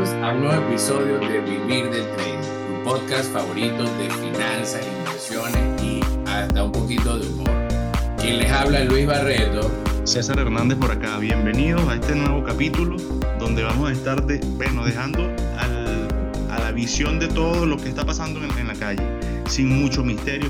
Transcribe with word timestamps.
a 0.00 0.32
un 0.32 0.44
nuevo 0.44 0.66
episodio 0.66 1.18
de 1.18 1.40
Vivir 1.40 1.90
del 1.90 2.06
Trading, 2.16 2.40
tu 2.40 2.84
podcast 2.84 3.30
favorito 3.34 3.82
de 3.82 4.08
finanzas, 4.08 4.80
inversiones 4.98 5.82
y 5.82 6.00
hasta 6.26 6.64
un 6.64 6.72
poquito 6.72 7.18
de 7.18 7.28
humor. 7.28 7.50
Quien 8.18 8.38
les 8.38 8.50
habla 8.50 8.82
Luis 8.84 9.06
Barreto. 9.06 9.70
César 10.04 10.38
Hernández 10.38 10.78
por 10.78 10.90
acá, 10.90 11.18
bienvenidos 11.18 11.86
a 11.86 11.96
este 11.96 12.14
nuevo 12.14 12.42
capítulo 12.42 12.96
donde 13.38 13.62
vamos 13.62 13.90
a 13.90 13.92
estar 13.92 14.24
de, 14.24 14.38
bueno, 14.56 14.86
dejando 14.86 15.28
a 15.58 16.58
la 16.58 16.72
visión 16.72 17.18
de 17.18 17.28
todo 17.28 17.66
lo 17.66 17.76
que 17.76 17.90
está 17.90 18.06
pasando 18.06 18.42
en, 18.42 18.58
en 18.58 18.68
la 18.68 18.74
calle, 18.74 19.02
sin 19.48 19.68
mucho 19.68 20.02
misterio, 20.02 20.48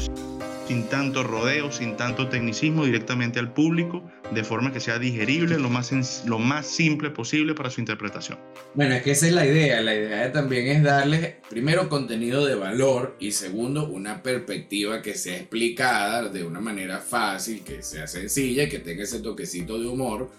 sin 0.71 0.85
tanto 0.85 1.25
rodeo, 1.25 1.73
sin 1.73 1.97
tanto 1.97 2.29
tecnicismo, 2.29 2.85
directamente 2.85 3.41
al 3.41 3.53
público, 3.53 4.09
de 4.33 4.45
forma 4.45 4.73
que 4.73 4.79
sea 4.79 5.01
digerible, 5.01 5.59
lo 5.59 5.69
más, 5.69 6.23
lo 6.27 6.39
más 6.39 6.65
simple 6.65 7.11
posible 7.11 7.57
para 7.57 7.71
su 7.71 7.81
interpretación. 7.81 8.39
Bueno, 8.77 8.95
es 8.95 9.03
que 9.03 9.11
esa 9.11 9.27
es 9.27 9.33
la 9.33 9.45
idea. 9.45 9.81
La 9.81 9.97
idea 9.97 10.31
también 10.31 10.69
es 10.69 10.85
darles, 10.85 11.39
primero, 11.49 11.89
contenido 11.89 12.47
de 12.47 12.55
valor 12.55 13.17
y 13.19 13.33
segundo, 13.33 13.89
una 13.89 14.23
perspectiva 14.23 15.03
que 15.03 15.15
sea 15.15 15.39
explicada 15.39 16.29
de 16.29 16.45
una 16.45 16.61
manera 16.61 17.01
fácil, 17.01 17.65
que 17.65 17.83
sea 17.83 18.07
sencilla, 18.07 18.69
que 18.69 18.79
tenga 18.79 19.03
ese 19.03 19.19
toquecito 19.19 19.77
de 19.77 19.89
humor, 19.89 20.31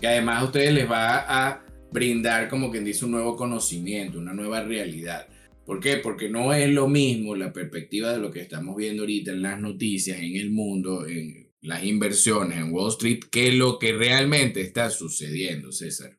que 0.00 0.06
además 0.06 0.42
a 0.42 0.44
ustedes 0.44 0.72
les 0.72 0.88
va 0.88 1.48
a 1.48 1.64
brindar, 1.90 2.48
como 2.48 2.70
quien 2.70 2.84
dice, 2.84 3.06
un 3.06 3.10
nuevo 3.10 3.34
conocimiento, 3.34 4.20
una 4.20 4.34
nueva 4.34 4.62
realidad. 4.62 5.26
¿Por 5.70 5.78
qué? 5.78 5.98
Porque 5.98 6.28
no 6.28 6.52
es 6.52 6.68
lo 6.68 6.88
mismo 6.88 7.36
la 7.36 7.52
perspectiva 7.52 8.10
de 8.10 8.18
lo 8.18 8.32
que 8.32 8.40
estamos 8.40 8.74
viendo 8.74 9.04
ahorita 9.04 9.30
en 9.30 9.42
las 9.42 9.60
noticias, 9.60 10.18
en 10.18 10.34
el 10.34 10.50
mundo, 10.50 11.06
en 11.06 11.52
las 11.60 11.84
inversiones, 11.84 12.58
en 12.58 12.72
Wall 12.72 12.88
Street, 12.88 13.20
que 13.30 13.52
lo 13.52 13.78
que 13.78 13.92
realmente 13.92 14.62
está 14.62 14.90
sucediendo, 14.90 15.70
César. 15.70 16.18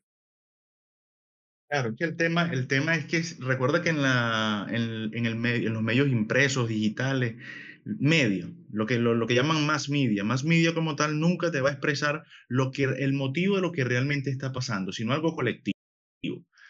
Claro, 1.69 1.93
que 1.97 2.05
el 2.05 2.15
tema, 2.15 2.49
el 2.49 2.65
tema 2.67 2.95
es 2.95 3.03
que 3.07 3.21
recuerda 3.43 3.81
que 3.81 3.89
en, 3.89 4.01
la, 4.01 4.67
en, 4.69 5.13
en, 5.13 5.73
los 5.73 5.83
medios 5.83 6.07
impresos, 6.07 6.69
digitales, 6.69 7.35
medios, 7.83 8.51
lo 8.71 8.85
que, 8.85 8.99
lo, 8.99 9.27
que 9.27 9.35
llaman 9.35 9.65
más 9.65 9.89
media, 9.89 10.23
más 10.23 10.45
media 10.45 10.73
como 10.73 10.95
tal 10.95 11.19
nunca 11.19 11.51
te 11.51 11.59
va 11.59 11.71
a 11.71 11.73
expresar 11.73 12.23
lo 12.47 12.71
que, 12.71 12.83
el 12.83 13.11
motivo 13.11 13.57
de 13.57 13.63
lo 13.63 13.73
que 13.73 13.83
realmente 13.83 14.29
está 14.29 14.53
pasando, 14.53 14.93
sino 14.93 15.11
algo 15.11 15.35
colectivo. 15.35 15.75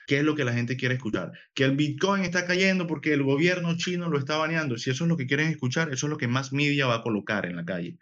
¿Qué 0.08 0.20
es 0.20 0.24
lo 0.24 0.36
que 0.36 0.46
la 0.46 0.54
gente 0.54 0.78
quiere 0.78 0.96
escuchar? 0.96 1.32
Que 1.54 1.64
el 1.64 1.76
Bitcoin 1.76 2.24
está 2.24 2.46
cayendo 2.46 2.88
porque 2.88 3.14
el 3.14 3.24
gobierno 3.24 3.76
chino 3.78 4.10
lo 4.10 4.18
está 4.18 4.38
baneando. 4.38 4.78
Si 4.78 4.90
eso 4.90 5.06
es 5.06 5.10
lo 5.10 5.18
que 5.18 5.28
quieren 5.28 5.50
escuchar, 5.50 5.92
eso 5.92 6.08
es 6.08 6.10
lo 6.10 6.18
que 6.18 6.28
más 6.28 6.54
media 6.54 6.88
va 6.88 6.96
a 6.96 7.02
colocar 7.02 7.46
en 7.46 7.56
la 7.56 7.66
calle. 7.66 7.98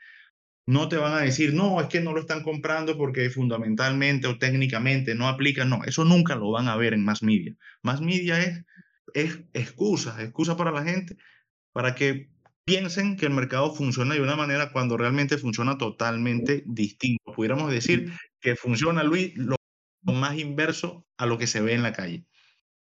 No 0.66 0.88
te 0.88 0.98
van 0.98 1.14
a 1.14 1.22
decir, 1.22 1.54
no, 1.54 1.82
es 1.82 1.88
que 1.88 2.02
no 2.02 2.14
lo 2.14 2.20
están 2.20 2.44
comprando 2.44 2.98
porque 2.98 3.30
fundamentalmente 3.30 4.28
o 4.28 4.38
técnicamente 4.38 5.16
no 5.16 5.28
aplica. 5.28 5.66
No, 5.66 5.84
eso 5.84 6.06
nunca 6.06 6.36
lo 6.36 6.52
van 6.52 6.68
a 6.68 6.76
ver 6.76 6.94
en 6.94 7.04
más 7.04 7.24
media. 7.24 7.56
Más 7.82 8.02
media 8.02 8.40
es, 8.40 8.64
es 9.14 9.40
excusa, 9.54 10.22
excusa 10.22 10.56
para 10.56 10.72
la 10.72 10.84
gente 10.84 11.18
para 11.72 11.96
que 11.96 12.30
piensen 12.66 13.18
que 13.18 13.26
el 13.26 13.34
mercado 13.34 13.74
funciona 13.74 14.14
de 14.14 14.22
una 14.22 14.36
manera 14.36 14.72
cuando 14.72 14.98
realmente 14.98 15.38
funciona 15.38 15.78
totalmente 15.78 16.64
distinto. 16.66 17.34
Pudiéramos 17.34 17.72
decir 17.72 18.12
que 18.40 18.56
funciona, 18.56 19.04
Luis, 19.04 19.36
lo 19.36 19.56
más 20.04 20.38
inverso 20.38 21.06
a 21.18 21.26
lo 21.26 21.38
que 21.38 21.48
se 21.48 21.62
ve 21.62 21.74
en 21.74 21.84
la 21.84 21.94
calle. 21.94 22.26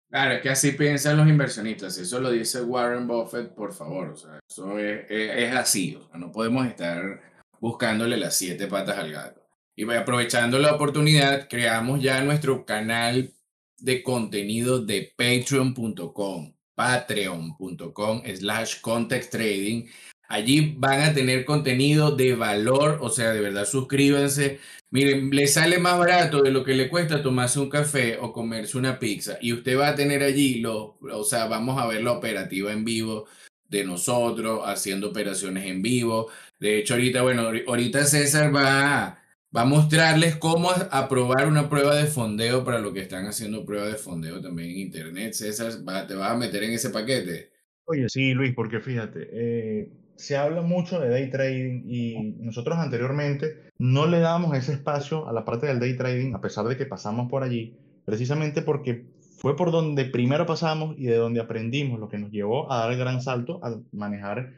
Claro, 0.09 0.33
es 0.33 0.41
que 0.41 0.49
así 0.49 0.71
piensan 0.71 1.17
los 1.17 1.27
inversionistas. 1.27 1.97
Eso 1.97 2.19
lo 2.19 2.31
dice 2.31 2.61
Warren 2.61 3.07
Buffett, 3.07 3.53
por 3.53 3.73
favor. 3.73 4.09
O 4.09 4.15
sea, 4.15 4.39
eso 4.49 4.79
es, 4.79 5.05
es, 5.09 5.31
es 5.35 5.55
así. 5.55 5.95
O 5.95 6.07
sea, 6.07 6.17
no 6.17 6.31
podemos 6.31 6.65
estar 6.65 7.21
buscándole 7.59 8.17
las 8.17 8.35
siete 8.35 8.67
patas 8.67 8.97
al 8.97 9.11
gato. 9.11 9.45
Y 9.75 9.89
aprovechando 9.93 10.59
la 10.59 10.73
oportunidad, 10.73 11.47
creamos 11.47 12.01
ya 12.01 12.21
nuestro 12.21 12.65
canal 12.65 13.31
de 13.77 14.03
contenido 14.03 14.83
de 14.83 15.13
patreon.com, 15.15 16.53
patreon.com 16.75 18.23
slash 18.35 18.81
context 18.81 19.31
trading. 19.31 19.87
Allí 20.27 20.75
van 20.77 21.01
a 21.01 21.13
tener 21.13 21.45
contenido 21.45 22.15
de 22.15 22.35
valor, 22.35 22.97
o 23.01 23.09
sea, 23.09 23.31
de 23.31 23.41
verdad 23.41 23.65
suscríbanse. 23.65 24.59
Miren, 24.91 25.29
le 25.29 25.45
sale 25.45 25.77
más 25.77 25.99
barato 25.99 26.41
de 26.41 26.51
lo 26.51 26.63
que 26.63 26.73
le 26.73 26.89
cuesta 26.89 27.21
tomarse 27.21 27.59
un 27.59 27.69
café 27.69 28.17
o 28.19 28.33
comerse 28.33 28.77
una 28.77 28.97
pizza. 28.97 29.37
Y 29.39 29.53
usted 29.53 29.77
va 29.77 29.89
a 29.89 29.95
tener 29.95 30.23
allí, 30.23 30.61
lo, 30.61 30.97
o 30.99 31.23
sea, 31.23 31.45
vamos 31.45 31.79
a 31.79 31.87
ver 31.87 32.03
la 32.03 32.13
operativa 32.13 32.71
en 32.73 32.83
vivo 32.83 33.27
de 33.67 33.83
nosotros, 33.83 34.61
haciendo 34.65 35.09
operaciones 35.09 35.67
en 35.67 35.83
vivo. 35.83 36.29
De 36.59 36.79
hecho, 36.79 36.95
ahorita, 36.95 37.21
bueno, 37.21 37.51
ahorita 37.67 38.03
César 38.05 38.53
va, 38.55 39.19
va 39.55 39.61
a 39.61 39.65
mostrarles 39.65 40.35
cómo 40.37 40.71
aprobar 40.71 41.47
una 41.47 41.69
prueba 41.69 41.95
de 41.95 42.07
fondeo 42.07 42.63
para 42.63 42.79
lo 42.79 42.91
que 42.91 43.01
están 43.01 43.27
haciendo 43.27 43.65
prueba 43.65 43.87
de 43.87 43.95
fondeo 43.95 44.41
también 44.41 44.71
en 44.71 44.77
Internet. 44.77 45.33
César, 45.33 45.71
¿te 46.07 46.15
vas 46.15 46.31
a 46.31 46.37
meter 46.37 46.63
en 46.63 46.71
ese 46.71 46.89
paquete? 46.89 47.51
Oye, 47.85 48.09
sí, 48.09 48.33
Luis, 48.33 48.53
porque 48.55 48.79
fíjate, 48.79 49.29
eh, 49.31 49.91
se 50.19 50.35
habla 50.35 50.61
mucho 50.61 50.99
de 50.99 51.09
day 51.09 51.29
trading 51.29 51.83
y 51.87 52.35
nosotros 52.39 52.77
anteriormente 52.77 53.69
no 53.77 54.05
le 54.05 54.19
damos 54.19 54.53
ese 54.57 54.73
espacio 54.73 55.29
a 55.29 55.31
la 55.31 55.45
parte 55.45 55.65
del 55.65 55.79
day 55.79 55.95
trading, 55.95 56.33
a 56.33 56.41
pesar 56.41 56.65
de 56.65 56.75
que 56.75 56.85
pasamos 56.85 57.29
por 57.29 57.41
allí, 57.41 57.77
precisamente 58.03 58.61
porque 58.61 59.05
fue 59.37 59.55
por 59.55 59.71
donde 59.71 60.03
primero 60.03 60.45
pasamos 60.45 60.95
y 60.97 61.05
de 61.05 61.15
donde 61.15 61.39
aprendimos, 61.39 62.01
lo 62.01 62.09
que 62.09 62.17
nos 62.17 62.31
llevó 62.31 62.69
a 62.69 62.79
dar 62.79 62.91
el 62.91 62.99
gran 62.99 63.21
salto 63.21 63.61
a 63.63 63.79
manejar 63.93 64.51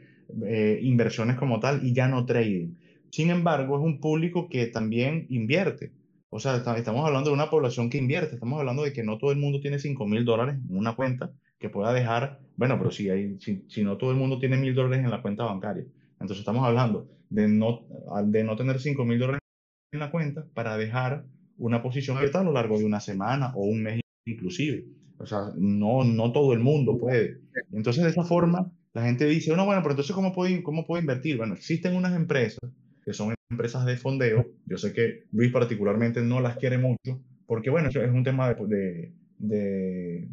eh, 0.44 0.80
inversiones 0.82 1.36
como 1.36 1.60
tal 1.60 1.86
y 1.86 1.92
ya 1.92 2.08
no 2.08 2.26
trading. 2.26 2.74
Sin 3.12 3.30
embargo, 3.30 3.78
es 3.78 3.84
un 3.84 4.00
público 4.00 4.48
que 4.48 4.66
también 4.66 5.26
invierte. 5.28 5.92
O 6.28 6.40
sea, 6.40 6.56
estamos 6.56 7.06
hablando 7.06 7.30
de 7.30 7.34
una 7.34 7.50
población 7.50 7.88
que 7.88 7.98
invierte. 7.98 8.34
Estamos 8.34 8.58
hablando 8.58 8.82
de 8.82 8.92
que 8.92 9.04
no 9.04 9.16
todo 9.18 9.30
el 9.30 9.38
mundo 9.38 9.60
tiene 9.60 9.78
5 9.78 10.08
mil 10.08 10.24
dólares 10.24 10.56
en 10.68 10.76
una 10.76 10.96
cuenta 10.96 11.30
que 11.60 11.68
pueda 11.68 11.92
dejar. 11.92 12.40
Bueno, 12.56 12.78
pero 12.78 12.90
si, 12.90 13.10
hay, 13.10 13.36
si, 13.40 13.64
si 13.68 13.82
no 13.82 13.96
todo 13.96 14.10
el 14.10 14.16
mundo 14.16 14.38
tiene 14.38 14.56
mil 14.56 14.74
dólares 14.74 15.04
en 15.04 15.10
la 15.10 15.22
cuenta 15.22 15.44
bancaria. 15.44 15.84
Entonces 16.20 16.38
estamos 16.38 16.64
hablando 16.64 17.08
de 17.30 17.48
no, 17.48 17.86
de 18.24 18.44
no 18.44 18.56
tener 18.56 18.78
5 18.78 19.04
mil 19.04 19.18
dólares 19.18 19.40
en 19.92 20.00
la 20.00 20.10
cuenta 20.10 20.46
para 20.54 20.76
dejar 20.76 21.24
una 21.58 21.82
posición 21.82 22.16
abierta 22.16 22.40
a 22.40 22.44
lo 22.44 22.52
largo 22.52 22.78
de 22.78 22.84
una 22.84 23.00
semana 23.00 23.52
o 23.54 23.62
un 23.62 23.82
mes 23.82 24.00
inclusive. 24.26 24.84
O 25.18 25.26
sea, 25.26 25.52
no, 25.56 26.04
no 26.04 26.32
todo 26.32 26.52
el 26.52 26.60
mundo 26.60 26.98
puede. 26.98 27.40
Entonces, 27.72 28.02
de 28.02 28.10
esa 28.10 28.24
forma, 28.24 28.70
la 28.92 29.04
gente 29.04 29.24
dice, 29.26 29.54
no, 29.56 29.64
bueno, 29.64 29.82
pero 29.82 29.92
entonces, 29.92 30.14
¿cómo 30.14 30.32
puedo, 30.32 30.62
¿cómo 30.62 30.86
puedo 30.86 31.00
invertir? 31.00 31.36
Bueno, 31.36 31.54
existen 31.54 31.96
unas 31.96 32.14
empresas 32.14 32.58
que 33.04 33.12
son 33.12 33.34
empresas 33.50 33.84
de 33.86 33.96
fondeo. 33.96 34.46
Yo 34.66 34.78
sé 34.78 34.92
que 34.92 35.24
Luis 35.32 35.52
particularmente 35.52 36.22
no 36.22 36.40
las 36.40 36.56
quiere 36.56 36.78
mucho, 36.78 37.20
porque, 37.46 37.70
bueno, 37.70 37.88
es 37.88 37.96
un 37.96 38.24
tema 38.24 38.52
de, 38.52 38.66
de, 38.66 39.12
de, 39.42 40.28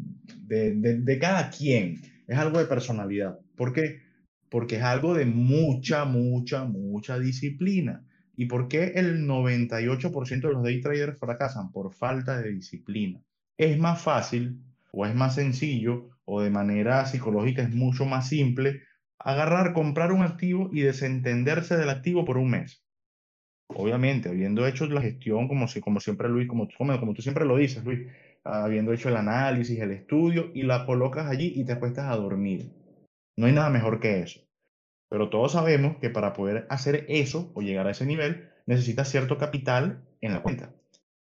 de, 0.47 0.75
de 0.75 1.20
cada 1.20 1.50
quien. 1.50 2.02
Es 2.28 2.38
algo 2.38 2.59
de 2.59 2.66
personalidad. 2.66 3.40
¿Por 3.56 3.74
qué? 3.74 4.02
Porque 4.50 4.78
es 4.78 4.84
algo 4.84 5.14
de 5.14 5.25
mucha, 5.25 6.06
mucha, 6.06 6.64
mucha 6.64 7.19
disciplina. 7.19 8.06
¿Y 8.36 8.46
por 8.46 8.68
qué 8.68 8.94
el 8.96 9.28
98% 9.28 10.48
de 10.48 10.53
los 10.53 10.64
day 10.64 10.81
traders 10.81 11.19
fracasan? 11.19 11.72
Por 11.72 11.94
falta 11.94 12.42
de 12.42 12.52
disciplina 12.53 13.22
es 13.59 13.78
más 13.78 14.02
fácil 14.02 14.64
o 14.92 15.06
es 15.06 15.14
más 15.14 15.36
sencillo 15.36 16.09
o 16.25 16.42
de 16.42 16.50
manera 16.50 17.06
psicológica 17.06 17.62
es 17.62 17.75
mucho 17.75 18.06
más 18.06 18.30
simple 18.30 18.81
agarrar, 19.19 19.74
comprar 19.74 20.14
un 20.14 20.22
activo 20.24 20.69
y 20.72 20.81
desentenderse 20.81 21.75
del 21.75 21.90
activo 21.90 22.24
por 22.24 22.38
un 22.38 22.52
mes. 22.52 22.86
Obviamente, 23.68 24.30
habiendo 24.30 24.66
hecho 24.66 24.88
la 24.88 25.02
gestión, 25.02 25.50
como, 25.50 25.68
si, 25.68 25.81
como 25.81 26.00
siempre 26.00 26.30
Luis, 26.30 26.48
como, 26.48 26.69
como 26.78 27.14
tú 27.14 27.22
siempre 27.22 27.46
lo 27.46 27.58
dices, 27.58 27.84
Luis, 27.84 28.08
habiendo 28.44 28.94
hecho 28.94 29.09
el 29.09 29.17
análisis, 29.17 29.79
el 29.79 29.91
estudio, 29.91 30.51
y 30.53 30.63
la 30.63 30.85
colocas 30.85 31.27
allí 31.27 31.53
y 31.55 31.66
te 31.66 31.73
acuestas 31.73 32.05
a 32.11 32.16
dormir. 32.16 32.72
No 33.38 33.45
hay 33.45 33.53
nada 33.53 33.69
mejor 33.69 34.00
que 34.00 34.22
eso. 34.22 34.41
Pero 35.09 35.30
todos 35.30 35.53
sabemos 35.53 35.97
que 35.97 36.09
para 36.09 36.33
poder 36.33 36.68
hacer 36.69 37.06
eso 37.09 37.51
o 37.56 37.62
llegar 37.62 37.88
a 37.88 37.91
ese 37.91 38.06
nivel, 38.06 38.50
necesitas 38.68 39.09
cierto 39.09 39.38
capital 39.38 40.03
en 40.21 40.33
la 40.33 40.44
cuenta. 40.44 40.74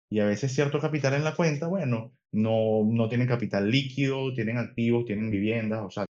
Y 0.09 0.19
a 0.19 0.25
veces 0.25 0.53
cierto 0.53 0.79
capital 0.79 1.13
en 1.13 1.23
la 1.23 1.35
cuenta, 1.35 1.67
bueno, 1.67 2.13
no, 2.31 2.83
no 2.85 3.09
tienen 3.09 3.27
capital 3.27 3.69
líquido, 3.69 4.33
tienen 4.33 4.57
activos, 4.57 5.05
tienen 5.05 5.29
viviendas, 5.29 5.83
o 5.83 5.91
sea, 5.91 6.05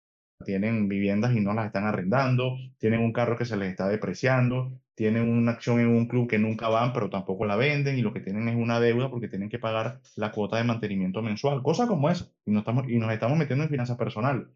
tienen 0.44 0.88
viviendas 0.88 1.34
y 1.34 1.40
no 1.40 1.54
las 1.54 1.66
están 1.66 1.84
arrendando, 1.84 2.56
tienen 2.78 3.00
un 3.00 3.12
carro 3.12 3.36
que 3.36 3.44
se 3.44 3.56
les 3.56 3.70
está 3.70 3.88
depreciando, 3.88 4.72
tienen 4.94 5.28
una 5.28 5.52
acción 5.52 5.80
en 5.80 5.88
un 5.88 6.06
club 6.06 6.28
que 6.28 6.38
nunca 6.38 6.68
van, 6.68 6.92
pero 6.92 7.10
tampoco 7.10 7.44
la 7.46 7.56
venden, 7.56 7.98
y 7.98 8.02
lo 8.02 8.12
que 8.12 8.20
tienen 8.20 8.48
es 8.48 8.56
una 8.56 8.80
deuda 8.80 9.10
porque 9.10 9.28
tienen 9.28 9.48
que 9.48 9.58
pagar 9.58 10.00
la 10.16 10.30
cuota 10.30 10.58
de 10.58 10.64
mantenimiento 10.64 11.22
mensual, 11.22 11.62
cosas 11.62 11.88
como 11.88 12.10
esa, 12.10 12.28
y 12.44 12.50
nos 12.50 12.60
estamos, 12.60 12.88
y 12.88 12.98
nos 12.98 13.12
estamos 13.12 13.38
metiendo 13.38 13.64
en 13.64 13.70
finanzas 13.70 13.96
personales. 13.96 14.46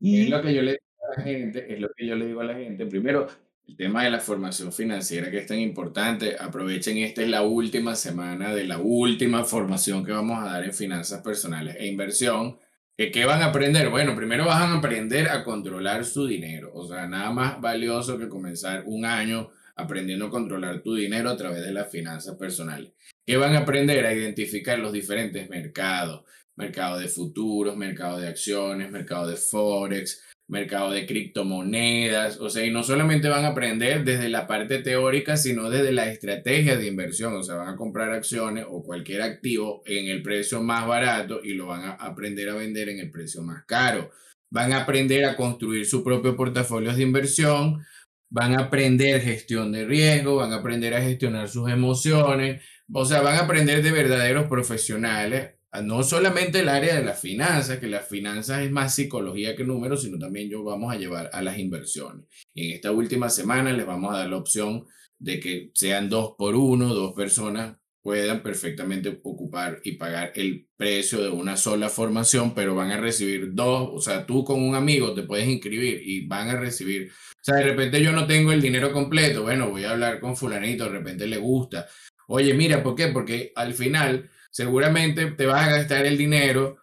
Y 0.00 0.22
es 0.22 0.30
lo 0.30 0.42
que 0.42 0.54
yo 0.54 0.62
le 0.62 0.72
digo 0.72 0.82
a 1.04 1.18
la 1.18 1.24
gente, 1.24 1.74
es 1.74 1.80
lo 1.80 1.88
que 1.94 2.06
yo 2.06 2.16
le 2.16 2.26
digo 2.26 2.40
a 2.40 2.44
la 2.44 2.54
gente. 2.54 2.86
Primero, 2.86 3.26
el 3.66 3.76
tema 3.76 4.04
de 4.04 4.10
la 4.10 4.20
formación 4.20 4.72
financiera 4.72 5.30
que 5.30 5.38
es 5.38 5.46
tan 5.46 5.58
importante. 5.58 6.36
Aprovechen, 6.38 6.98
esta 6.98 7.22
es 7.22 7.28
la 7.28 7.42
última 7.42 7.94
semana 7.94 8.54
de 8.54 8.64
la 8.64 8.78
última 8.78 9.44
formación 9.44 10.04
que 10.04 10.12
vamos 10.12 10.38
a 10.38 10.46
dar 10.46 10.64
en 10.64 10.72
finanzas 10.72 11.22
personales 11.22 11.76
e 11.78 11.86
inversión. 11.86 12.58
¿Qué 12.98 13.26
van 13.26 13.42
a 13.42 13.46
aprender? 13.46 13.90
Bueno, 13.90 14.16
primero 14.16 14.46
van 14.46 14.72
a 14.72 14.78
aprender 14.78 15.28
a 15.28 15.44
controlar 15.44 16.06
su 16.06 16.26
dinero. 16.26 16.70
O 16.72 16.88
sea, 16.88 17.06
nada 17.06 17.30
más 17.30 17.60
valioso 17.60 18.18
que 18.18 18.26
comenzar 18.26 18.84
un 18.86 19.04
año 19.04 19.50
aprendiendo 19.74 20.26
a 20.26 20.30
controlar 20.30 20.80
tu 20.80 20.94
dinero 20.94 21.28
a 21.28 21.36
través 21.36 21.62
de 21.62 21.72
las 21.72 21.90
finanzas 21.90 22.36
personales. 22.36 22.92
¿Qué 23.26 23.36
van 23.36 23.54
a 23.54 23.60
aprender? 23.60 24.06
A 24.06 24.14
identificar 24.14 24.78
los 24.78 24.94
diferentes 24.94 25.50
mercados, 25.50 26.24
mercado 26.54 26.98
de 26.98 27.08
futuros, 27.08 27.76
mercado 27.76 28.18
de 28.18 28.28
acciones, 28.28 28.90
mercado 28.90 29.28
de 29.28 29.36
forex, 29.36 30.22
mercado 30.48 30.92
de 30.92 31.06
criptomonedas, 31.06 32.38
o 32.40 32.48
sea, 32.48 32.64
y 32.64 32.70
no 32.70 32.84
solamente 32.84 33.28
van 33.28 33.44
a 33.44 33.48
aprender 33.48 34.04
desde 34.04 34.28
la 34.28 34.46
parte 34.46 34.78
teórica, 34.78 35.36
sino 35.36 35.70
desde 35.70 35.92
la 35.92 36.08
estrategia 36.08 36.76
de 36.76 36.86
inversión, 36.86 37.34
o 37.34 37.42
sea, 37.42 37.56
van 37.56 37.68
a 37.68 37.76
comprar 37.76 38.12
acciones 38.12 38.64
o 38.68 38.84
cualquier 38.84 39.22
activo 39.22 39.82
en 39.86 40.06
el 40.06 40.22
precio 40.22 40.62
más 40.62 40.86
barato 40.86 41.40
y 41.42 41.54
lo 41.54 41.66
van 41.66 41.82
a 41.84 41.92
aprender 41.92 42.48
a 42.48 42.54
vender 42.54 42.88
en 42.88 43.00
el 43.00 43.10
precio 43.10 43.42
más 43.42 43.64
caro. 43.66 44.10
Van 44.50 44.72
a 44.72 44.82
aprender 44.82 45.24
a 45.24 45.34
construir 45.34 45.84
su 45.84 46.04
propio 46.04 46.36
portafolio 46.36 46.94
de 46.94 47.02
inversión, 47.02 47.84
van 48.30 48.54
a 48.54 48.64
aprender 48.64 49.20
gestión 49.20 49.72
de 49.72 49.84
riesgo, 49.84 50.36
van 50.36 50.52
a 50.52 50.56
aprender 50.56 50.94
a 50.94 51.02
gestionar 51.02 51.48
sus 51.48 51.68
emociones, 51.70 52.62
o 52.92 53.04
sea, 53.04 53.20
van 53.20 53.36
a 53.36 53.40
aprender 53.40 53.82
de 53.82 53.90
verdaderos 53.90 54.46
profesionales 54.46 55.56
no 55.82 56.02
solamente 56.02 56.60
el 56.60 56.68
área 56.68 56.96
de 56.96 57.04
las 57.04 57.20
finanzas, 57.20 57.78
que 57.78 57.86
las 57.86 58.06
finanzas 58.06 58.62
es 58.62 58.70
más 58.70 58.94
psicología 58.94 59.56
que 59.56 59.64
números, 59.64 60.02
sino 60.02 60.18
también 60.18 60.48
yo 60.48 60.62
vamos 60.62 60.92
a 60.92 60.98
llevar 60.98 61.30
a 61.32 61.42
las 61.42 61.58
inversiones. 61.58 62.26
En 62.54 62.72
esta 62.72 62.92
última 62.92 63.28
semana 63.30 63.72
les 63.72 63.86
vamos 63.86 64.14
a 64.14 64.18
dar 64.18 64.28
la 64.28 64.36
opción 64.36 64.86
de 65.18 65.40
que 65.40 65.70
sean 65.74 66.08
dos 66.08 66.34
por 66.36 66.54
uno, 66.54 66.94
dos 66.94 67.14
personas 67.14 67.76
puedan 68.06 68.40
perfectamente 68.40 69.20
ocupar 69.24 69.80
y 69.82 69.96
pagar 69.96 70.30
el 70.36 70.68
precio 70.76 71.20
de 71.20 71.28
una 71.28 71.56
sola 71.56 71.88
formación, 71.88 72.54
pero 72.54 72.76
van 72.76 72.92
a 72.92 72.98
recibir 72.98 73.52
dos, 73.52 73.88
o 73.92 74.00
sea, 74.00 74.24
tú 74.24 74.44
con 74.44 74.62
un 74.62 74.76
amigo 74.76 75.12
te 75.12 75.24
puedes 75.24 75.48
inscribir 75.48 76.02
y 76.04 76.24
van 76.24 76.48
a 76.48 76.56
recibir, 76.56 77.10
o 77.10 77.38
sea, 77.42 77.56
de 77.56 77.64
repente 77.64 78.00
yo 78.00 78.12
no 78.12 78.28
tengo 78.28 78.52
el 78.52 78.62
dinero 78.62 78.92
completo, 78.92 79.42
bueno, 79.42 79.70
voy 79.70 79.82
a 79.82 79.90
hablar 79.90 80.20
con 80.20 80.36
fulanito, 80.36 80.84
de 80.84 80.90
repente 80.90 81.26
le 81.26 81.38
gusta. 81.38 81.88
Oye, 82.28 82.54
mira, 82.54 82.80
¿por 82.80 82.94
qué? 82.94 83.08
Porque 83.08 83.50
al 83.56 83.74
final 83.74 84.30
seguramente 84.56 85.26
te 85.32 85.44
vas 85.44 85.66
a 85.66 85.70
gastar 85.70 86.06
el 86.06 86.16
dinero, 86.16 86.78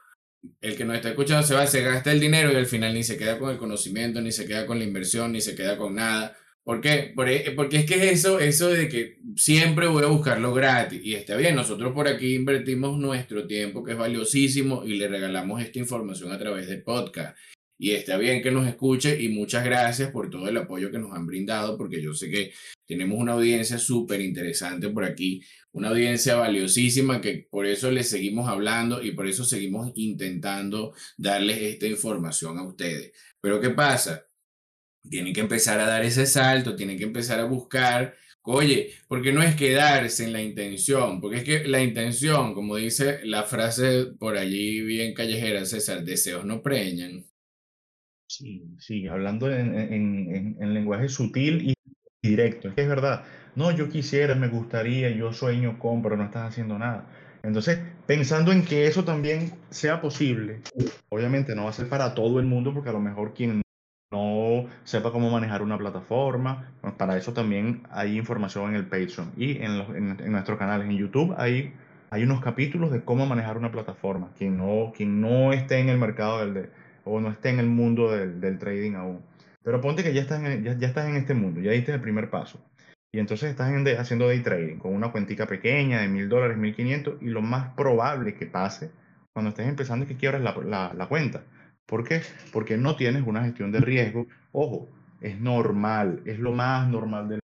el 0.62 0.78
que 0.78 0.86
nos 0.86 0.96
está 0.96 1.10
escuchando 1.10 1.42
se 1.42 1.56
va, 1.56 1.66
se 1.66 1.82
gasta 1.82 2.12
el 2.12 2.20
dinero 2.20 2.52
y 2.52 2.56
al 2.56 2.68
final 2.68 2.94
ni 2.94 3.02
se 3.02 3.18
queda 3.18 3.40
con 3.40 3.50
el 3.50 3.58
conocimiento, 3.58 4.22
ni 4.22 4.32
se 4.32 4.46
queda 4.46 4.68
con 4.68 4.78
la 4.78 4.84
inversión, 4.84 5.32
ni 5.32 5.42
se 5.42 5.56
queda 5.56 5.76
con 5.76 5.96
nada. 5.96 6.38
¿Por 6.64 6.82
qué? 6.82 7.16
E, 7.18 7.52
porque 7.56 7.78
es 7.78 7.86
que 7.88 7.96
es 7.96 8.20
eso, 8.20 8.40
eso 8.40 8.70
de 8.70 8.88
que 8.90 9.18
siempre 9.36 9.88
voy 9.88 10.04
a 10.04 10.08
buscarlo 10.08 10.54
gratis. 10.54 11.02
Y 11.04 11.16
está 11.16 11.36
bien, 11.36 11.56
nosotros 11.56 11.94
por 11.94 12.08
aquí 12.08 12.36
invertimos 12.36 13.00
nuestro 13.00 13.48
tiempo, 13.48 13.84
que 13.84 13.94
es 13.94 13.98
valiosísimo, 13.98 14.86
y 14.86 14.94
le 14.94 15.08
regalamos 15.08 15.60
esta 15.60 15.80
información 15.80 16.32
a 16.32 16.38
través 16.38 16.68
del 16.68 16.84
podcast. 16.84 17.36
Y 17.78 17.92
está 17.92 18.18
bien 18.18 18.42
que 18.42 18.52
nos 18.52 18.68
escuche 18.68 19.22
y 19.22 19.30
muchas 19.30 19.66
gracias 19.66 20.12
por 20.12 20.30
todo 20.30 20.48
el 20.48 20.58
apoyo 20.58 20.92
que 20.92 21.00
nos 21.00 21.12
han 21.14 21.26
brindado, 21.26 21.78
porque 21.78 22.02
yo 22.02 22.14
sé 22.14 22.30
que 22.30 22.54
tenemos 22.86 23.20
una 23.20 23.34
audiencia 23.34 23.78
súper 23.78 24.22
interesante 24.22 24.90
por 24.90 25.04
aquí, 25.04 25.42
una 25.72 25.90
audiencia 25.90 26.36
valiosísima 26.36 27.20
que 27.20 27.48
por 27.50 27.66
eso 27.66 27.92
les 27.92 28.10
seguimos 28.10 28.48
hablando 28.48 29.02
y 29.04 29.12
por 29.12 29.28
eso 29.28 29.44
seguimos 29.44 29.92
intentando 29.96 30.94
darles 31.18 31.62
esta 31.62 31.88
información 31.88 32.58
a 32.58 32.68
ustedes. 32.68 33.12
Pero 33.42 33.60
¿qué 33.60 33.72
pasa? 33.72 34.26
Tienen 35.10 35.34
que 35.34 35.42
empezar 35.42 35.80
a 35.80 35.88
dar 35.88 36.04
ese 36.06 36.26
salto, 36.26 36.76
tienen 36.76 36.98
que 36.98 37.04
empezar 37.04 37.40
a 37.40 37.46
buscar 37.46 38.16
Oye, 38.46 38.94
porque 39.08 39.32
no 39.32 39.42
es 39.42 39.56
quedarse 39.56 40.26
en 40.26 40.34
la 40.34 40.42
intención, 40.42 41.22
porque 41.22 41.38
es 41.38 41.44
que 41.46 41.68
la 41.68 41.82
intención, 41.82 42.54
como 42.54 42.76
dice 42.76 43.20
la 43.24 43.44
frase 43.44 44.08
por 44.20 44.38
allí 44.38 44.82
bien 44.82 45.14
callejera, 45.14 45.66
César, 45.66 46.04
deseos 46.04 46.44
no 46.46 46.62
preñan. 46.62 47.26
Sí, 48.38 48.64
sí, 48.80 49.08
hablando 49.08 49.52
en, 49.52 49.78
en, 49.78 50.58
en, 50.60 50.74
lenguaje 50.74 51.08
sutil 51.08 51.70
y 51.70 51.74
directo. 52.28 52.70
Es 52.70 52.74
que 52.74 52.82
es 52.82 52.88
verdad. 52.88 53.24
No, 53.56 53.70
yo 53.70 53.90
quisiera, 53.90 54.34
me 54.34 54.48
gustaría, 54.48 55.12
yo 55.12 55.32
sueño 55.32 55.78
con, 55.78 56.02
pero 56.02 56.18
no 56.18 56.24
estás 56.24 56.50
haciendo 56.50 56.80
nada. 56.80 57.06
Entonces, 57.44 57.80
pensando 58.08 58.52
en 58.52 58.66
que 58.66 58.88
eso 58.88 59.04
también 59.04 59.54
sea 59.70 60.02
posible, 60.02 60.62
obviamente 61.10 61.54
no 61.54 61.66
va 61.66 61.70
a 61.70 61.74
ser 61.74 61.88
para 61.90 62.16
todo 62.16 62.40
el 62.40 62.48
mundo, 62.48 62.74
porque 62.74 62.90
a 62.90 62.94
lo 62.94 63.02
mejor 63.02 63.36
quien 63.36 63.62
no 64.12 64.66
sepa 64.84 65.12
cómo 65.12 65.30
manejar 65.30 65.62
una 65.62 65.78
plataforma, 65.78 66.72
para 66.98 67.18
eso 67.18 67.34
también 67.34 67.84
hay 67.92 68.18
información 68.18 68.70
en 68.70 68.76
el 68.78 68.88
Patreon 68.88 69.32
y 69.38 69.58
en, 69.62 69.78
los, 69.78 69.90
en, 69.90 70.20
en 70.20 70.32
nuestros 70.32 70.58
canales. 70.58 70.88
En 70.88 70.98
YouTube 70.98 71.36
hay, 71.38 71.74
hay 72.10 72.24
unos 72.24 72.42
capítulos 72.42 72.92
de 72.92 73.04
cómo 73.04 73.28
manejar 73.28 73.60
una 73.60 73.72
plataforma. 73.72 74.32
Quien 74.36 74.58
no, 74.58 74.92
quien 74.96 75.22
no 75.22 75.54
esté 75.54 75.78
en 75.78 75.90
el 75.90 76.00
mercado 76.00 76.40
del... 76.40 76.54
De, 76.56 76.83
o 77.06 77.20
no 77.20 77.30
esté 77.30 77.50
en 77.50 77.60
el 77.60 77.68
mundo 77.68 78.12
del, 78.12 78.40
del 78.40 78.58
trading 78.58 78.94
aún. 78.94 79.22
Pero 79.64 79.82
ponte 79.82 80.04
que 80.04 80.14
ya 80.14 80.22
estás, 80.22 80.44
en, 80.44 80.64
ya, 80.64 80.78
ya, 80.78 80.88
estás 80.88 81.08
en 81.08 81.16
este 81.16 81.34
mundo, 81.34 81.62
ya 81.62 81.72
diste 81.72 81.94
el 81.94 82.02
primer 82.02 82.30
paso. 82.30 82.64
Y 83.12 83.20
entonces 83.20 83.52
estás 83.52 83.72
haciendo 84.00 84.28
day 84.28 84.42
trading 84.42 84.78
con 84.78 84.94
una 84.94 85.12
cuentica 85.12 85.46
pequeña 85.46 86.02
de 86.02 86.08
mil 86.08 86.28
dólares, 86.28 86.58
mil 86.58 86.76
quinientos, 86.76 87.22
y 87.22 87.28
lo 87.28 87.42
más 87.42 87.74
probable 87.76 88.34
que 88.34 88.46
pase 88.46 88.92
cuando 89.34 89.50
estés 89.50 89.68
empezando 89.68 90.04
es 90.04 90.10
que 90.10 90.18
quiebras 90.18 90.42
la, 90.42 90.56
la, 90.66 90.94
la 90.94 91.08
cuenta. 91.08 91.44
¿Por 91.86 92.04
qué? 92.04 92.22
Porque 92.52 92.78
no 92.78 92.96
tienes 92.96 93.24
una 93.26 93.44
gestión 93.44 93.72
de 93.72 93.80
riesgo. 93.80 94.28
Ojo, 94.52 94.90
es 95.22 95.40
normal, 95.40 96.22
es 96.26 96.40
lo 96.40 96.52
más 96.54 96.88
normal 96.88 97.30
del 97.30 97.40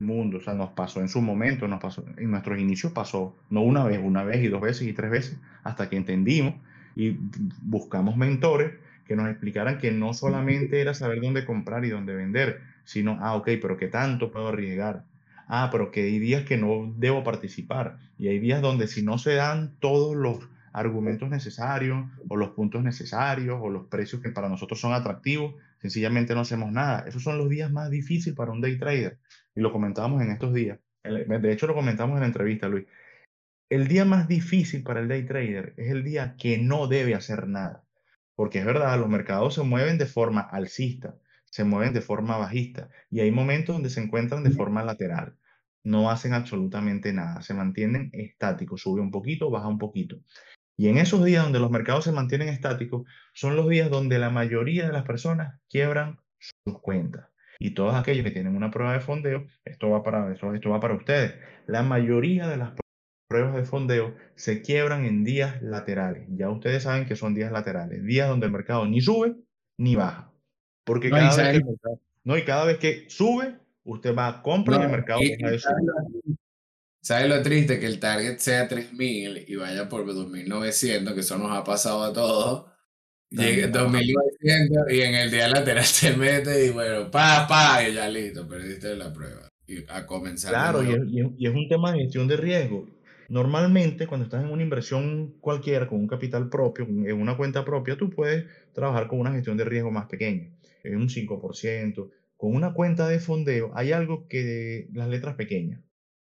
mundo. 0.00 0.38
O 0.38 0.40
sea, 0.40 0.54
nos 0.54 0.70
pasó 0.70 1.00
en 1.00 1.08
su 1.08 1.20
momento, 1.20 1.68
nos 1.68 1.80
pasó, 1.80 2.04
en 2.16 2.30
nuestros 2.30 2.58
inicios 2.58 2.92
pasó, 2.92 3.36
no 3.50 3.62
una 3.62 3.84
vez, 3.84 4.00
una 4.02 4.24
vez 4.24 4.42
y 4.42 4.48
dos 4.48 4.60
veces 4.60 4.86
y 4.86 4.92
tres 4.92 5.10
veces, 5.10 5.40
hasta 5.62 5.88
que 5.88 5.96
entendimos 5.96 6.54
y 6.96 7.16
buscamos 7.62 8.16
mentores 8.16 8.72
que 9.04 9.16
nos 9.16 9.28
explicaran 9.28 9.78
que 9.78 9.92
no 9.92 10.14
solamente 10.14 10.80
era 10.80 10.94
saber 10.94 11.20
dónde 11.20 11.44
comprar 11.44 11.84
y 11.84 11.90
dónde 11.90 12.14
vender, 12.14 12.60
sino, 12.84 13.18
ah, 13.20 13.34
ok, 13.34 13.50
pero 13.60 13.76
¿qué 13.76 13.88
tanto 13.88 14.30
puedo 14.30 14.48
arriesgar? 14.48 15.04
Ah, 15.46 15.68
pero 15.70 15.90
que 15.90 16.02
hay 16.02 16.18
días 16.18 16.44
que 16.44 16.56
no 16.56 16.92
debo 16.96 17.22
participar 17.22 17.98
y 18.18 18.28
hay 18.28 18.38
días 18.38 18.62
donde 18.62 18.86
si 18.86 19.02
no 19.02 19.18
se 19.18 19.34
dan 19.34 19.76
todos 19.78 20.16
los 20.16 20.48
argumentos 20.72 21.28
necesarios 21.30 22.06
o 22.28 22.36
los 22.36 22.50
puntos 22.50 22.82
necesarios 22.82 23.58
o 23.62 23.70
los 23.70 23.86
precios 23.86 24.20
que 24.20 24.30
para 24.30 24.48
nosotros 24.48 24.80
son 24.80 24.92
atractivos, 24.92 25.54
sencillamente 25.80 26.34
no 26.34 26.40
hacemos 26.40 26.72
nada. 26.72 27.04
Esos 27.06 27.22
son 27.22 27.38
los 27.38 27.48
días 27.48 27.70
más 27.70 27.90
difíciles 27.90 28.36
para 28.36 28.52
un 28.52 28.60
day 28.60 28.78
trader 28.78 29.18
y 29.54 29.60
lo 29.60 29.72
comentábamos 29.72 30.22
en 30.22 30.30
estos 30.30 30.52
días. 30.52 30.78
De 31.04 31.52
hecho, 31.52 31.66
lo 31.66 31.74
comentamos 31.74 32.16
en 32.16 32.20
la 32.20 32.26
entrevista, 32.26 32.68
Luis. 32.68 32.86
El 33.70 33.88
día 33.88 34.04
más 34.04 34.26
difícil 34.26 34.82
para 34.82 35.00
el 35.00 35.08
day 35.08 35.24
trader 35.24 35.74
es 35.76 35.90
el 35.90 36.02
día 36.02 36.34
que 36.38 36.58
no 36.58 36.86
debe 36.86 37.14
hacer 37.14 37.46
nada. 37.46 37.83
Porque 38.34 38.58
es 38.58 38.64
verdad, 38.64 38.98
los 38.98 39.08
mercados 39.08 39.54
se 39.54 39.62
mueven 39.62 39.98
de 39.98 40.06
forma 40.06 40.40
alcista, 40.40 41.16
se 41.44 41.64
mueven 41.64 41.92
de 41.92 42.00
forma 42.00 42.36
bajista 42.36 42.88
y 43.10 43.20
hay 43.20 43.30
momentos 43.30 43.76
donde 43.76 43.90
se 43.90 44.00
encuentran 44.00 44.42
de 44.42 44.50
forma 44.50 44.82
lateral. 44.82 45.36
No 45.84 46.10
hacen 46.10 46.32
absolutamente 46.32 47.12
nada, 47.12 47.42
se 47.42 47.54
mantienen 47.54 48.10
estáticos, 48.12 48.80
sube 48.80 49.00
un 49.00 49.10
poquito, 49.10 49.50
baja 49.50 49.68
un 49.68 49.78
poquito. 49.78 50.16
Y 50.76 50.88
en 50.88 50.98
esos 50.98 51.24
días 51.24 51.44
donde 51.44 51.60
los 51.60 51.70
mercados 51.70 52.04
se 52.04 52.12
mantienen 52.12 52.48
estáticos, 52.48 53.06
son 53.32 53.54
los 53.54 53.68
días 53.68 53.90
donde 53.90 54.18
la 54.18 54.30
mayoría 54.30 54.86
de 54.86 54.92
las 54.92 55.04
personas 55.04 55.60
quiebran 55.68 56.18
sus 56.38 56.80
cuentas. 56.80 57.28
Y 57.60 57.70
todos 57.70 57.94
aquellos 57.94 58.24
que 58.24 58.32
tienen 58.32 58.56
una 58.56 58.70
prueba 58.70 58.92
de 58.92 59.00
fondeo, 59.00 59.46
esto 59.64 59.90
va 59.90 60.02
para, 60.02 60.32
esto, 60.32 60.52
esto 60.54 60.70
va 60.70 60.80
para 60.80 60.94
ustedes. 60.94 61.34
La 61.66 61.82
mayoría 61.82 62.48
de 62.48 62.56
las 62.56 62.72
pruebas 63.28 63.54
de 63.54 63.64
fondeo 63.64 64.14
se 64.34 64.62
quiebran 64.62 65.04
en 65.04 65.24
días 65.24 65.62
laterales. 65.62 66.26
Ya 66.36 66.50
ustedes 66.50 66.82
saben 66.82 67.06
que 67.06 67.16
son 67.16 67.34
días 67.34 67.52
laterales, 67.52 68.04
días 68.04 68.28
donde 68.28 68.46
el 68.46 68.52
mercado 68.52 68.86
ni 68.86 69.00
sube 69.00 69.36
ni 69.78 69.96
baja. 69.96 70.32
Porque 70.84 71.08
no, 71.08 71.16
cada, 71.16 71.52
vez 71.52 71.62
que, 71.62 71.74
no, 72.24 72.36
y 72.36 72.44
cada 72.44 72.64
vez 72.66 72.78
que 72.78 73.06
sube, 73.08 73.56
usted 73.84 74.14
va 74.14 74.28
a 74.28 74.42
comprar 74.42 74.80
y 74.80 74.84
el 74.84 74.90
mercado 74.90 75.20
deja 75.20 75.50
de 75.50 75.58
subir. 75.58 76.36
¿Sabes 77.00 77.28
lo 77.28 77.42
triste? 77.42 77.78
Que 77.78 77.86
el 77.86 78.00
target 78.00 78.38
sea 78.38 78.66
3000 78.66 79.44
y 79.46 79.56
vaya 79.56 79.88
por 79.90 80.06
2900, 80.06 81.12
que 81.12 81.20
eso 81.20 81.36
nos 81.36 81.52
ha 81.52 81.62
pasado 81.62 82.02
a 82.02 82.12
todos. 82.12 82.66
Llegue 83.30 83.68
2900 83.68 84.92
y 84.92 85.00
en 85.02 85.14
el 85.14 85.30
día 85.30 85.48
lateral 85.48 85.84
se 85.84 86.16
mete 86.16 86.66
y 86.66 86.70
bueno, 86.70 87.10
pa, 87.10 87.46
pa, 87.48 87.86
y 87.86 87.94
ya 87.94 88.08
listo, 88.08 88.46
perdiste 88.46 88.94
la 88.96 89.12
prueba. 89.12 89.48
Y 89.66 89.84
a 89.88 90.06
comenzar. 90.06 90.50
Claro, 90.50 90.82
y 90.82 90.92
es, 90.92 91.32
y 91.38 91.46
es, 91.46 91.54
un 91.54 91.68
tema 91.68 91.92
de 91.92 92.00
gestión 92.00 92.28
de 92.28 92.36
riesgo. 92.36 92.86
Normalmente, 93.28 94.06
cuando 94.06 94.24
estás 94.24 94.44
en 94.44 94.50
una 94.50 94.62
inversión 94.62 95.34
cualquiera, 95.40 95.86
con 95.86 96.00
un 96.00 96.08
capital 96.08 96.48
propio, 96.48 96.84
en 96.84 97.20
una 97.20 97.36
cuenta 97.36 97.64
propia, 97.64 97.96
tú 97.96 98.10
puedes 98.10 98.46
trabajar 98.72 99.08
con 99.08 99.20
una 99.20 99.32
gestión 99.32 99.56
de 99.56 99.64
riesgo 99.64 99.90
más 99.90 100.06
pequeña, 100.06 100.50
en 100.82 100.96
un 100.96 101.08
5%. 101.08 102.10
Con 102.36 102.54
una 102.54 102.74
cuenta 102.74 103.08
de 103.08 103.20
fondeo 103.20 103.72
hay 103.74 103.92
algo 103.92 104.26
que 104.28 104.88
las 104.92 105.08
letras 105.08 105.36
pequeñas 105.36 105.80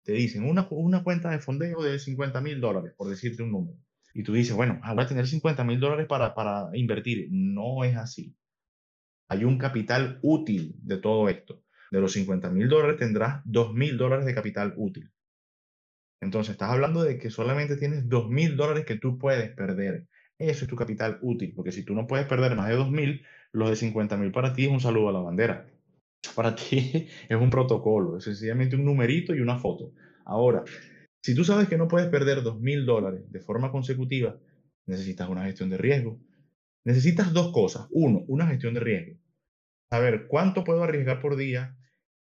te 0.04 0.12
dicen, 0.12 0.44
una, 0.44 0.68
una 0.70 1.04
cuenta 1.04 1.30
de 1.32 1.40
fondeo 1.40 1.82
de 1.82 1.98
50 1.98 2.42
mil 2.42 2.60
dólares, 2.60 2.94
por 2.96 3.10
decirte 3.10 3.42
un 3.42 3.52
número. 3.52 3.78
Y 4.14 4.24
tú 4.24 4.34
dices, 4.34 4.56
bueno, 4.56 4.80
ah, 4.84 4.94
voy 4.94 5.04
a 5.04 5.08
tener 5.08 5.26
50 5.26 5.64
mil 5.64 5.80
dólares 5.80 6.08
para, 6.08 6.36
para 6.36 6.70
invertir. 6.74 7.30
No 7.32 7.84
es 7.84 7.96
así. 7.96 8.36
Hay 9.28 9.44
un 9.44 9.58
capital 9.58 10.20
útil 10.22 10.76
de 10.84 10.98
todo 10.98 11.30
esto. 11.30 11.64
De 11.90 12.02
los 12.02 12.14
50 12.14 12.50
mil 12.50 12.68
dólares 12.68 12.98
tendrás 12.98 13.42
2 13.46 13.74
mil 13.74 13.98
dólares 13.98 14.26
de 14.26 14.36
capital 14.36 14.74
útil. 14.78 15.10
Entonces, 16.24 16.54
estás 16.54 16.72
hablando 16.72 17.04
de 17.04 17.18
que 17.18 17.30
solamente 17.30 17.78
tienes 17.78 18.08
2 18.10 18.30
mil 18.30 18.56
dólares 18.56 18.86
que 18.86 18.98
tú 18.98 19.18
puedes 19.18 19.52
perder. 19.52 20.08
Eso 20.40 20.66
es 20.66 20.70
tu 20.70 20.76
capital 20.76 21.20
útil, 21.22 21.54
porque 21.56 21.72
si 21.72 21.84
tú 21.84 21.94
no 21.94 22.08
puedes 22.08 22.26
perder 22.26 22.56
más 22.56 22.70
de 22.70 22.76
2 22.76 22.90
mil, 22.90 23.24
los 23.52 23.70
de 23.70 23.76
50 23.76 24.18
mil 24.18 24.32
para 24.32 24.54
ti 24.54 24.66
es 24.66 24.72
un 24.72 24.80
saludo 24.80 25.10
a 25.10 25.14
la 25.14 25.20
bandera. 25.20 25.70
Para 26.36 26.56
ti 26.56 27.08
es 27.30 27.38
un 27.38 27.50
protocolo, 27.50 28.18
es 28.18 28.24
sencillamente 28.24 28.76
un 28.76 28.86
numerito 28.86 29.36
y 29.36 29.42
una 29.42 29.60
foto. 29.60 29.94
Ahora, 30.26 30.64
si 31.22 31.36
tú 31.36 31.44
sabes 31.44 31.68
que 31.68 31.78
no 31.78 31.88
puedes 31.88 32.10
perder 32.10 32.42
2 32.42 32.60
mil 32.60 32.86
dólares 32.86 33.30
de 33.30 33.40
forma 33.40 33.72
consecutiva, 33.72 34.38
necesitas 34.86 35.30
una 35.30 35.46
gestión 35.46 35.70
de 35.70 35.78
riesgo. 35.78 36.20
Necesitas 36.86 37.32
dos 37.32 37.52
cosas. 37.54 37.88
Uno, 37.92 38.24
una 38.28 38.48
gestión 38.48 38.74
de 38.74 38.80
riesgo. 38.80 39.18
Saber 39.90 40.28
cuánto 40.28 40.64
puedo 40.64 40.84
arriesgar 40.84 41.22
por 41.22 41.38
día 41.38 41.78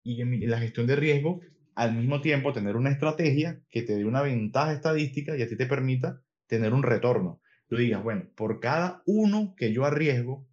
y 0.04 0.22
en 0.22 0.50
la 0.50 0.60
gestión 0.60 0.88
de 0.88 0.96
riesgo, 0.96 1.42
al 1.80 1.96
mismo 1.96 2.20
tiempo 2.20 2.52
tener 2.52 2.76
una 2.76 2.90
estrategia 2.90 3.62
que 3.70 3.84
te 3.84 3.96
dé 3.96 4.04
una 4.04 4.22
ventaja 4.22 4.74
estadística 4.74 5.38
y 5.38 5.44
a 5.44 5.48
ti 5.48 5.56
te 5.56 5.66
permita 5.66 6.22
tener 6.46 6.74
un 6.74 6.84
retorno. 6.84 7.40
Tú 7.70 7.78
digas, 7.78 8.04
bueno, 8.04 8.30
por 8.36 8.60
cada 8.60 9.02
uno 9.06 9.54
que 9.56 9.72
yo 9.72 9.86
arriesgo, 9.86 10.46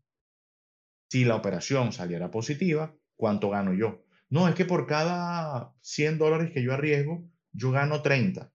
si 1.09 1.25
la 1.25 1.35
operación 1.35 1.92
saliera 1.92 2.30
positiva, 2.30 2.95
¿cuánto 3.16 3.50
gano 3.50 3.75
yo? 3.75 4.04
No, 4.28 4.47
es 4.47 4.54
que 4.54 4.66
por 4.66 4.87
cada 4.87 5.75
100 5.80 6.18
dólares 6.18 6.52
que 6.52 6.62
yo 6.62 6.73
arriesgo, 6.73 7.28
yo 7.50 7.73
gano 7.73 8.02
30. 8.02 8.52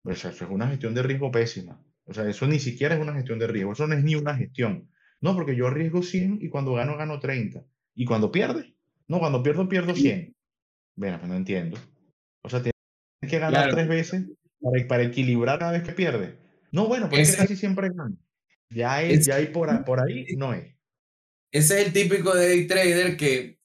Pues 0.00 0.24
eso 0.24 0.46
es 0.46 0.50
una 0.50 0.68
gestión 0.68 0.94
de 0.94 1.02
riesgo 1.02 1.30
pésima. 1.30 1.84
O 2.04 2.14
sea, 2.14 2.26
eso 2.26 2.46
ni 2.46 2.58
siquiera 2.58 2.94
es 2.94 3.02
una 3.02 3.12
gestión 3.12 3.38
de 3.38 3.48
riesgo, 3.48 3.72
eso 3.72 3.86
no 3.86 3.94
es 3.94 4.02
ni 4.02 4.14
una 4.14 4.34
gestión. 4.34 4.88
No, 5.20 5.34
porque 5.34 5.56
yo 5.56 5.66
arriesgo 5.66 6.02
100 6.02 6.38
y 6.40 6.48
cuando 6.48 6.72
gano, 6.72 6.96
gano 6.96 7.20
30. 7.20 7.66
¿Y 7.94 8.06
cuando 8.06 8.32
pierde? 8.32 8.74
No, 9.08 9.18
cuando 9.18 9.42
pierdo, 9.42 9.68
pierdo 9.68 9.94
100. 9.94 10.34
Bueno, 10.96 11.18
pues 11.18 11.30
no 11.30 11.36
entiendo. 11.36 11.78
O 12.42 12.50
sea, 12.50 12.60
tienes 12.60 12.74
que 13.28 13.38
ganar 13.38 13.70
tres 13.70 13.88
veces 13.88 14.24
para, 14.60 14.88
para, 14.88 15.02
equilibrar 15.02 15.58
cada 15.58 15.72
vez 15.72 15.82
que 15.82 15.92
pierde. 15.92 16.38
No, 16.70 16.88
bueno, 16.88 17.08
porque 17.08 17.26
casi 17.36 17.56
siempre 17.56 17.88
gana. 17.88 18.16
Ya, 18.70 19.02
es, 19.02 19.26
ya 19.26 19.36
hay 19.36 19.46
por, 19.48 19.84
por 19.84 20.00
ahí, 20.00 20.26
no 20.36 20.54
es. 20.54 20.74
Ese 21.52 21.80
es 21.80 21.86
el 21.86 21.92
típico 21.92 22.34
day 22.34 22.66
trader 22.66 23.16
que 23.16 23.60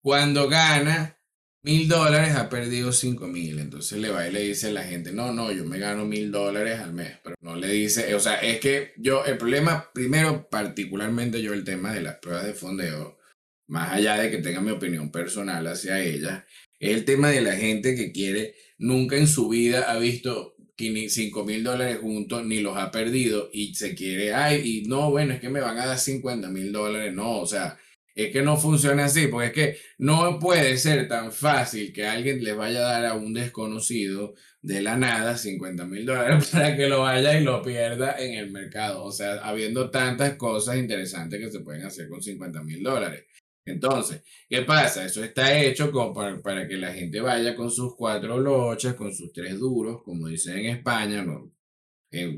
cuando 0.00 0.48
gana 0.48 1.18
mil 1.66 1.88
dólares 1.88 2.36
ha 2.36 2.48
perdido 2.48 2.92
cinco 2.92 3.26
mil. 3.26 3.58
Entonces 3.58 3.98
le 3.98 4.10
va 4.10 4.28
y 4.28 4.32
le 4.32 4.40
dice 4.40 4.68
a 4.68 4.72
la 4.72 4.84
gente, 4.84 5.12
no, 5.12 5.32
no, 5.32 5.50
yo 5.50 5.64
me 5.64 5.80
gano 5.80 6.04
mil 6.04 6.30
dólares 6.30 6.78
al 6.78 6.92
mes. 6.92 7.18
Pero 7.24 7.34
no 7.40 7.56
le 7.56 7.66
dice, 7.68 8.14
o 8.14 8.20
sea, 8.20 8.36
es 8.36 8.60
que 8.60 8.92
yo, 8.96 9.24
el 9.24 9.36
problema, 9.36 9.90
primero, 9.92 10.48
particularmente 10.48 11.42
yo, 11.42 11.52
el 11.52 11.64
tema 11.64 11.92
de 11.92 12.02
las 12.02 12.16
pruebas 12.18 12.46
de 12.46 12.54
fondeo, 12.54 13.18
más 13.66 13.92
allá 13.92 14.16
de 14.18 14.30
que 14.30 14.38
tenga 14.38 14.60
mi 14.60 14.70
opinión 14.70 15.10
personal 15.10 15.66
hacia 15.66 16.02
ellas, 16.02 16.44
es 16.78 16.94
el 16.94 17.04
tema 17.04 17.30
de 17.30 17.40
la 17.40 17.56
gente 17.56 17.94
que 17.94 18.12
quiere, 18.12 18.54
nunca 18.78 19.16
en 19.16 19.26
su 19.26 19.48
vida 19.48 19.90
ha 19.90 19.98
visto 19.98 20.56
5 20.78 21.44
mil 21.44 21.64
dólares 21.64 21.98
juntos, 22.00 22.44
ni 22.44 22.60
los 22.60 22.76
ha 22.76 22.90
perdido 22.90 23.48
y 23.52 23.74
se 23.74 23.94
quiere, 23.94 24.34
ay, 24.34 24.62
y 24.64 24.88
no, 24.88 25.10
bueno, 25.10 25.34
es 25.34 25.40
que 25.40 25.48
me 25.48 25.60
van 25.60 25.78
a 25.78 25.86
dar 25.86 25.98
50 25.98 26.48
mil 26.50 26.70
dólares, 26.72 27.14
no, 27.14 27.38
o 27.40 27.46
sea, 27.46 27.78
es 28.14 28.32
que 28.32 28.42
no 28.42 28.56
funciona 28.56 29.06
así, 29.06 29.26
porque 29.28 29.46
es 29.46 29.52
que 29.52 29.78
no 29.98 30.38
puede 30.38 30.76
ser 30.78 31.08
tan 31.08 31.32
fácil 31.32 31.92
que 31.92 32.06
alguien 32.06 32.42
le 32.42 32.52
vaya 32.54 32.78
a 32.80 32.92
dar 32.92 33.06
a 33.06 33.14
un 33.14 33.34
desconocido 33.34 34.34
de 34.62 34.82
la 34.82 34.96
nada 34.96 35.36
50 35.36 35.84
mil 35.86 36.06
dólares 36.06 36.48
para 36.52 36.76
que 36.76 36.88
lo 36.88 37.02
vaya 37.02 37.38
y 37.38 37.44
lo 37.44 37.62
pierda 37.62 38.16
en 38.18 38.34
el 38.34 38.50
mercado, 38.50 39.04
o 39.04 39.12
sea, 39.12 39.34
habiendo 39.44 39.90
tantas 39.90 40.36
cosas 40.36 40.76
interesantes 40.76 41.40
que 41.40 41.50
se 41.50 41.60
pueden 41.60 41.84
hacer 41.84 42.08
con 42.08 42.22
50 42.22 42.62
mil 42.62 42.82
dólares. 42.82 43.24
Entonces, 43.66 44.22
¿qué 44.48 44.62
pasa? 44.62 45.04
Eso 45.04 45.22
está 45.24 45.58
hecho 45.60 45.90
como 45.90 46.14
para, 46.42 46.68
que 46.68 46.76
la 46.76 46.92
gente 46.94 47.20
vaya 47.20 47.54
con 47.56 47.70
sus 47.70 47.94
cuatro 47.96 48.38
lochas, 48.38 48.94
con 48.94 49.12
sus 49.12 49.32
tres 49.32 49.58
duros, 49.58 50.02
como 50.04 50.28
dicen 50.28 50.58
en 50.58 50.76
España, 50.76 51.22
¿no? 51.22 51.52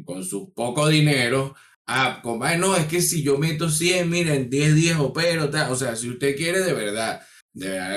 con 0.04 0.24
sus 0.24 0.50
poco 0.54 0.88
dinero. 0.88 1.54
Ah, 1.86 2.20
como, 2.22 2.44
no, 2.56 2.76
es 2.76 2.86
que 2.86 3.00
si 3.00 3.22
yo 3.22 3.38
meto 3.38 3.70
100, 3.70 4.10
miren, 4.10 4.50
10 4.50 4.74
días 4.74 4.98
opero, 4.98 5.50
o 5.70 5.76
sea, 5.76 5.96
si 5.96 6.08
usted 6.10 6.36
quiere 6.36 6.60
de 6.60 6.72
verdad 6.72 7.22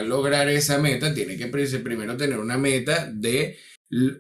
lograr 0.06 0.50
esa 0.50 0.78
meta, 0.78 1.14
tiene 1.14 1.38
que 1.38 1.48
primero 1.48 2.18
tener 2.18 2.40
una 2.40 2.58
meta 2.58 3.10
de 3.12 3.58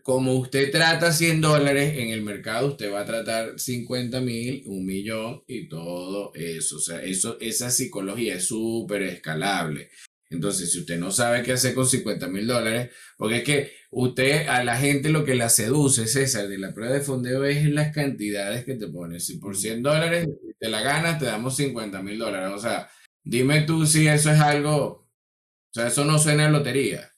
como 0.04 0.34
usted 0.36 0.72
trata 0.72 1.14
100 1.14 1.42
dólares 1.42 1.98
en 1.98 2.10
el 2.10 2.22
mercado, 2.24 2.68
usted 2.70 2.92
va 2.92 3.02
a 3.02 3.06
tratar 3.06 3.58
50 3.58 4.20
mil, 4.20 4.64
un 4.66 4.86
millón 4.86 5.44
y 5.48 5.70
todo 5.70 6.34
eso. 6.36 6.78
O 6.78 6.80
sea, 6.80 7.02
eso, 7.02 7.38
esa 7.40 7.70
psicología 7.70 8.36
es 8.36 8.46
súper 8.46 9.04
escalable. 9.04 9.90
Entonces, 10.30 10.72
si 10.72 10.80
usted 10.80 10.98
no 10.98 11.12
sabe 11.12 11.44
qué 11.44 11.54
hacer 11.54 11.74
con 11.74 11.86
50 11.86 12.28
mil 12.28 12.48
dólares, 12.48 12.92
porque 13.18 13.38
es 13.38 13.44
que 13.44 13.72
usted, 13.92 14.48
a 14.48 14.64
la 14.64 14.78
gente 14.78 15.10
lo 15.10 15.26
que 15.26 15.36
la 15.36 15.50
seduce, 15.50 16.08
César, 16.08 16.48
de 16.48 16.58
la 16.58 16.74
prueba 16.74 16.94
de 16.94 17.02
fondeo 17.02 17.44
es 17.46 17.66
las 17.70 17.94
cantidades 17.94 18.66
que 18.66 18.76
te 18.76 18.88
pones. 18.88 19.26
Si 19.26 19.38
por 19.38 19.58
100 19.58 19.84
dólares 19.84 20.28
te 20.60 20.70
la 20.70 20.82
ganas, 20.82 21.20
te 21.20 21.26
damos 21.26 21.56
50 21.58 22.02
mil 22.02 22.18
dólares. 22.18 22.52
O 22.56 22.60
sea, 22.60 22.90
dime 23.24 23.62
tú 23.62 23.86
si 23.86 24.08
eso 24.08 24.32
es 24.32 24.40
algo, 24.40 24.86
o 24.86 25.74
sea, 25.74 25.88
eso 25.88 26.06
no 26.06 26.18
suena 26.20 26.48
a 26.48 26.50
lotería. 26.50 27.12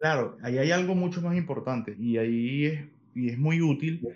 Claro, 0.00 0.38
ahí 0.42 0.56
hay 0.56 0.70
algo 0.70 0.94
mucho 0.94 1.20
más 1.20 1.36
importante 1.36 1.94
y 1.98 2.16
ahí 2.16 2.64
es, 2.64 2.88
y 3.14 3.28
es 3.28 3.38
muy 3.38 3.60
útil 3.60 4.08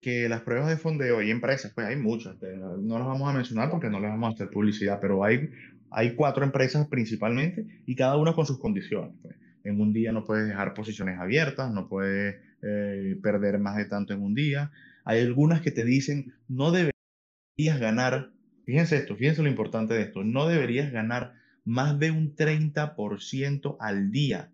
que 0.00 0.28
las 0.28 0.42
pruebas 0.42 0.68
de 0.68 0.76
fondeo 0.76 1.20
y 1.20 1.32
empresas, 1.32 1.72
pues 1.74 1.88
hay 1.88 1.96
muchas, 1.96 2.36
no 2.40 2.96
las 2.98 3.08
vamos 3.08 3.28
a 3.28 3.32
mencionar 3.32 3.68
porque 3.68 3.90
no 3.90 3.98
les 3.98 4.10
vamos 4.10 4.30
a 4.30 4.34
hacer 4.34 4.50
publicidad, 4.50 5.00
pero 5.00 5.24
hay, 5.24 5.50
hay 5.90 6.14
cuatro 6.14 6.44
empresas 6.44 6.86
principalmente 6.86 7.82
y 7.86 7.96
cada 7.96 8.16
una 8.18 8.34
con 8.34 8.46
sus 8.46 8.60
condiciones. 8.60 9.16
Pues. 9.20 9.34
En 9.64 9.80
un 9.80 9.92
día 9.92 10.12
no 10.12 10.24
puedes 10.24 10.46
dejar 10.46 10.74
posiciones 10.74 11.18
abiertas, 11.18 11.72
no 11.72 11.88
puedes 11.88 12.36
eh, 12.62 13.18
perder 13.20 13.58
más 13.58 13.76
de 13.76 13.86
tanto 13.86 14.12
en 14.14 14.22
un 14.22 14.34
día. 14.34 14.70
Hay 15.04 15.20
algunas 15.20 15.60
que 15.60 15.72
te 15.72 15.84
dicen, 15.84 16.34
no 16.46 16.70
deberías 16.70 17.80
ganar, 17.80 18.30
fíjense 18.64 18.96
esto, 18.96 19.16
fíjense 19.16 19.42
lo 19.42 19.48
importante 19.48 19.94
de 19.94 20.02
esto, 20.02 20.22
no 20.22 20.46
deberías 20.46 20.92
ganar 20.92 21.34
más 21.64 21.98
de 21.98 22.12
un 22.12 22.36
30% 22.36 23.76
al 23.80 24.12
día 24.12 24.52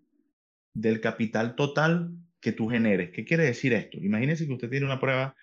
del 0.73 1.01
capital 1.01 1.55
total 1.55 2.11
que 2.39 2.51
tú 2.51 2.69
generes. 2.69 3.11
¿Qué 3.11 3.25
quiere 3.25 3.43
decir 3.43 3.73
esto? 3.73 3.97
Imagínese 3.97 4.47
que 4.47 4.53
usted 4.53 4.69
tiene 4.69 4.85
una 4.85 4.99
prueba 4.99 5.35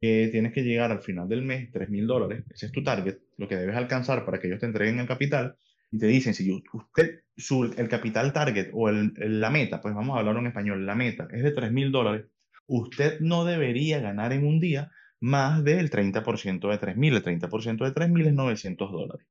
que 0.00 0.28
tienes 0.30 0.52
que 0.52 0.62
llegar 0.62 0.92
al 0.92 1.02
final 1.02 1.28
del 1.28 1.42
mes, 1.42 1.70
3 1.72 1.88
mil 1.90 2.06
dólares, 2.06 2.44
ese 2.50 2.66
es 2.66 2.72
tu 2.72 2.82
target, 2.82 3.18
lo 3.36 3.48
que 3.48 3.56
debes 3.56 3.76
alcanzar 3.76 4.24
para 4.24 4.38
que 4.38 4.46
ellos 4.46 4.60
te 4.60 4.66
entreguen 4.66 5.00
el 5.00 5.08
capital, 5.08 5.56
y 5.90 5.98
te 5.98 6.06
dicen, 6.06 6.34
si 6.34 6.62
usted, 6.72 7.22
su, 7.36 7.64
el 7.64 7.88
capital 7.88 8.32
target 8.32 8.70
o 8.74 8.88
el, 8.88 9.12
la 9.16 9.50
meta, 9.50 9.80
pues 9.80 9.94
vamos 9.94 10.16
a 10.16 10.20
hablar 10.20 10.36
en 10.36 10.46
español, 10.46 10.86
la 10.86 10.94
meta 10.94 11.28
es 11.32 11.42
de 11.42 11.50
3 11.50 11.72
mil 11.72 11.90
dólares, 11.90 12.26
usted 12.66 13.20
no 13.20 13.44
debería 13.44 14.00
ganar 14.00 14.32
en 14.32 14.46
un 14.46 14.60
día 14.60 14.92
más 15.20 15.64
del 15.64 15.90
30% 15.90 16.70
de 16.70 16.78
3 16.78 16.96
mil, 16.96 17.16
el 17.16 17.24
30% 17.24 17.84
de 17.84 17.92
3 17.92 18.10
mil 18.10 18.26
es 18.26 18.34
900 18.34 18.92
dólares. 18.92 19.26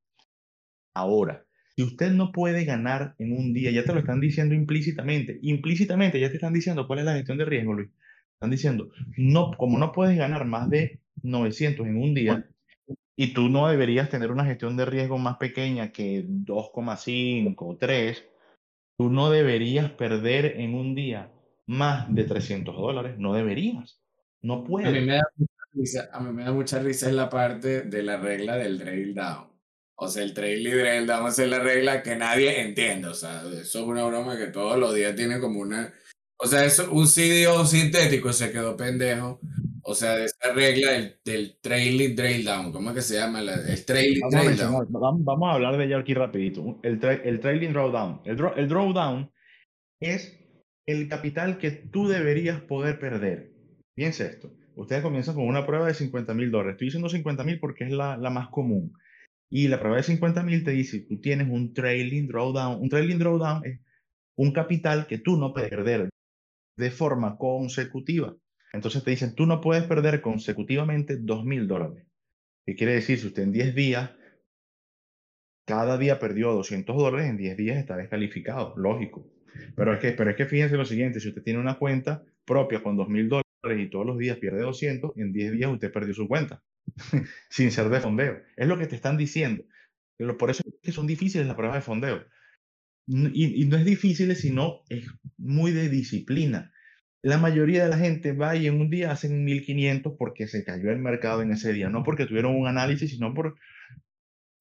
Ahora, 0.93 1.45
si 1.77 1.83
usted 1.83 2.11
no 2.11 2.31
puede 2.31 2.65
ganar 2.65 3.13
en 3.19 3.33
un 3.33 3.53
día, 3.53 3.69
ya 3.69 3.83
te 3.83 3.93
lo 3.93 3.99
están 3.99 4.19
diciendo 4.19 4.55
implícitamente. 4.55 5.37
Implícitamente 5.43 6.19
ya 6.19 6.29
te 6.29 6.35
están 6.35 6.53
diciendo 6.53 6.87
cuál 6.87 6.99
es 6.99 7.05
la 7.05 7.13
gestión 7.13 7.37
de 7.37 7.45
riesgo, 7.45 7.75
Luis. 7.75 7.89
Están 8.33 8.49
diciendo, 8.49 8.89
no, 9.15 9.51
como 9.55 9.77
no 9.77 9.91
puedes 9.91 10.17
ganar 10.17 10.45
más 10.45 10.71
de 10.71 11.01
900 11.21 11.85
en 11.85 11.97
un 11.97 12.15
día, 12.15 12.49
y 13.15 13.33
tú 13.33 13.49
no 13.49 13.67
deberías 13.67 14.09
tener 14.09 14.31
una 14.31 14.45
gestión 14.45 14.75
de 14.75 14.85
riesgo 14.85 15.19
más 15.19 15.37
pequeña 15.37 15.91
que 15.91 16.25
2,5 16.27 17.55
o 17.59 17.77
3, 17.77 18.25
tú 18.97 19.11
no 19.11 19.29
deberías 19.29 19.91
perder 19.91 20.59
en 20.59 20.73
un 20.73 20.95
día 20.95 21.31
más 21.67 22.11
de 22.13 22.23
300 22.23 22.75
dólares. 22.75 23.19
No 23.19 23.35
deberías. 23.35 24.01
No 24.41 24.63
puedes. 24.63 24.89
A 24.89 24.91
mí 24.91 25.01
me 25.01 25.13
da 25.13 25.29
mucha 25.35 25.63
risa, 25.73 26.09
a 26.11 26.19
mí 26.21 26.33
me 26.33 26.43
da 26.43 26.51
mucha 26.51 26.79
risa 26.79 27.07
en 27.07 27.15
la 27.15 27.29
parte 27.29 27.81
de 27.83 28.01
la 28.01 28.17
regla 28.17 28.57
del 28.57 28.79
drill 28.79 29.13
down. 29.13 29.56
O 29.99 30.07
sea, 30.07 30.23
el 30.23 30.33
trail 30.35 30.63
libre, 30.63 31.03
vamos 31.05 31.39
a 31.39 31.45
la 31.47 31.57
regla 31.57 32.03
que 32.03 32.15
nadie 32.15 32.61
entiende. 32.61 33.07
O 33.07 33.15
sea, 33.15 33.41
eso 33.41 33.79
es 33.79 33.85
una 33.85 34.05
broma 34.05 34.37
que 34.37 34.47
todos 34.47 34.77
los 34.77 34.93
días 34.93 35.15
tiene 35.15 35.39
como 35.39 35.59
una. 35.59 35.91
O 36.39 36.45
sea, 36.45 36.65
eso, 36.65 36.91
un 36.91 37.07
CDO 37.07 37.65
sintético 37.65 38.31
se 38.31 38.51
quedó 38.51 38.77
pendejo. 38.77 39.39
O 39.81 39.95
sea, 39.95 40.15
de 40.15 40.25
esa 40.25 40.53
regla 40.53 40.91
del, 40.91 41.19
del 41.25 41.57
trailing 41.59 42.15
drill 42.15 42.45
down. 42.45 42.71
¿Cómo 42.71 42.89
es 42.89 42.95
que 42.95 43.01
se 43.01 43.15
llama? 43.15 43.39
el 43.39 43.85
trailing 43.85 44.21
vamos 44.29 44.57
down. 44.57 45.23
Vamos, 45.23 45.49
a 45.49 45.53
hablar 45.53 45.77
de 45.77 45.85
ella 45.85 45.97
aquí 45.97 46.13
rapidito. 46.13 46.79
El, 46.83 47.03
el 47.23 47.39
trailing 47.39 47.73
drawdown. 47.73 48.21
El, 48.25 48.35
draw, 48.35 48.53
el 48.55 48.67
drawdown 48.67 49.31
es 49.99 50.37
el 50.85 51.07
capital 51.09 51.57
que 51.57 51.71
tú 51.71 52.07
deberías 52.07 52.61
poder 52.61 52.99
perder. 52.99 53.51
Piensa 53.95 54.25
esto. 54.25 54.51
Ustedes 54.75 55.01
comienzan 55.01 55.33
con 55.33 55.47
una 55.47 55.65
prueba 55.65 55.87
de 55.87 55.95
50 55.95 56.35
mil 56.35 56.51
dólares. 56.51 56.73
Estoy 56.73 56.87
diciendo 56.87 57.09
50 57.09 57.43
mil 57.43 57.59
porque 57.59 57.85
es 57.85 57.91
la, 57.91 58.15
la 58.15 58.29
más 58.29 58.49
común. 58.49 58.93
Y 59.49 59.67
la 59.67 59.79
prueba 59.79 59.97
de 59.97 60.03
50 60.03 60.43
mil 60.43 60.63
te 60.63 60.71
dice, 60.71 61.05
tú 61.07 61.19
tienes 61.21 61.47
un 61.49 61.73
trailing 61.73 62.27
drawdown. 62.27 62.81
Un 62.81 62.89
trailing 62.89 63.19
drawdown 63.19 63.65
es 63.65 63.79
un 64.35 64.51
capital 64.51 65.07
que 65.07 65.17
tú 65.17 65.37
no 65.37 65.53
puedes 65.53 65.69
perder 65.69 66.09
de 66.77 66.91
forma 66.91 67.37
consecutiva. 67.37 68.35
Entonces 68.73 69.03
te 69.03 69.11
dicen, 69.11 69.35
tú 69.35 69.45
no 69.45 69.61
puedes 69.61 69.83
perder 69.85 70.21
consecutivamente 70.21 71.17
2 71.17 71.45
mil 71.45 71.67
dólares. 71.67 72.05
¿Qué 72.65 72.75
quiere 72.75 72.93
decir? 72.93 73.19
Si 73.19 73.27
usted 73.27 73.43
en 73.43 73.51
10 73.53 73.75
días, 73.75 74.11
cada 75.65 75.97
día 75.97 76.19
perdió 76.19 76.51
200 76.51 76.95
dólares, 76.95 77.29
en 77.29 77.37
10 77.37 77.57
días 77.57 77.77
está 77.77 77.95
descalificado, 77.95 78.73
lógico. 78.77 79.25
Pero 79.75 79.93
es 79.93 79.99
que, 79.99 80.11
pero 80.11 80.29
es 80.29 80.35
que 80.35 80.45
fíjense 80.45 80.77
lo 80.77 80.85
siguiente, 80.85 81.19
si 81.19 81.29
usted 81.29 81.43
tiene 81.43 81.59
una 81.59 81.79
cuenta 81.79 82.23
propia 82.45 82.83
con 82.83 82.95
2 82.95 83.09
mil 83.09 83.29
dólares 83.29 83.43
y 83.79 83.89
todos 83.89 84.05
los 84.05 84.17
días 84.17 84.37
pierde 84.37 84.61
200, 84.61 85.17
en 85.17 85.33
10 85.33 85.51
días 85.53 85.71
usted 85.71 85.91
perdió 85.91 86.13
su 86.13 86.27
cuenta. 86.27 86.61
sin 87.49 87.71
ser 87.71 87.89
de 87.89 87.99
fondeo. 88.01 88.41
Es 88.55 88.67
lo 88.67 88.77
que 88.77 88.87
te 88.87 88.95
están 88.95 89.17
diciendo. 89.17 89.63
Pero 90.17 90.37
por 90.37 90.49
eso 90.49 90.63
es 90.65 90.73
que 90.81 90.91
son 90.91 91.07
difíciles 91.07 91.47
las 91.47 91.55
pruebas 91.55 91.77
de 91.77 91.81
fondeo. 91.81 92.25
Y, 93.07 93.63
y 93.63 93.65
no 93.67 93.77
es 93.77 93.85
difícil, 93.85 94.35
sino 94.35 94.83
es 94.89 95.07
muy 95.37 95.71
de 95.71 95.89
disciplina. 95.89 96.73
la 97.23 97.37
mayoría 97.37 97.83
de 97.83 97.89
la 97.89 97.97
gente 97.97 98.33
va 98.33 98.55
y 98.55 98.67
en 98.67 98.81
un 98.81 98.89
día 98.89 99.11
hacen 99.11 99.45
1500 99.45 100.15
porque 100.17 100.47
se 100.47 100.63
cayó 100.65 100.91
el 100.91 100.99
mercado 100.99 101.41
en 101.43 101.51
ese 101.51 101.73
día, 101.73 101.89
no 101.89 102.03
porque 102.03 102.25
tuvieron 102.27 102.55
un 102.55 102.67
análisis, 102.67 103.11
sino 103.11 103.33
por 103.33 103.55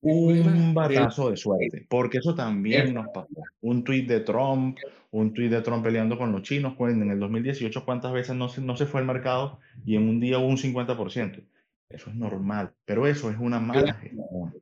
un 0.03 0.75
batazo 0.75 1.31
de 1.31 1.37
suerte, 1.37 1.87
porque 1.89 2.19
eso 2.19 2.35
también 2.35 2.95
nos 2.95 3.09
pasó. 3.13 3.29
Un 3.61 3.83
tuit 3.85 4.09
de 4.09 4.21
Trump, 4.21 4.79
un 5.11 5.33
tuit 5.35 5.51
de 5.51 5.63
Trump 5.63 5.83
peleando 5.85 6.17
con 6.19 6.33
los 6.33 6.43
chinos, 6.43 6.75
en 6.81 7.11
el 7.11 7.19
2018 7.19 7.85
cuántas 7.85 8.13
veces 8.13 8.37
no 8.37 8.49
se, 8.49 8.61
no 8.61 8.77
se 8.77 8.87
fue 8.87 9.01
al 9.01 9.07
mercado 9.07 9.61
y 9.85 9.97
en 9.97 10.09
un 10.09 10.21
día 10.21 10.39
hubo 10.39 10.49
un 10.49 10.59
50%. 10.59 11.45
Eso 11.89 12.11
es 12.11 12.17
normal, 12.17 12.75
pero 12.85 13.07
eso 13.07 13.31
es 13.31 13.37
una 13.39 13.61
mala 13.61 13.95
gestión. 13.95 14.53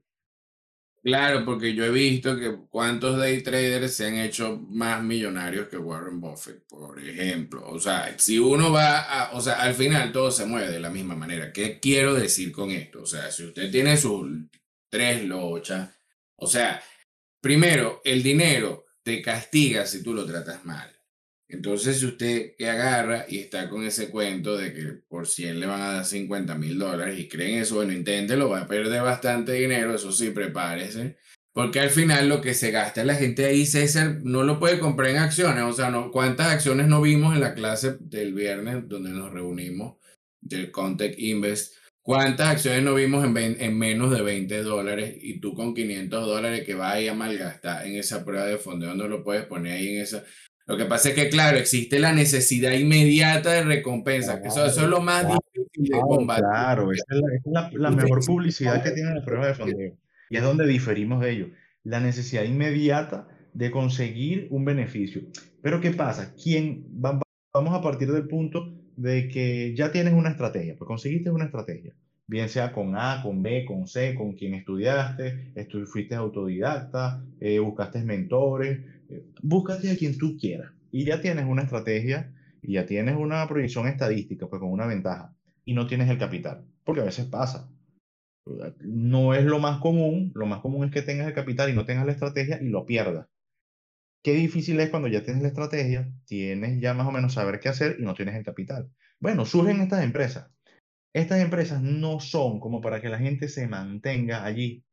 Claro, 1.05 1.45
porque 1.45 1.75
yo 1.75 1.85
he 1.85 1.91
visto 1.91 2.35
que 2.39 2.57
cuántos 2.71 3.19
day 3.19 3.43
traders 3.43 3.95
se 3.95 4.07
han 4.07 4.15
hecho 4.15 4.59
más 4.71 5.03
millonarios 5.03 5.69
que 5.69 5.77
Warren 5.77 6.19
Buffett, 6.19 6.67
por 6.67 6.99
ejemplo. 6.99 7.63
O 7.69 7.79
sea, 7.79 8.19
si 8.19 8.39
uno 8.39 8.73
va 8.73 9.01
a, 9.01 9.33
o 9.33 9.41
sea, 9.43 9.61
al 9.61 9.75
final 9.75 10.13
todo 10.13 10.31
se 10.31 10.47
mueve 10.47 10.71
de 10.71 10.81
la 10.81 10.89
misma 10.89 11.15
manera. 11.15 11.53
¿Qué 11.53 11.79
quiero 11.79 12.15
decir 12.15 12.51
con 12.53 12.71
esto? 12.71 13.03
O 13.03 13.07
sea, 13.07 13.31
si 13.31 13.45
usted 13.45 13.71
tiene 13.71 13.99
sus 13.99 14.31
tres 14.89 15.23
lochas, 15.25 15.91
o 16.37 16.47
sea, 16.47 16.83
primero, 17.39 18.01
el 18.03 18.23
dinero 18.23 18.87
te 19.03 19.21
castiga 19.21 19.85
si 19.85 20.03
tú 20.03 20.15
lo 20.15 20.25
tratas 20.25 20.65
mal. 20.65 20.91
Entonces, 21.55 22.01
si 22.01 22.07
usted 22.07 22.57
que 22.59 22.69
agarra 22.69 23.27
y 23.29 23.39
está 23.39 23.69
con 23.69 23.85
ese 23.85 24.11
cuento 24.11 24.57
de 24.57 24.75
que 24.75 24.83
por 25.09 25.29
100 25.29 25.61
le 25.61 25.67
van 25.67 25.81
a 25.81 25.93
dar 25.93 26.05
50 26.05 26.57
mil 26.57 26.79
dólares 26.79 27.19
y 27.19 27.29
creen 27.29 27.61
eso, 27.61 27.77
bueno, 27.77 27.93
inténtelo, 27.93 28.49
va 28.49 28.63
a 28.63 28.67
perder 28.67 29.03
bastante 29.03 29.53
dinero, 29.53 29.95
eso 29.95 30.11
sí, 30.11 30.31
prepárese. 30.31 31.17
Porque 31.53 31.79
al 31.79 31.91
final 31.91 32.29
lo 32.29 32.41
que 32.41 32.55
se 32.55 32.73
gasta 32.73 33.05
la 33.05 33.15
gente 33.15 33.45
ahí, 33.45 33.65
César, 33.67 34.19
no 34.25 34.43
lo 34.43 34.59
puede 34.59 34.81
comprar 34.81 35.11
en 35.11 35.19
acciones. 35.19 35.63
O 35.63 35.73
sea, 35.73 35.91
no, 35.91 36.11
¿cuántas 36.11 36.49
acciones 36.49 36.89
no 36.89 37.01
vimos 37.01 37.33
en 37.35 37.41
la 37.41 37.55
clase 37.55 37.97
del 38.01 38.35
viernes 38.35 38.89
donde 38.89 39.11
nos 39.11 39.33
reunimos 39.33 39.97
del 40.41 40.73
Contact 40.73 41.17
Invest? 41.17 41.77
¿Cuántas 42.03 42.49
acciones 42.49 42.83
no 42.83 42.95
vimos 42.95 43.25
en, 43.25 43.37
en 43.61 43.79
menos 43.79 44.11
de 44.11 44.23
20 44.23 44.63
dólares 44.63 45.17
y 45.23 45.39
tú 45.39 45.55
con 45.55 45.73
500 45.73 46.27
dólares 46.27 46.65
que 46.67 46.75
vas 46.75 46.99
a 47.09 47.15
malgastar 47.15 47.87
en 47.87 47.95
esa 47.95 48.25
prueba 48.25 48.47
de 48.47 48.59
fondeo 48.59 48.95
no 48.95 49.07
lo 49.07 49.23
puedes 49.23 49.47
poner 49.47 49.75
ahí 49.75 49.95
en 49.95 50.03
esa? 50.03 50.25
Lo 50.67 50.79
que 50.79 50.87
pasa 50.87 51.11
es 51.11 51.15
que, 51.15 51.29
claro, 51.29 51.59
existe 51.59 51.99
la 51.99 52.13
necesidad 52.13 52.73
inmediata 52.73 53.53
de 53.53 53.65
recompensa. 53.65 54.41
eso, 54.43 54.65
es 54.65 54.77
lo 54.79 55.01
más 55.01 55.27
difícil 55.27 55.85
de 55.85 56.01
combatir. 56.01 56.45
Claro, 56.45 56.91
esa 56.91 57.05
es 57.11 57.73
la, 57.75 57.91
mejor 57.91 58.25
publicidad 58.25 58.83
que 58.83 58.93
tiene 58.93 59.15
la 59.15 59.25
prueba 59.25 59.49
de 59.49 59.55
fondeo. 59.55 59.99
Y 60.31 60.37
es 60.37 60.43
donde 60.43 60.67
diferimos 60.67 61.21
de 61.21 61.31
ello. 61.31 61.49
La 61.83 62.01
necesidad 62.01 62.45
inmediata 62.45 63.29
de 63.53 63.71
conseguir 63.71 64.49
un 64.51 64.65
beneficio. 64.65 65.23
Pero 65.61 65.81
¿qué 65.81 65.91
pasa? 65.91 66.35
¿Quién 66.43 66.87
vamos 66.89 67.75
a 67.75 67.83
partir 67.83 68.11
del 68.11 68.27
punto 68.27 68.75
de 68.97 69.29
que 69.29 69.75
ya 69.75 69.91
tienes 69.93 70.15
una 70.15 70.31
estrategia, 70.31 70.77
pues 70.77 70.87
conseguiste 70.87 71.31
una 71.31 71.47
estrategia, 71.47 71.95
bien 72.27 72.49
sea 72.49 72.73
con 72.73 72.97
A, 72.97 73.21
con 73.23 73.43
B, 73.43 73.65
con 73.65 73.87
C, 73.87 74.15
con 74.15 74.33
quien 74.33 74.55
estudiaste, 74.55 75.53
fuiste 75.87 76.15
autodidacta, 76.15 77.25
eh, 77.41 77.59
buscaste 77.59 78.03
mentores, 78.05 78.81
búscate 79.43 79.91
a 79.91 79.97
quien 79.97 80.17
tú 80.19 80.37
quieras 80.39 80.73
y 80.91 81.05
ya 81.05 81.21
tienes 81.21 81.47
una 81.47 81.63
estrategia 81.63 82.33
y 82.63 82.75
ya 82.75 82.87
tienes 82.87 83.17
una 83.17 83.47
proyección 83.49 83.87
estadística, 83.87 84.49
pues 84.49 84.61
con 84.61 84.71
una 84.71 84.87
ventaja 84.87 85.35
y 85.65 85.75
no 85.75 85.87
tienes 85.87 86.09
el 86.09 86.19
capital, 86.19 86.65
porque 86.85 87.01
a 87.01 87.05
veces 87.05 87.27
pasa. 87.27 87.71
No 88.81 89.35
es 89.35 89.45
lo 89.45 89.59
más 89.59 89.81
común, 89.81 90.33
lo 90.35 90.47
más 90.47 90.61
común 90.61 90.85
es 90.85 90.91
que 90.91 91.03
tengas 91.03 91.27
el 91.27 91.35
capital 91.35 91.71
y 91.71 91.75
no 91.75 91.87
tengas 91.87 92.07
la 92.07 92.13
estrategia 92.13 92.61
y 92.61 92.69
lo 92.69 92.85
pierdas. 92.85 93.27
Qué 94.23 94.33
difícil 94.33 94.81
es 94.81 94.91
cuando 94.91 95.09
ya 95.09 95.23
tienes 95.23 95.43
la 95.43 95.49
estrategia, 95.49 96.11
tienes 96.25 96.81
ya 96.81 96.95
más 96.95 97.07
o 97.07 97.13
menos 97.13 97.35
saber 97.35 97.61
qué 97.61 97.69
hacer 97.69 97.97
y 97.99 98.03
no 98.03 98.15
tienes 98.15 98.35
el 98.35 98.45
capital. 98.45 98.91
Bueno, 99.21 99.45
surgen 99.45 99.81
estas 99.81 100.03
empresas. 100.03 100.51
Estas 101.13 101.41
empresas 101.41 101.83
no 101.83 102.21
son 102.21 102.61
como 102.61 102.81
para 102.81 103.01
que 103.01 103.09
la 103.09 103.19
gente 103.19 103.49
se 103.49 103.69
mantenga 103.69 104.45
allí 104.45 104.85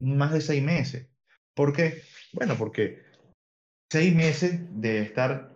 más 0.00 0.32
de 0.32 0.40
seis 0.40 0.62
meses. 0.62 1.08
¿Por 1.54 1.72
qué? 1.72 2.02
Bueno, 2.32 2.56
porque 2.56 3.03
seis 3.94 4.12
meses 4.12 4.58
de 4.72 5.02
estar 5.02 5.52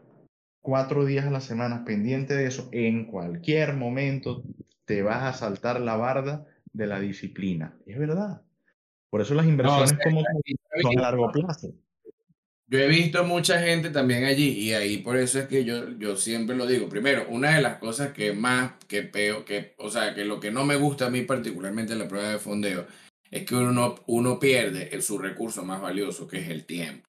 cuatro 0.62 1.04
días 1.04 1.26
a 1.26 1.30
la 1.32 1.40
semana 1.40 1.84
pendiente 1.84 2.36
de 2.36 2.46
eso, 2.46 2.68
en 2.70 3.06
cualquier 3.06 3.74
momento 3.74 4.44
te 4.84 5.02
vas 5.02 5.24
a 5.24 5.32
saltar 5.32 5.80
la 5.80 5.96
barda 5.96 6.46
de 6.72 6.86
la 6.86 7.00
disciplina. 7.00 7.74
Es 7.84 7.98
verdad. 7.98 8.42
Por 9.10 9.22
eso 9.22 9.34
las 9.34 9.44
inversiones 9.44 9.92
como 10.04 10.22
son 10.22 10.98
a 10.98 11.00
largo 11.00 11.32
plazo. 11.32 11.74
Yo 12.68 12.78
he 12.78 12.86
visto 12.86 13.24
mucha 13.24 13.58
gente 13.58 13.90
también 13.90 14.22
allí 14.22 14.50
y 14.50 14.72
ahí 14.72 14.98
por 14.98 15.16
eso 15.16 15.40
es 15.40 15.48
que 15.48 15.64
yo, 15.64 15.98
yo 15.98 16.14
siempre 16.14 16.54
lo 16.54 16.68
digo. 16.68 16.88
Primero, 16.88 17.26
una 17.30 17.56
de 17.56 17.62
las 17.62 17.78
cosas 17.78 18.12
que 18.12 18.32
más, 18.34 18.74
que 18.86 19.02
peor, 19.02 19.44
que, 19.44 19.74
o 19.78 19.90
sea, 19.90 20.14
que 20.14 20.24
lo 20.24 20.38
que 20.38 20.52
no 20.52 20.64
me 20.64 20.76
gusta 20.76 21.06
a 21.06 21.10
mí 21.10 21.22
particularmente 21.22 21.94
en 21.94 21.98
la 21.98 22.06
prueba 22.06 22.28
de 22.28 22.38
fondeo 22.38 22.86
es 23.32 23.44
que 23.44 23.56
uno, 23.56 23.96
uno 24.06 24.38
pierde 24.38 25.02
su 25.02 25.18
recurso 25.18 25.64
más 25.64 25.80
valioso, 25.80 26.28
que 26.28 26.38
es 26.38 26.48
el 26.50 26.64
tiempo 26.66 27.07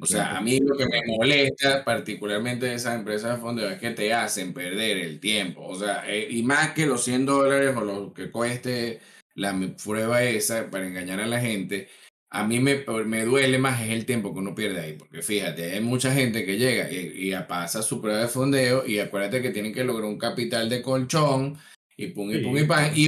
o 0.00 0.06
sea, 0.06 0.36
a 0.36 0.40
mí 0.40 0.60
lo 0.60 0.76
que 0.76 0.86
me 0.86 1.02
molesta 1.06 1.84
particularmente 1.84 2.66
de 2.66 2.74
esas 2.74 2.94
empresas 2.94 3.36
de 3.36 3.42
fondeo 3.42 3.68
es 3.68 3.78
que 3.78 3.90
te 3.90 4.14
hacen 4.14 4.54
perder 4.54 4.98
el 4.98 5.20
tiempo. 5.20 5.66
O 5.66 5.78
sea, 5.78 6.04
eh, 6.06 6.26
y 6.30 6.42
más 6.42 6.70
que 6.72 6.86
los 6.86 7.04
100 7.04 7.26
dólares 7.26 7.76
o 7.76 7.82
lo 7.82 8.14
que 8.14 8.30
cueste 8.30 9.00
la 9.34 9.54
prueba 9.82 10.22
esa 10.22 10.70
para 10.70 10.86
engañar 10.86 11.20
a 11.20 11.26
la 11.26 11.38
gente, 11.38 11.88
a 12.30 12.46
mí 12.46 12.60
me, 12.60 12.84
me 13.04 13.24
duele 13.24 13.58
más 13.58 13.82
es 13.82 13.90
el 13.90 14.06
tiempo 14.06 14.32
que 14.32 14.40
uno 14.40 14.54
pierde 14.54 14.80
ahí. 14.80 14.94
Porque 14.94 15.20
fíjate, 15.20 15.72
hay 15.72 15.80
mucha 15.82 16.12
gente 16.12 16.46
que 16.46 16.56
llega 16.56 16.90
y, 16.90 17.30
y 17.30 17.34
pasa 17.46 17.82
su 17.82 18.00
prueba 18.00 18.20
de 18.20 18.28
fondeo 18.28 18.86
y 18.86 18.98
acuérdate 19.00 19.42
que 19.42 19.50
tienen 19.50 19.74
que 19.74 19.84
lograr 19.84 20.08
un 20.08 20.18
capital 20.18 20.70
de 20.70 20.80
colchón 20.80 21.58
y 21.96 22.08
pum 22.08 22.30
y 22.30 22.38
pum 22.38 22.56
y 22.56 22.64
pan. 22.64 22.90
Y 22.94 23.06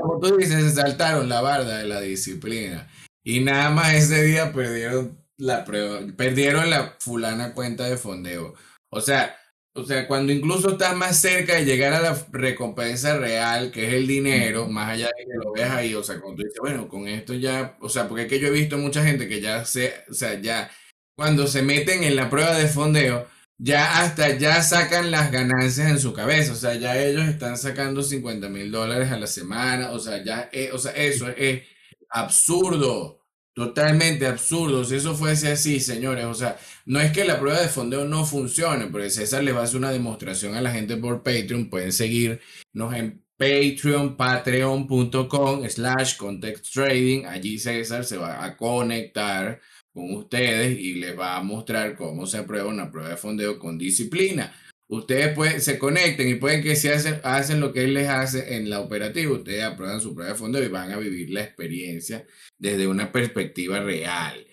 como 0.00 0.18
tú 0.20 0.36
dices, 0.38 0.62
se 0.62 0.70
saltaron 0.70 1.28
la 1.28 1.42
barda 1.42 1.78
de 1.78 1.84
la 1.84 2.00
disciplina. 2.00 2.88
Y 3.22 3.40
nada 3.40 3.70
más 3.70 3.94
ese 3.94 4.22
día 4.22 4.52
perdieron 4.52 5.23
la 5.38 5.64
prueba, 5.64 6.00
perdieron 6.16 6.70
la 6.70 6.96
fulana 7.00 7.54
cuenta 7.54 7.84
de 7.84 7.96
fondeo. 7.96 8.54
O 8.90 9.00
sea, 9.00 9.36
o 9.76 9.84
sea, 9.84 10.06
cuando 10.06 10.32
incluso 10.32 10.70
estás 10.72 10.94
más 10.96 11.18
cerca 11.20 11.56
de 11.56 11.64
llegar 11.64 11.92
a 11.94 12.00
la 12.00 12.26
recompensa 12.30 13.18
real, 13.18 13.72
que 13.72 13.88
es 13.88 13.94
el 13.94 14.06
dinero, 14.06 14.68
más 14.68 14.90
allá 14.90 15.06
de 15.06 15.24
que 15.24 15.44
lo 15.44 15.52
veas 15.52 15.70
ahí, 15.72 15.94
o 15.94 16.02
sea, 16.04 16.20
cuando 16.20 16.36
tú 16.36 16.42
dices, 16.44 16.60
bueno, 16.60 16.88
con 16.88 17.08
esto 17.08 17.34
ya, 17.34 17.76
o 17.80 17.88
sea, 17.88 18.08
porque 18.08 18.24
es 18.24 18.28
que 18.28 18.38
yo 18.38 18.48
he 18.48 18.50
visto 18.52 18.78
mucha 18.78 19.04
gente 19.04 19.26
que 19.28 19.40
ya 19.40 19.64
se, 19.64 19.92
o 20.08 20.14
sea, 20.14 20.40
ya 20.40 20.70
cuando 21.16 21.46
se 21.48 21.62
meten 21.62 22.04
en 22.04 22.14
la 22.16 22.30
prueba 22.30 22.56
de 22.56 22.68
fondeo, 22.68 23.26
ya 23.58 24.00
hasta 24.00 24.36
ya 24.38 24.62
sacan 24.62 25.10
las 25.10 25.32
ganancias 25.32 25.90
en 25.90 25.98
su 25.98 26.12
cabeza, 26.12 26.52
o 26.52 26.56
sea, 26.56 26.74
ya 26.74 26.96
ellos 26.98 27.24
están 27.26 27.56
sacando 27.58 28.02
50 28.02 28.48
mil 28.48 28.70
dólares 28.70 29.10
a 29.10 29.18
la 29.18 29.26
semana, 29.26 29.90
o 29.90 29.98
sea, 29.98 30.22
ya, 30.24 30.48
eh, 30.52 30.70
o 30.72 30.78
sea, 30.78 30.92
eso 30.92 31.28
es 31.30 31.62
absurdo. 32.10 33.23
Totalmente 33.54 34.26
absurdo. 34.26 34.84
Si 34.84 34.96
eso 34.96 35.14
fuese 35.14 35.52
así, 35.52 35.78
señores, 35.78 36.24
o 36.24 36.34
sea, 36.34 36.58
no 36.86 37.00
es 37.00 37.12
que 37.12 37.24
la 37.24 37.38
prueba 37.38 37.60
de 37.60 37.68
fondeo 37.68 38.04
no 38.04 38.26
funcione, 38.26 38.88
porque 38.88 39.10
César 39.10 39.44
le 39.44 39.52
va 39.52 39.60
a 39.60 39.64
hacer 39.64 39.76
una 39.76 39.92
demostración 39.92 40.56
a 40.56 40.60
la 40.60 40.72
gente 40.72 40.96
por 40.96 41.22
Patreon. 41.22 41.70
Pueden 41.70 41.92
seguirnos 41.92 42.94
en 42.94 43.22
Patreon, 43.36 44.16
patreon.com 44.16 45.68
slash 45.68 46.16
context 46.16 46.72
trading. 46.74 47.26
Allí 47.26 47.58
César 47.58 48.04
se 48.04 48.16
va 48.16 48.44
a 48.44 48.56
conectar 48.56 49.60
con 49.92 50.12
ustedes 50.14 50.76
y 50.76 50.94
les 50.94 51.16
va 51.16 51.36
a 51.36 51.42
mostrar 51.44 51.94
cómo 51.94 52.26
se 52.26 52.38
aprueba 52.38 52.68
una 52.68 52.90
prueba 52.90 53.10
de 53.10 53.16
fondeo 53.16 53.60
con 53.60 53.78
disciplina. 53.78 54.52
Ustedes 54.88 55.34
pueden, 55.34 55.60
se 55.60 55.78
conecten 55.78 56.28
y 56.28 56.34
pueden 56.34 56.62
que 56.62 56.76
si 56.76 56.88
hacen, 56.88 57.20
hacen 57.24 57.60
lo 57.60 57.72
que 57.72 57.84
él 57.84 57.94
les 57.94 58.08
hace 58.08 58.56
en 58.56 58.68
la 58.68 58.80
operativa, 58.80 59.32
ustedes 59.32 59.64
aprueban 59.64 60.00
su 60.00 60.14
prueba 60.14 60.32
de 60.32 60.38
fondeo 60.38 60.62
y 60.62 60.68
van 60.68 60.92
a 60.92 60.98
vivir 60.98 61.30
la 61.30 61.42
experiencia 61.42 62.26
desde 62.58 62.86
una 62.86 63.10
perspectiva 63.10 63.80
real. 63.80 64.46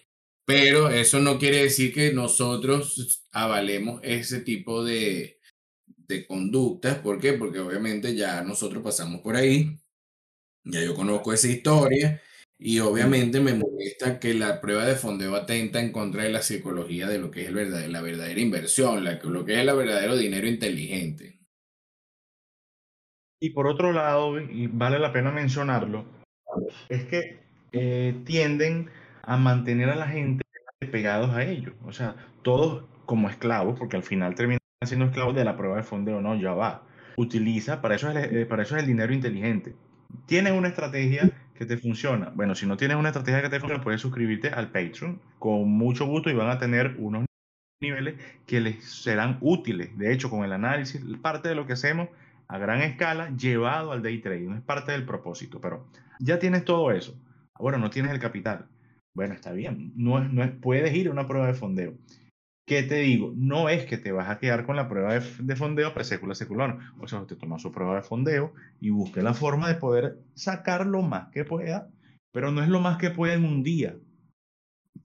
Pero 0.46 0.90
eso 0.90 1.20
no 1.20 1.38
quiere 1.38 1.64
decir 1.64 1.94
que 1.94 2.14
nosotros 2.14 3.26
avalemos 3.32 4.00
ese 4.04 4.42
tipo 4.42 4.84
de, 4.84 5.40
de 5.86 6.26
conductas. 6.26 7.00
¿Por 7.00 7.20
qué? 7.20 7.34
Porque 7.34 7.60
obviamente 7.60 8.16
ya 8.16 8.44
nosotros 8.44 8.84
pasamos 8.84 9.22
por 9.22 9.36
ahí, 9.36 9.80
ya 10.64 10.82
yo 10.84 10.96
conozco 10.96 11.34
esa 11.34 11.48
historia 11.50 12.22
y 12.64 12.80
obviamente 12.80 13.40
me 13.40 13.56
molesta 13.56 14.20
que 14.20 14.36
la 14.36 14.62
prueba 14.62 14.86
de 14.86 14.94
fondeo 14.94 15.36
atenta 15.36 15.80
en 15.80 15.92
contra 15.92 16.24
de 16.24 16.30
la 16.30 16.44
psicología 16.44 17.08
de 17.08 17.18
lo 17.18 17.32
que 17.32 17.42
es 17.42 17.48
el 17.48 17.92
la 17.92 18.02
verdadera 18.02 18.40
inversión, 18.40 19.04
lo 19.04 19.46
que 19.46 19.54
es 19.54 19.60
el 19.68 19.76
verdadero 19.76 20.16
dinero 20.16 20.48
inteligente. 20.48 21.40
Y 23.42 23.50
por 23.50 23.66
otro 23.66 23.92
lado, 23.92 24.40
y 24.40 24.68
vale 24.68 25.00
la 25.00 25.12
pena 25.12 25.32
mencionarlo, 25.32 26.06
es 26.88 27.06
que 27.06 27.40
eh, 27.72 28.22
tienden 28.26 28.92
a 29.24 29.38
mantener 29.38 29.90
a 29.90 29.96
la 29.96 30.08
gente 30.08 30.44
pegados 30.92 31.32
a 31.32 31.44
ellos. 31.44 31.74
O 31.84 31.92
sea, 31.92 32.16
todos 32.44 32.84
como 33.08 33.28
esclavos, 33.28 33.80
porque 33.80 33.98
al 33.98 34.04
final 34.04 34.36
terminan 34.36 34.60
siendo 34.86 35.08
esclavos 35.08 35.34
de 35.34 35.46
la 35.46 35.58
prueba 35.58 35.78
de 35.78 35.84
fondeo, 35.84 36.22
no, 36.22 36.40
ya 36.40 36.54
va. 36.54 36.84
Utiliza, 37.18 37.82
para 37.82 37.96
eso 37.96 38.12
es, 38.12 38.32
eh, 38.32 38.46
para 38.46 38.62
eso 38.62 38.76
es 38.76 38.84
el 38.84 38.88
dinero 38.88 39.12
inteligente. 39.12 39.74
Tienes 40.28 40.54
una 40.54 40.68
estrategia 40.68 41.32
que 41.62 41.68
te 41.68 41.78
funciona. 41.78 42.32
Bueno, 42.34 42.56
si 42.56 42.66
no 42.66 42.76
tienes 42.76 42.98
una 42.98 43.10
estrategia 43.10 43.44
que 43.44 43.50
te 43.50 43.60
funciona, 43.60 43.84
puedes 43.84 44.02
suscribirte 44.02 44.50
al 44.50 44.72
Patreon 44.72 45.22
con 45.38 45.70
mucho 45.70 46.08
gusto 46.08 46.32
y 46.32 46.34
van 46.34 46.50
a 46.50 46.58
tener 46.58 46.96
unos 46.98 47.26
niveles 47.80 48.16
que 48.48 48.60
les 48.60 48.84
serán 48.84 49.38
útiles. 49.42 49.96
De 49.96 50.12
hecho, 50.12 50.32
con 50.32 50.44
el 50.44 50.54
análisis, 50.54 51.00
parte 51.22 51.50
de 51.50 51.54
lo 51.54 51.68
que 51.68 51.74
hacemos 51.74 52.10
a 52.48 52.58
gran 52.58 52.82
escala 52.82 53.30
llevado 53.38 53.92
al 53.92 54.02
day 54.02 54.18
trading, 54.18 54.54
es 54.56 54.62
parte 54.62 54.92
del 54.92 55.06
propósito, 55.06 55.62
pero 55.62 55.86
ya 56.20 56.40
tienes 56.40 56.66
todo 56.66 56.92
eso. 56.92 57.16
Ahora 57.54 57.78
no 57.78 57.92
tienes 57.92 58.12
el 58.12 58.20
capital. 58.20 58.66
Bueno, 59.14 59.36
está 59.36 59.52
bien, 59.52 59.94
no 59.96 60.20
no 60.20 60.44
es, 60.44 60.50
puedes 60.50 60.96
ir 60.96 61.10
a 61.10 61.12
una 61.12 61.28
prueba 61.28 61.46
de 61.46 61.54
fondeo. 61.54 61.94
¿Qué 62.66 62.84
te 62.84 63.00
digo? 63.00 63.34
No 63.36 63.70
es 63.70 63.86
que 63.86 63.98
te 63.98 64.12
vas 64.12 64.30
a 64.30 64.40
quedar 64.40 64.66
con 64.66 64.76
la 64.76 64.88
prueba 64.88 65.14
de, 65.14 65.22
de 65.40 65.56
fondeo 65.56 65.94
pre-sécula 65.94 66.36
secular. 66.36 66.78
O 67.00 67.08
sea, 67.08 67.20
usted 67.20 67.38
toma 67.38 67.60
su 67.60 67.72
prueba 67.72 67.96
de 67.96 68.04
fondeo 68.04 68.54
y 68.80 68.90
busque 68.92 69.22
la 69.22 69.34
forma 69.34 69.68
de 69.68 69.76
poder 69.76 70.20
sacar 70.36 70.86
lo 70.86 71.02
más 71.02 71.30
que 71.32 71.44
pueda, 71.44 71.90
pero 72.32 72.52
no 72.52 72.62
es 72.64 72.70
lo 72.70 72.80
más 72.80 72.98
que 72.98 73.10
pueda 73.10 73.34
en 73.34 73.46
un 73.46 73.64
día 73.64 73.96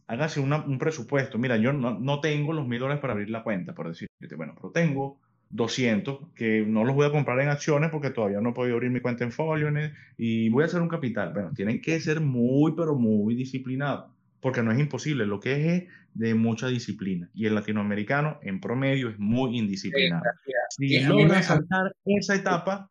hágase 0.06 0.40
un 0.40 0.78
presupuesto. 0.78 1.38
Mira, 1.38 1.56
yo 1.56 1.72
no, 1.72 1.98
no 1.98 2.20
tengo 2.20 2.52
los 2.52 2.66
mil 2.66 2.78
dólares 2.80 3.00
para 3.00 3.12
abrir 3.12 3.30
la 3.30 3.42
cuenta, 3.42 3.74
por 3.74 3.88
decirte. 3.88 4.36
Bueno, 4.36 4.54
pero 4.56 4.70
tengo 4.70 5.18
200 5.50 6.32
que 6.34 6.64
no 6.66 6.84
los 6.84 6.94
voy 6.94 7.06
a 7.06 7.12
comprar 7.12 7.40
en 7.40 7.48
acciones 7.48 7.90
porque 7.90 8.10
todavía 8.10 8.40
no 8.40 8.50
he 8.50 8.54
podido 8.54 8.76
abrir 8.76 8.90
mi 8.90 9.00
cuenta 9.00 9.24
en 9.24 9.32
Folio 9.32 9.68
y 10.16 10.48
voy 10.48 10.62
a 10.62 10.66
hacer 10.66 10.80
un 10.80 10.88
capital. 10.88 11.32
Bueno, 11.32 11.52
tienen 11.54 11.80
que 11.80 12.00
ser 12.00 12.20
muy, 12.20 12.74
pero 12.76 12.94
muy 12.94 13.34
disciplinados 13.34 14.15
porque 14.46 14.62
no 14.62 14.70
es 14.70 14.78
imposible. 14.78 15.26
Lo 15.26 15.40
que 15.40 15.74
es 15.74 15.84
de 16.14 16.34
mucha 16.36 16.68
disciplina. 16.68 17.28
Y 17.34 17.46
el 17.46 17.56
latinoamericano, 17.56 18.38
en 18.42 18.60
promedio, 18.60 19.08
es 19.08 19.18
muy 19.18 19.58
indisciplinado. 19.58 20.22
Si 20.70 21.00
logran 21.00 21.42
saltar 21.42 21.96
esa 22.04 22.36
etapa, 22.36 22.88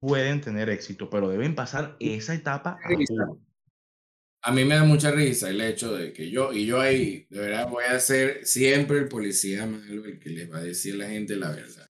pueden 0.00 0.40
tener 0.40 0.70
éxito, 0.70 1.10
pero 1.10 1.28
deben 1.28 1.54
pasar 1.54 1.98
esa 2.00 2.32
etapa 2.32 2.78
a 2.82 2.88
a 4.42 4.52
mí 4.52 4.64
me 4.64 4.74
da 4.74 4.84
mucha 4.84 5.10
risa 5.10 5.50
el 5.50 5.60
hecho 5.60 5.94
de 5.94 6.14
que 6.14 6.30
yo, 6.30 6.50
y 6.50 6.64
yo 6.64 6.80
ahí, 6.80 7.26
de 7.28 7.40
verdad, 7.40 7.68
voy 7.68 7.84
a 7.84 8.00
ser 8.00 8.46
siempre 8.46 9.00
el 9.00 9.08
policía 9.08 9.66
malo, 9.66 10.06
el 10.06 10.18
que 10.18 10.30
les 10.30 10.50
va 10.50 10.60
a 10.60 10.62
decir 10.62 10.94
a 10.94 11.04
la 11.04 11.10
gente 11.10 11.36
la 11.36 11.50
verdad. 11.50 11.89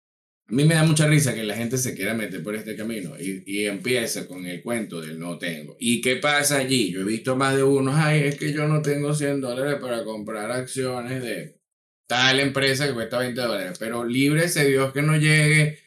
A 0.49 0.53
mí 0.53 0.65
me 0.65 0.75
da 0.75 0.85
mucha 0.85 1.09
risa 1.09 1.35
que 1.35 1.43
la 1.43 1.57
gente 1.57 1.77
se 1.77 1.95
quiera 1.95 2.15
meter 2.15 2.43
por 2.43 2.55
este 2.55 2.77
camino 2.77 3.15
y, 3.19 3.43
y 3.47 3.67
empieza 3.67 4.29
con 4.29 4.47
el 4.47 4.63
cuento 4.63 5.01
del 5.01 5.19
no 5.19 5.39
tengo. 5.39 5.77
¿Y 5.81 6.01
qué 6.01 6.17
pasa 6.17 6.59
allí? 6.59 6.93
Yo 6.93 7.01
he 7.01 7.05
visto 7.05 7.35
más 7.35 7.57
de 7.57 7.65
unos, 7.65 7.97
ay, 7.97 8.23
es 8.25 8.37
que 8.37 8.53
yo 8.53 8.69
no 8.69 8.81
tengo 8.81 9.13
100 9.13 9.41
dólares 9.41 9.79
para 9.81 10.05
comprar 10.05 10.53
acciones 10.53 11.21
de 11.23 11.59
tal 12.07 12.39
empresa 12.39 12.87
que 12.87 12.95
cuesta 12.95 13.19
20 13.19 13.41
dólares, 13.41 13.77
pero 13.79 14.05
líbrese 14.05 14.67
Dios 14.67 14.93
que 14.93 15.03
no 15.03 15.17
llegue 15.17 15.81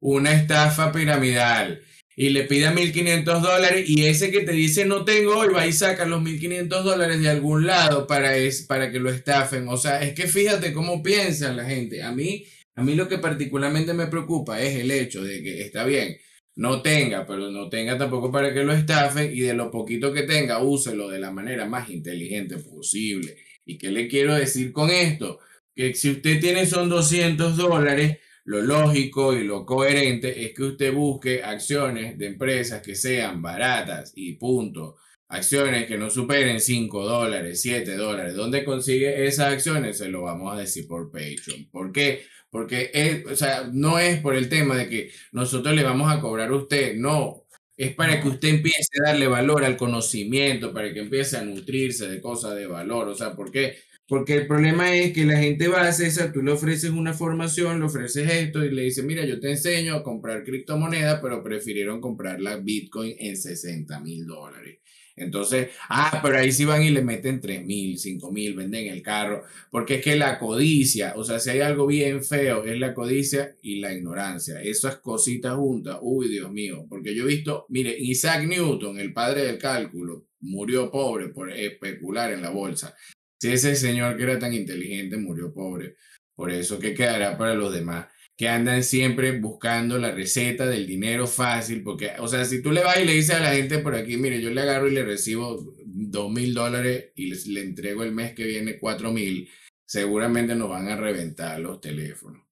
una 0.00 0.32
estafa 0.32 0.92
piramidal 0.92 1.82
y 2.16 2.30
le 2.30 2.44
pida 2.44 2.72
1.500 2.72 3.40
dólares 3.42 3.84
y 3.86 4.06
ese 4.06 4.30
que 4.30 4.40
te 4.40 4.52
dice 4.52 4.86
no 4.86 5.04
tengo 5.04 5.36
hoy 5.36 5.48
va 5.52 5.66
y 5.66 5.72
saca 5.72 6.06
los 6.06 6.22
1.500 6.22 6.68
dólares 6.82 7.20
de 7.20 7.28
algún 7.28 7.66
lado 7.66 8.06
para, 8.06 8.36
es, 8.36 8.62
para 8.62 8.90
que 8.90 8.98
lo 8.98 9.10
estafen. 9.10 9.68
O 9.68 9.76
sea, 9.76 10.02
es 10.02 10.14
que 10.14 10.26
fíjate 10.26 10.72
cómo 10.72 11.02
piensa 11.02 11.52
la 11.52 11.66
gente. 11.66 12.02
A 12.02 12.12
mí, 12.12 12.46
a 12.76 12.82
mí 12.82 12.94
lo 12.94 13.08
que 13.08 13.18
particularmente 13.18 13.94
me 13.94 14.06
preocupa 14.06 14.60
es 14.60 14.76
el 14.76 14.90
hecho 14.90 15.24
de 15.24 15.42
que 15.42 15.62
está 15.62 15.84
bien, 15.84 16.16
no 16.56 16.82
tenga, 16.82 17.26
pero 17.26 17.50
no 17.50 17.68
tenga 17.68 17.98
tampoco 17.98 18.30
para 18.30 18.52
que 18.52 18.64
lo 18.64 18.72
estafen 18.72 19.34
y 19.34 19.40
de 19.40 19.54
lo 19.54 19.70
poquito 19.70 20.12
que 20.12 20.22
tenga, 20.22 20.62
úselo 20.62 21.08
de 21.08 21.18
la 21.18 21.30
manera 21.30 21.66
más 21.66 21.90
inteligente 21.90 22.58
posible. 22.58 23.36
¿Y 23.64 23.78
qué 23.78 23.90
le 23.90 24.08
quiero 24.08 24.34
decir 24.34 24.72
con 24.72 24.90
esto? 24.90 25.38
Que 25.74 25.94
si 25.94 26.10
usted 26.10 26.40
tiene 26.40 26.66
son 26.66 26.88
200 26.88 27.56
dólares, 27.56 28.18
lo 28.44 28.62
lógico 28.62 29.34
y 29.36 29.44
lo 29.44 29.66
coherente 29.66 30.44
es 30.44 30.54
que 30.54 30.62
usted 30.62 30.94
busque 30.94 31.42
acciones 31.42 32.16
de 32.16 32.26
empresas 32.26 32.80
que 32.80 32.94
sean 32.94 33.42
baratas 33.42 34.12
y 34.14 34.34
punto. 34.34 34.96
Acciones 35.28 35.86
que 35.86 35.98
no 35.98 36.08
superen 36.10 36.60
5 36.60 37.04
dólares, 37.04 37.60
7 37.60 37.96
dólares. 37.96 38.34
¿Dónde 38.34 38.64
consigue 38.64 39.26
esas 39.26 39.52
acciones? 39.54 39.98
Se 39.98 40.08
lo 40.08 40.22
vamos 40.22 40.54
a 40.54 40.60
decir 40.60 40.86
por 40.86 41.10
Patreon. 41.10 41.68
¿Por 41.72 41.90
qué? 41.90 42.22
Porque 42.56 42.90
es, 42.94 43.26
o 43.26 43.36
sea, 43.36 43.68
no 43.70 43.98
es 43.98 44.18
por 44.20 44.34
el 44.34 44.48
tema 44.48 44.78
de 44.78 44.88
que 44.88 45.10
nosotros 45.30 45.74
le 45.76 45.82
vamos 45.82 46.10
a 46.10 46.22
cobrar 46.22 46.48
a 46.48 46.56
usted, 46.56 46.96
no. 46.96 47.44
Es 47.76 47.94
para 47.94 48.18
que 48.18 48.28
usted 48.28 48.48
empiece 48.48 48.88
a 49.04 49.10
darle 49.10 49.26
valor 49.28 49.62
al 49.62 49.76
conocimiento, 49.76 50.72
para 50.72 50.90
que 50.90 51.00
empiece 51.00 51.36
a 51.36 51.44
nutrirse 51.44 52.08
de 52.08 52.18
cosas 52.18 52.54
de 52.54 52.66
valor. 52.66 53.08
O 53.08 53.14
sea, 53.14 53.36
¿por 53.36 53.52
qué? 53.52 53.76
Porque 54.08 54.36
el 54.36 54.46
problema 54.46 54.96
es 54.96 55.12
que 55.12 55.26
la 55.26 55.36
gente 55.36 55.68
va 55.68 55.82
a 55.82 55.92
César, 55.92 56.32
tú 56.32 56.42
le 56.42 56.52
ofreces 56.52 56.88
una 56.92 57.12
formación, 57.12 57.78
le 57.78 57.84
ofreces 57.84 58.26
esto 58.32 58.64
y 58.64 58.70
le 58.70 58.84
dices, 58.84 59.04
mira, 59.04 59.26
yo 59.26 59.38
te 59.38 59.50
enseño 59.50 59.94
a 59.94 60.02
comprar 60.02 60.42
criptomonedas, 60.42 61.20
pero 61.20 61.42
prefirieron 61.42 62.00
comprar 62.00 62.40
la 62.40 62.56
Bitcoin 62.56 63.16
en 63.18 63.36
60 63.36 64.00
mil 64.00 64.24
dólares. 64.26 64.78
Entonces, 65.16 65.70
ah, 65.88 66.20
pero 66.22 66.36
ahí 66.36 66.52
sí 66.52 66.66
van 66.66 66.82
y 66.82 66.90
le 66.90 67.02
meten 67.02 67.40
3 67.40 67.64
mil, 67.64 67.98
5 67.98 68.30
mil, 68.30 68.54
venden 68.54 68.86
el 68.88 69.02
carro, 69.02 69.44
porque 69.70 69.96
es 69.96 70.04
que 70.04 70.14
la 70.16 70.38
codicia, 70.38 71.14
o 71.16 71.24
sea, 71.24 71.38
si 71.38 71.50
hay 71.50 71.60
algo 71.60 71.86
bien 71.86 72.22
feo, 72.22 72.64
es 72.64 72.78
la 72.78 72.92
codicia 72.92 73.56
y 73.62 73.80
la 73.80 73.94
ignorancia. 73.94 74.60
Esas 74.62 74.96
cositas 74.96 75.54
juntas, 75.56 75.98
uy, 76.02 76.28
Dios 76.28 76.52
mío, 76.52 76.86
porque 76.88 77.14
yo 77.14 77.24
he 77.24 77.28
visto, 77.28 77.64
mire, 77.70 77.96
Isaac 77.98 78.46
Newton, 78.46 78.98
el 79.00 79.14
padre 79.14 79.44
del 79.44 79.58
cálculo, 79.58 80.26
murió 80.40 80.90
pobre 80.90 81.28
por 81.28 81.50
especular 81.50 82.32
en 82.32 82.42
la 82.42 82.50
bolsa. 82.50 82.94
Si 83.40 83.48
ese 83.48 83.74
señor 83.74 84.16
que 84.16 84.24
era 84.24 84.38
tan 84.38 84.52
inteligente 84.52 85.16
murió 85.16 85.52
pobre, 85.52 85.96
por 86.34 86.50
eso, 86.50 86.78
¿qué 86.78 86.94
quedará 86.94 87.38
para 87.38 87.54
los 87.54 87.72
demás? 87.72 88.06
Que 88.36 88.48
andan 88.48 88.82
siempre 88.82 89.38
buscando 89.40 89.98
la 89.98 90.10
receta 90.10 90.66
del 90.66 90.86
dinero 90.86 91.26
fácil, 91.26 91.82
porque, 91.82 92.12
o 92.18 92.28
sea, 92.28 92.44
si 92.44 92.60
tú 92.62 92.70
le 92.70 92.84
vas 92.84 92.98
y 93.00 93.06
le 93.06 93.14
dices 93.14 93.36
a 93.36 93.40
la 93.40 93.54
gente 93.54 93.78
por 93.78 93.94
aquí, 93.94 94.16
mire, 94.18 94.42
yo 94.42 94.50
le 94.50 94.60
agarro 94.60 94.88
y 94.88 94.92
le 94.92 95.04
recibo 95.04 95.74
dos 95.84 96.30
mil 96.30 96.52
dólares 96.52 97.12
y 97.14 97.32
le 97.50 97.62
entrego 97.62 98.02
el 98.02 98.12
mes 98.12 98.34
que 98.34 98.44
viene 98.44 98.78
cuatro 98.78 99.10
mil, 99.12 99.48
seguramente 99.86 100.54
nos 100.54 100.68
van 100.68 100.88
a 100.88 100.96
reventar 100.96 101.60
los 101.60 101.80
teléfonos. 101.80 102.42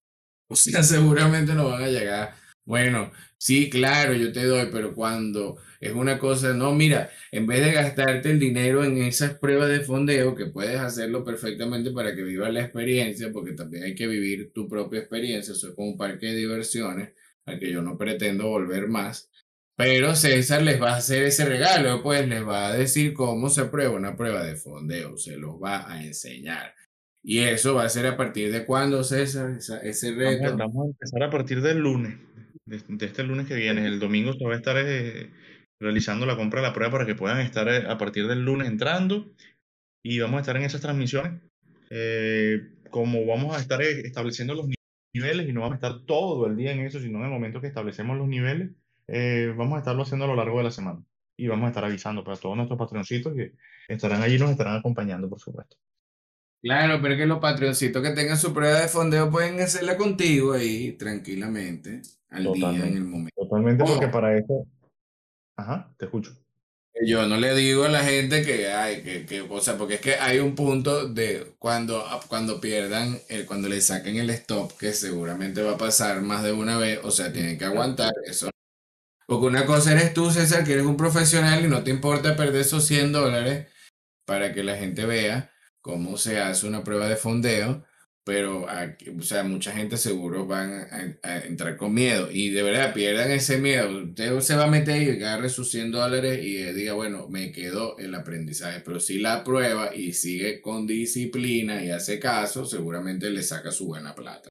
O 0.48 0.56
sea, 0.56 0.82
seguramente 0.82 1.54
nos 1.54 1.70
van 1.70 1.82
a 1.82 1.88
llegar 1.88 2.43
bueno, 2.64 3.12
sí, 3.36 3.68
claro, 3.68 4.14
yo 4.14 4.32
te 4.32 4.44
doy, 4.44 4.68
pero 4.72 4.94
cuando 4.94 5.58
es 5.80 5.92
una 5.92 6.18
cosa, 6.18 6.54
no, 6.54 6.72
mira, 6.72 7.10
en 7.30 7.46
vez 7.46 7.62
de 7.62 7.72
gastarte 7.72 8.30
el 8.30 8.40
dinero 8.40 8.84
en 8.84 8.96
esas 8.98 9.34
pruebas 9.38 9.68
de 9.68 9.80
fondeo, 9.80 10.34
que 10.34 10.46
puedes 10.46 10.80
hacerlo 10.80 11.24
perfectamente 11.24 11.90
para 11.90 12.14
que 12.14 12.22
vivas 12.22 12.52
la 12.54 12.62
experiencia, 12.62 13.30
porque 13.32 13.52
también 13.52 13.84
hay 13.84 13.94
que 13.94 14.06
vivir 14.06 14.50
tu 14.54 14.66
propia 14.66 15.00
experiencia, 15.00 15.52
eso 15.52 15.68
es 15.68 15.74
como 15.74 15.88
un 15.88 15.98
parque 15.98 16.26
de 16.26 16.36
diversiones, 16.36 17.12
al 17.44 17.58
que 17.58 17.70
yo 17.70 17.82
no 17.82 17.98
pretendo 17.98 18.48
volver 18.48 18.88
más. 18.88 19.30
Pero 19.76 20.14
César 20.14 20.62
les 20.62 20.80
va 20.80 20.92
a 20.92 20.96
hacer 20.96 21.24
ese 21.24 21.44
regalo, 21.44 22.02
pues 22.02 22.26
les 22.26 22.46
va 22.46 22.68
a 22.68 22.72
decir 22.74 23.12
cómo 23.12 23.50
se 23.50 23.66
prueba 23.66 23.94
una 23.94 24.16
prueba 24.16 24.42
de 24.42 24.56
fondeo, 24.56 25.18
se 25.18 25.36
los 25.36 25.56
va 25.62 25.90
a 25.92 26.02
enseñar. 26.02 26.74
Y 27.22 27.40
eso 27.40 27.74
va 27.74 27.84
a 27.84 27.88
ser 27.90 28.06
a 28.06 28.16
partir 28.16 28.52
de 28.52 28.64
cuándo, 28.64 29.02
César, 29.04 29.58
ese 29.82 30.12
reto. 30.12 30.56
vamos 30.56 30.86
a 30.86 30.90
empezar 30.90 31.22
a 31.24 31.30
partir 31.30 31.60
del 31.60 31.78
lunes 31.78 32.16
de, 32.66 33.06
este 33.06 33.22
lunes 33.24 33.46
que 33.46 33.54
viene. 33.54 33.86
El 33.86 34.00
domingo 34.00 34.32
se 34.32 34.44
va 34.44 34.54
a 34.54 34.56
estar 34.56 34.76
eh, 34.78 35.30
realizando 35.80 36.26
la 36.26 36.36
compra 36.36 36.60
de 36.60 36.68
la 36.68 36.72
prueba 36.72 36.92
para 36.92 37.06
que 37.06 37.14
puedan 37.14 37.40
estar 37.40 37.68
eh, 37.68 37.84
a 37.88 37.98
partir 37.98 38.26
del 38.26 38.44
lunes 38.44 38.68
entrando 38.68 39.32
y 40.02 40.18
vamos 40.20 40.38
a 40.38 40.40
estar 40.40 40.56
en 40.56 40.62
esas 40.64 40.80
transmisiones. 40.80 41.42
Eh, 41.90 42.70
como 42.90 43.26
vamos 43.26 43.56
a 43.56 43.60
estar 43.60 43.82
estableciendo 43.82 44.54
los 44.54 44.68
niveles 45.12 45.48
y 45.48 45.52
no 45.52 45.60
vamos 45.60 45.74
a 45.74 45.86
estar 45.86 46.04
todo 46.06 46.46
el 46.46 46.56
día 46.56 46.72
en 46.72 46.80
eso, 46.80 47.00
sino 47.00 47.18
en 47.18 47.24
el 47.24 47.30
momento 47.30 47.60
que 47.60 47.66
establecemos 47.66 48.16
los 48.16 48.28
niveles, 48.28 48.70
vamos 49.56 49.76
a 49.76 49.78
estarlo 49.78 50.02
haciendo 50.02 50.24
a 50.24 50.28
lo 50.28 50.36
largo 50.36 50.58
de 50.58 50.64
la 50.64 50.70
semana 50.70 51.04
y 51.36 51.48
vamos 51.48 51.66
a 51.66 51.68
estar 51.68 51.84
avisando 51.84 52.22
para 52.22 52.36
todos 52.36 52.56
nuestros 52.56 52.78
patroncitos 52.78 53.34
que 53.34 53.52
estarán 53.88 54.22
allí 54.22 54.36
y 54.36 54.38
nos 54.38 54.50
estarán 54.50 54.76
acompañando, 54.76 55.28
por 55.28 55.40
supuesto. 55.40 55.76
Claro, 56.62 56.98
pero 57.02 57.16
que 57.16 57.26
los 57.26 57.40
patroncitos 57.40 58.02
que 58.02 58.14
tengan 58.14 58.38
su 58.38 58.54
prueba 58.54 58.80
de 58.80 58.88
fondeo 58.88 59.30
pueden 59.30 59.60
hacerla 59.60 59.98
contigo 59.98 60.54
ahí 60.54 60.92
tranquilamente, 60.92 62.00
al 62.34 62.52
día, 62.52 62.68
en 62.70 62.96
el 62.96 63.04
momento. 63.04 63.42
Totalmente, 63.42 63.84
porque 63.84 64.08
para 64.08 64.36
eso. 64.36 64.66
Ajá, 65.56 65.94
te 65.96 66.06
escucho. 66.06 66.36
Yo 67.06 67.26
no 67.26 67.36
le 67.36 67.54
digo 67.54 67.84
a 67.84 67.88
la 67.88 68.04
gente 68.04 68.44
que 68.44 68.68
hay, 68.68 69.02
que, 69.02 69.26
que, 69.26 69.40
o 69.40 69.60
sea, 69.60 69.76
porque 69.76 69.94
es 69.94 70.00
que 70.00 70.14
hay 70.14 70.38
un 70.38 70.54
punto 70.54 71.08
de 71.08 71.54
cuando, 71.58 72.04
cuando 72.28 72.60
pierdan, 72.60 73.18
el, 73.28 73.46
cuando 73.46 73.68
le 73.68 73.80
saquen 73.80 74.16
el 74.16 74.30
stop, 74.30 74.76
que 74.78 74.92
seguramente 74.92 75.62
va 75.62 75.72
a 75.72 75.78
pasar 75.78 76.22
más 76.22 76.44
de 76.44 76.52
una 76.52 76.78
vez, 76.78 77.00
o 77.02 77.10
sea, 77.10 77.32
tienen 77.32 77.58
que 77.58 77.64
aguantar 77.64 78.12
eso. 78.26 78.48
Porque 79.26 79.46
una 79.46 79.66
cosa 79.66 79.92
eres 79.92 80.14
tú, 80.14 80.30
César, 80.30 80.64
que 80.64 80.74
eres 80.74 80.86
un 80.86 80.96
profesional 80.96 81.64
y 81.64 81.68
no 81.68 81.82
te 81.82 81.90
importa 81.90 82.36
perder 82.36 82.60
esos 82.60 82.86
100 82.86 83.12
dólares 83.12 83.66
para 84.24 84.52
que 84.52 84.62
la 84.62 84.76
gente 84.76 85.04
vea 85.04 85.50
cómo 85.80 86.16
se 86.16 86.38
hace 86.40 86.66
una 86.66 86.84
prueba 86.84 87.08
de 87.08 87.16
fondeo, 87.16 87.84
pero 88.24 88.64
o 88.64 89.22
sea, 89.22 89.44
mucha 89.44 89.72
gente 89.72 89.98
seguro 89.98 90.46
van 90.46 90.86
a, 91.22 91.38
entrar 91.44 91.76
con 91.76 91.92
miedo 91.92 92.30
y 92.32 92.48
de 92.50 92.62
verdad 92.62 92.94
pierdan 92.94 93.30
ese 93.30 93.58
miedo. 93.58 94.02
Usted 94.02 94.40
se 94.40 94.56
va 94.56 94.64
a 94.64 94.70
meter 94.70 95.02
y 95.02 95.10
agarre 95.10 95.50
sus 95.50 95.70
100 95.70 95.92
dólares 95.92 96.42
y 96.42 96.56
diga, 96.72 96.94
bueno, 96.94 97.28
me 97.28 97.52
quedó 97.52 97.98
el 97.98 98.14
aprendizaje, 98.14 98.80
pero 98.80 98.98
si 98.98 99.18
la 99.18 99.44
prueba 99.44 99.94
y 99.94 100.14
sigue 100.14 100.62
con 100.62 100.86
disciplina 100.86 101.84
y 101.84 101.90
hace 101.90 102.18
caso, 102.18 102.64
seguramente 102.64 103.28
le 103.30 103.42
saca 103.42 103.70
su 103.70 103.86
buena 103.86 104.14
plata. 104.14 104.48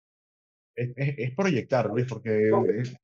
Es, 0.75 0.91
es, 0.95 1.31
proyectar, 1.35 1.87
Luis, 1.87 2.05
porque 2.07 2.49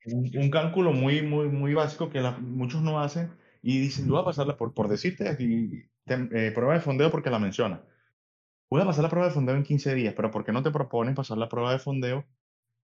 es 0.04 0.14
un, 0.14 0.50
cálculo 0.52 0.92
muy, 0.92 1.24
muy, 1.24 1.50
muy 1.50 1.74
básico 1.74 2.10
que 2.10 2.22
muchos 2.42 2.82
no 2.82 3.00
hacen 3.00 3.32
y 3.62 3.80
dicen, 3.80 4.08
tú 4.08 4.14
vas 4.14 4.22
a 4.22 4.26
pasarla 4.26 4.58
por, 4.58 4.74
por 4.74 4.88
decirte, 4.88 5.36
y, 5.40 5.84
eh, 6.08 6.52
prueba 6.54 6.74
de 6.74 6.80
fondeo 6.80 7.12
porque 7.12 7.30
la 7.30 7.38
menciona 7.38 7.82
a 8.78 8.86
pasar 8.86 9.04
la 9.04 9.10
prueba 9.10 9.28
de 9.28 9.34
fondeo 9.34 9.56
en 9.56 9.64
15 9.64 9.96
días, 9.96 10.14
pero 10.16 10.30
¿por 10.30 10.46
qué 10.46 10.52
no 10.52 10.62
te 10.62 10.72
propones 10.72 11.16
pasar 11.16 11.38
la 11.38 11.50
prueba 11.50 11.72
de 11.72 11.80
fondeo 11.80 12.26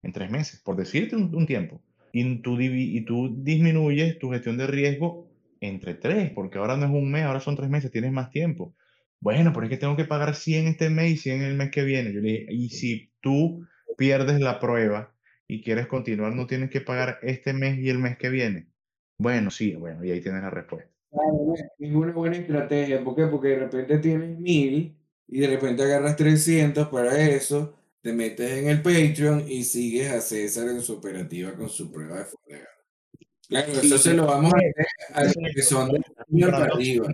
en 0.01 0.11
tres 0.11 0.31
meses? 0.31 0.61
Por 0.61 0.75
decirte 0.75 1.15
un, 1.15 1.45
tiempo. 1.45 1.81
Y 2.11 2.41
tú, 2.41 2.59
y 2.59 3.01
tú 3.01 3.35
disminuyes 3.43 4.17
tu 4.17 4.31
gestión 4.31 4.57
de 4.57 4.67
riesgo 4.67 5.29
entre 5.61 5.93
tres, 5.93 6.31
porque 6.31 6.57
ahora 6.57 6.77
no 6.77 6.85
es 6.85 6.91
un 6.91 7.11
mes, 7.11 7.23
ahora 7.23 7.39
son 7.39 7.55
tres 7.55 7.69
meses, 7.69 7.91
tienes 7.91 8.11
más 8.11 8.29
tiempo. 8.31 8.73
Bueno, 9.19 9.51
pero 9.53 9.65
es 9.65 9.69
que 9.69 9.77
tengo 9.77 9.95
que 9.95 10.05
pagar 10.05 10.35
100 10.35 10.67
este 10.67 10.89
mes 10.89 11.11
y 11.13 11.17
100 11.17 11.41
el 11.41 11.55
mes 11.55 11.71
que 11.71 11.83
viene. 11.83 12.13
Yo 12.13 12.21
le 12.21 12.31
dije, 12.31 12.45
y 12.49 12.69
si 12.69 13.11
tú 13.21 13.65
pierdes 13.97 14.39
la 14.39 14.59
prueba 14.59 15.13
y 15.47 15.61
quieres 15.61 15.87
continuar, 15.87 16.33
no 16.33 16.47
tienes 16.47 16.69
que 16.69 16.81
pagar 16.81 17.19
este 17.21 17.53
mes 17.53 17.79
y 17.79 17.89
el 17.89 17.99
mes 17.99 18.17
que 18.17 18.29
viene. 18.29 18.67
Bueno, 19.17 19.49
sí, 19.51 19.75
bueno, 19.75 20.03
y 20.03 20.11
ahí 20.11 20.21
tienes 20.21 20.41
la 20.41 20.49
respuesta. 20.49 20.91
es 21.79 21.93
una 21.93 22.11
buena 22.11 22.37
estrategia. 22.37 23.03
¿Por 23.03 23.15
qué? 23.15 23.27
Porque 23.27 23.49
de 23.49 23.59
repente 23.59 23.97
tienes 23.99 24.37
mil 24.39 24.95
y 25.27 25.39
de 25.39 25.47
repente 25.47 25.83
agarras 25.83 26.15
300 26.15 26.87
para 26.87 27.19
eso, 27.19 27.75
te 28.01 28.13
metes 28.13 28.51
en 28.51 28.69
el 28.69 28.81
Patreon 28.81 29.45
y 29.49 29.63
sigues 29.63 30.11
a 30.11 30.21
César 30.21 30.67
en 30.67 30.81
su 30.81 30.93
operativa 30.93 31.53
con 31.55 31.69
su 31.69 31.91
prueba 31.91 32.19
de 32.19 32.25
fondeo. 32.25 32.67
Claro, 33.47 33.71
eso 33.73 33.97
se 33.97 34.13
lo 34.13 34.25
vamos 34.25 34.53
a 34.53 34.57
hacer 34.57 34.73
a 35.13 35.23
los 35.23 35.33
que 35.55 35.61
son 35.61 35.91
de 35.91 36.47
para 36.47 36.65
arriba. 36.65 37.07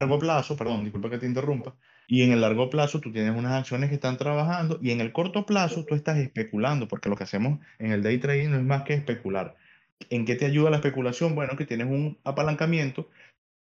largo 0.00 0.18
plazo, 0.18 0.56
perdón, 0.56 0.84
disculpa 0.84 1.10
que 1.10 1.18
te 1.18 1.26
interrumpa, 1.26 1.76
y 2.06 2.22
en 2.22 2.32
el 2.32 2.40
largo 2.40 2.70
plazo 2.70 3.00
tú 3.00 3.12
tienes 3.12 3.36
unas 3.36 3.52
acciones 3.52 3.88
que 3.88 3.94
están 3.94 4.16
trabajando 4.16 4.78
y 4.82 4.90
en 4.90 5.00
el 5.00 5.12
corto 5.12 5.46
plazo 5.46 5.84
tú 5.84 5.94
estás 5.94 6.18
especulando, 6.18 6.88
porque 6.88 7.08
lo 7.08 7.16
que 7.16 7.24
hacemos 7.24 7.60
en 7.78 7.92
el 7.92 8.02
day 8.02 8.18
trading 8.18 8.50
no 8.50 8.56
es 8.56 8.62
más 8.62 8.82
que 8.82 8.94
especular. 8.94 9.56
¿En 10.10 10.24
qué 10.24 10.34
te 10.34 10.44
ayuda 10.44 10.70
la 10.70 10.76
especulación? 10.76 11.34
Bueno, 11.34 11.56
que 11.56 11.66
tienes 11.66 11.86
un 11.86 12.18
apalancamiento 12.24 13.08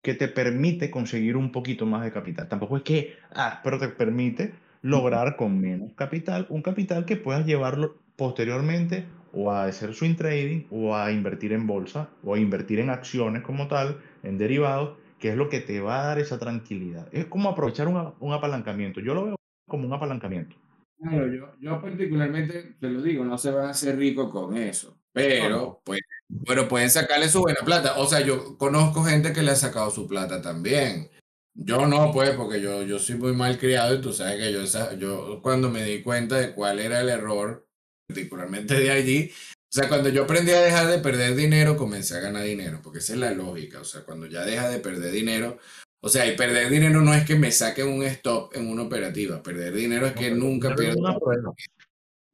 que 0.05 0.13
te 0.13 0.27
permite 0.27 0.91
conseguir 0.91 1.35
un 1.35 1.51
poquito 1.51 1.87
más 1.87 2.03
de 2.03 2.11
capital. 2.11 2.47
Tampoco 2.47 2.77
es 2.77 2.83
que, 2.83 3.15
ah, 3.33 3.59
pero 3.63 3.79
te 3.79 3.87
permite 3.87 4.53
lograr 4.83 5.35
con 5.35 5.59
menos 5.59 5.93
capital 5.95 6.45
un 6.49 6.61
capital 6.61 7.05
que 7.05 7.17
puedas 7.17 7.43
llevarlo 7.43 7.97
posteriormente 8.15 9.05
o 9.33 9.51
a 9.51 9.63
hacer 9.63 9.95
swing 9.95 10.15
trading 10.15 10.67
o 10.69 10.95
a 10.95 11.11
invertir 11.11 11.53
en 11.53 11.65
bolsa 11.65 12.07
o 12.23 12.35
a 12.35 12.39
invertir 12.39 12.77
en 12.81 12.91
acciones 12.91 13.41
como 13.41 13.67
tal, 13.67 13.99
en 14.21 14.37
derivados, 14.37 14.95
que 15.17 15.29
es 15.29 15.35
lo 15.35 15.49
que 15.49 15.61
te 15.61 15.81
va 15.81 16.03
a 16.03 16.05
dar 16.05 16.19
esa 16.19 16.37
tranquilidad. 16.37 17.09
Es 17.11 17.25
como 17.25 17.49
aprovechar 17.49 17.87
un, 17.87 18.13
un 18.19 18.31
apalancamiento. 18.31 18.99
Yo 18.99 19.15
lo 19.15 19.25
veo 19.25 19.35
como 19.67 19.87
un 19.87 19.93
apalancamiento. 19.93 20.55
Claro, 20.99 21.33
yo, 21.33 21.51
yo 21.59 21.81
particularmente 21.81 22.75
te 22.79 22.89
lo 22.91 23.01
digo, 23.01 23.25
no 23.25 23.39
se 23.39 23.49
van 23.49 23.65
a 23.65 23.69
hacer 23.71 23.97
rico 23.97 24.29
con 24.29 24.55
eso, 24.55 24.99
pero 25.11 25.81
pues, 25.83 26.01
bueno, 26.27 26.67
pueden 26.67 26.89
sacarle 26.89 27.29
su 27.29 27.41
buena 27.41 27.61
plata. 27.63 27.97
O 27.97 28.07
sea, 28.07 28.21
yo 28.21 28.57
conozco 28.57 29.03
gente 29.03 29.33
que 29.33 29.43
le 29.43 29.51
ha 29.51 29.55
sacado 29.55 29.91
su 29.91 30.07
plata 30.07 30.41
también. 30.41 31.09
Yo 31.53 31.87
no, 31.87 32.11
pues, 32.11 32.31
porque 32.31 32.59
yo, 32.59 32.83
yo 32.83 32.99
soy 32.99 33.15
muy 33.15 33.33
mal 33.33 33.57
criado 33.57 33.95
y 33.95 34.01
tú 34.01 34.11
sabes 34.11 34.37
que 34.37 34.51
yo, 34.51 34.61
esa, 34.61 34.93
yo 34.95 35.39
cuando 35.41 35.69
me 35.69 35.83
di 35.83 36.01
cuenta 36.01 36.35
de 36.37 36.53
cuál 36.53 36.79
era 36.79 36.99
el 36.99 37.09
error, 37.09 37.65
particularmente 38.07 38.73
de 38.75 38.91
allí, 38.91 39.31
o 39.75 39.77
sea, 39.77 39.87
cuando 39.87 40.09
yo 40.09 40.23
aprendí 40.23 40.51
a 40.51 40.61
dejar 40.61 40.87
de 40.87 40.99
perder 40.99 41.35
dinero, 41.35 41.77
comencé 41.77 42.17
a 42.17 42.21
ganar 42.21 42.43
dinero, 42.43 42.79
porque 42.83 42.99
esa 42.99 43.13
es 43.13 43.19
la 43.19 43.31
lógica. 43.31 43.79
O 43.79 43.85
sea, 43.85 44.03
cuando 44.03 44.25
ya 44.25 44.45
deja 44.45 44.69
de 44.69 44.79
perder 44.79 45.11
dinero, 45.11 45.57
o 46.01 46.09
sea, 46.09 46.25
y 46.27 46.35
perder 46.35 46.69
dinero 46.69 47.01
no 47.01 47.13
es 47.13 47.25
que 47.25 47.35
me 47.35 47.51
saquen 47.51 47.87
un 47.87 48.03
stop 48.03 48.55
en 48.55 48.69
una 48.69 48.83
operativa. 48.83 49.41
Perder 49.41 49.73
dinero 49.73 50.05
es 50.05 50.13
que 50.13 50.31
nunca 50.31 50.75
pierdo. 50.75 51.17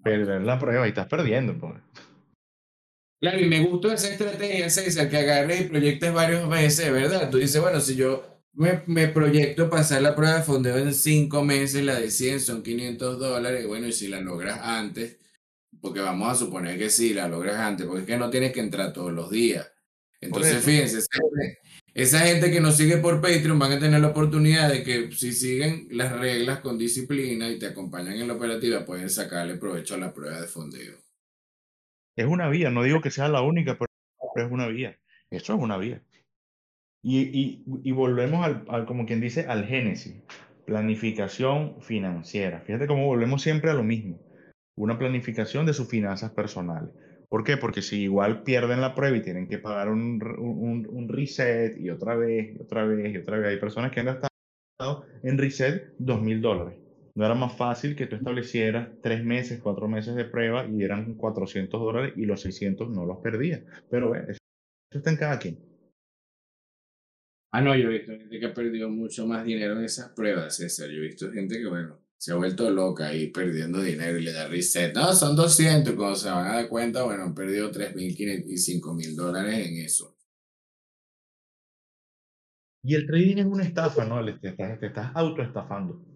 Perder 0.04 0.42
la 0.42 0.60
prueba 0.60 0.86
y 0.88 0.90
estás 0.90 1.08
perdiendo. 1.08 1.58
Pues. 1.58 1.76
Claro, 3.22 3.40
y 3.40 3.46
me 3.46 3.60
gustó 3.60 3.92
esa 3.92 4.10
estrategia, 4.10 4.68
César, 4.72 5.08
que 5.08 5.18
agarré 5.18 5.60
y 5.60 5.64
proyectes 5.66 6.12
varias 6.12 6.50
veces, 6.50 6.92
¿verdad? 6.92 7.30
Tú 7.30 7.38
dices, 7.38 7.62
bueno, 7.62 7.80
si 7.80 7.96
yo 7.96 8.42
me, 8.54 8.82
me, 8.88 9.10
proyecto 9.10 9.70
pasar 9.70 10.02
la 10.02 10.16
prueba 10.16 10.38
de 10.38 10.44
fondeo 10.44 10.80
en 10.80 10.92
cinco 10.92 11.44
meses, 11.44 11.84
la 11.84 12.00
de 12.00 12.10
100 12.10 12.40
son 12.40 12.64
500 12.64 13.20
dólares, 13.20 13.68
bueno, 13.68 13.86
y 13.86 13.94
si 13.94 14.08
la 14.08 14.20
logras 14.22 14.60
antes, 14.64 15.20
porque 15.82 16.00
vamos 16.00 16.32
a 16.32 16.36
suponer 16.36 16.80
que 16.80 16.90
sí, 16.90 17.14
la 17.14 17.28
logras 17.28 17.58
antes, 17.58 17.86
porque 17.86 18.02
es 18.02 18.08
que 18.08 18.18
no 18.18 18.32
tienes 18.32 18.54
que 18.54 18.60
entrar 18.60 18.92
todos 18.92 19.14
los 19.14 19.30
días. 19.30 19.72
Entonces, 20.20 20.64
fíjense, 20.64 21.00
esa 21.94 22.20
gente 22.22 22.50
que 22.50 22.60
nos 22.60 22.76
sigue 22.76 22.98
por 22.98 23.22
Patreon 23.22 23.60
van 23.60 23.74
a 23.74 23.80
tener 23.80 24.02
la 24.02 24.08
oportunidad 24.08 24.68
de 24.68 24.82
que 24.82 25.12
si 25.12 25.32
siguen 25.32 25.88
las 25.92 26.12
reglas 26.18 26.62
con 26.62 26.80
disciplina 26.80 27.50
y 27.50 27.60
te 27.60 27.68
acompañan 27.68 28.16
en 28.16 28.28
la 28.28 28.34
operativa, 28.34 28.84
pueden 28.84 29.12
sacarle 29.12 29.58
provecho 29.58 29.94
a 29.94 30.00
la 30.00 30.12
prueba 30.12 30.42
de 30.42 30.48
fondeo. 30.48 31.01
Es 32.16 32.26
una 32.26 32.50
vía, 32.50 32.70
no 32.70 32.84
digo 32.84 33.02
que 33.02 33.12
sea 33.12 33.30
la 33.30 33.42
única, 33.42 33.78
pero 33.78 34.46
es 34.46 34.52
una 34.52 34.68
vía. 34.68 34.98
Eso 35.30 35.56
es 35.56 35.60
una 35.62 35.78
vía. 35.78 36.02
Y, 37.04 37.22
y, 37.22 37.64
y 37.84 37.92
volvemos 37.94 38.46
al, 38.46 38.66
al, 38.70 38.86
como 38.86 39.06
quien 39.06 39.22
dice, 39.22 39.48
al 39.48 39.66
génesis, 39.66 40.22
planificación 40.66 41.82
financiera. 41.82 42.62
Fíjate 42.62 42.86
cómo 42.86 43.06
volvemos 43.08 43.42
siempre 43.42 43.72
a 43.72 43.74
lo 43.74 43.84
mismo, 43.84 44.20
una 44.76 45.00
planificación 45.00 45.66
de 45.66 45.74
sus 45.74 45.90
finanzas 45.90 46.32
personales. 46.32 46.94
¿Por 47.30 47.46
qué? 47.46 47.56
Porque 47.56 47.82
si 47.82 48.02
igual 48.04 48.44
pierden 48.44 48.82
la 48.82 48.94
prueba 48.94 49.16
y 49.16 49.22
tienen 49.22 49.48
que 49.48 49.58
pagar 49.58 49.90
un, 49.90 50.22
un, 50.38 50.86
un 50.90 51.10
reset 51.10 51.80
y 51.80 51.90
otra 51.90 52.16
vez, 52.16 52.56
y 52.58 52.62
otra 52.62 52.84
vez, 52.84 53.14
y 53.14 53.18
otra 53.18 53.38
vez, 53.38 53.48
hay 53.48 53.58
personas 53.58 53.92
que 53.92 54.02
han 54.02 54.08
gastado 54.08 55.06
en 55.24 55.38
reset 55.38 55.94
dos 55.98 56.22
mil 56.22 56.42
dólares. 56.42 56.81
No 57.16 57.26
era 57.26 57.36
más 57.36 57.58
fácil 57.58 57.96
que 57.96 58.08
tú 58.08 58.16
establecieras 58.16 58.90
tres 59.02 59.24
meses, 59.24 59.60
cuatro 59.62 59.88
meses 59.88 60.16
de 60.16 60.26
prueba 60.26 60.66
y 60.66 60.84
eran 60.84 61.16
400 61.16 61.80
dólares 61.80 62.14
y 62.16 62.26
los 62.26 62.42
600 62.42 62.90
no 62.90 63.06
los 63.06 63.18
perdías. 63.18 63.62
Pero 63.90 64.16
eso 64.16 64.40
está 64.92 65.10
en 65.10 65.18
cada 65.18 65.40
quien. 65.40 65.60
Ah, 67.54 67.62
no, 67.62 67.76
yo 67.76 67.90
he 67.90 67.98
visto 67.98 68.14
gente 68.14 68.40
que 68.40 68.46
ha 68.46 68.54
perdido 68.54 68.90
mucho 68.90 69.28
más 69.28 69.44
dinero 69.44 69.78
en 69.78 69.84
esas 69.84 70.10
pruebas, 70.12 70.56
César. 70.56 70.90
Yo 70.90 71.00
he 71.00 71.08
visto 71.08 71.30
gente 71.32 71.60
que, 71.60 71.68
bueno, 71.68 72.00
se 72.18 72.32
ha 72.32 72.36
vuelto 72.36 72.70
loca 72.72 73.08
ahí 73.08 73.28
perdiendo 73.28 73.82
dinero 73.82 74.18
y 74.18 74.22
le 74.22 74.32
da 74.32 74.48
reset. 74.48 74.96
No, 74.96 75.12
son 75.14 75.36
200. 75.36 75.94
Cuando 75.96 76.16
se 76.16 76.30
van 76.30 76.48
a 76.48 76.54
dar 76.54 76.70
cuenta, 76.70 77.04
bueno, 77.04 77.24
han 77.24 77.36
perdido 77.36 77.70
3.500 77.70 78.46
y 78.48 78.58
5.000 78.58 79.16
dólares 79.16 79.68
en 79.68 79.78
eso. 79.78 80.16
Y 82.84 82.96
el 82.96 83.06
trading 83.06 83.38
es 83.38 83.46
una 83.46 83.64
estafa, 83.64 84.06
¿no? 84.06 84.24
Te 84.40 84.48
estás, 84.48 84.80
te 84.80 84.88
estás 84.88 85.12
autoestafando. 85.14 86.11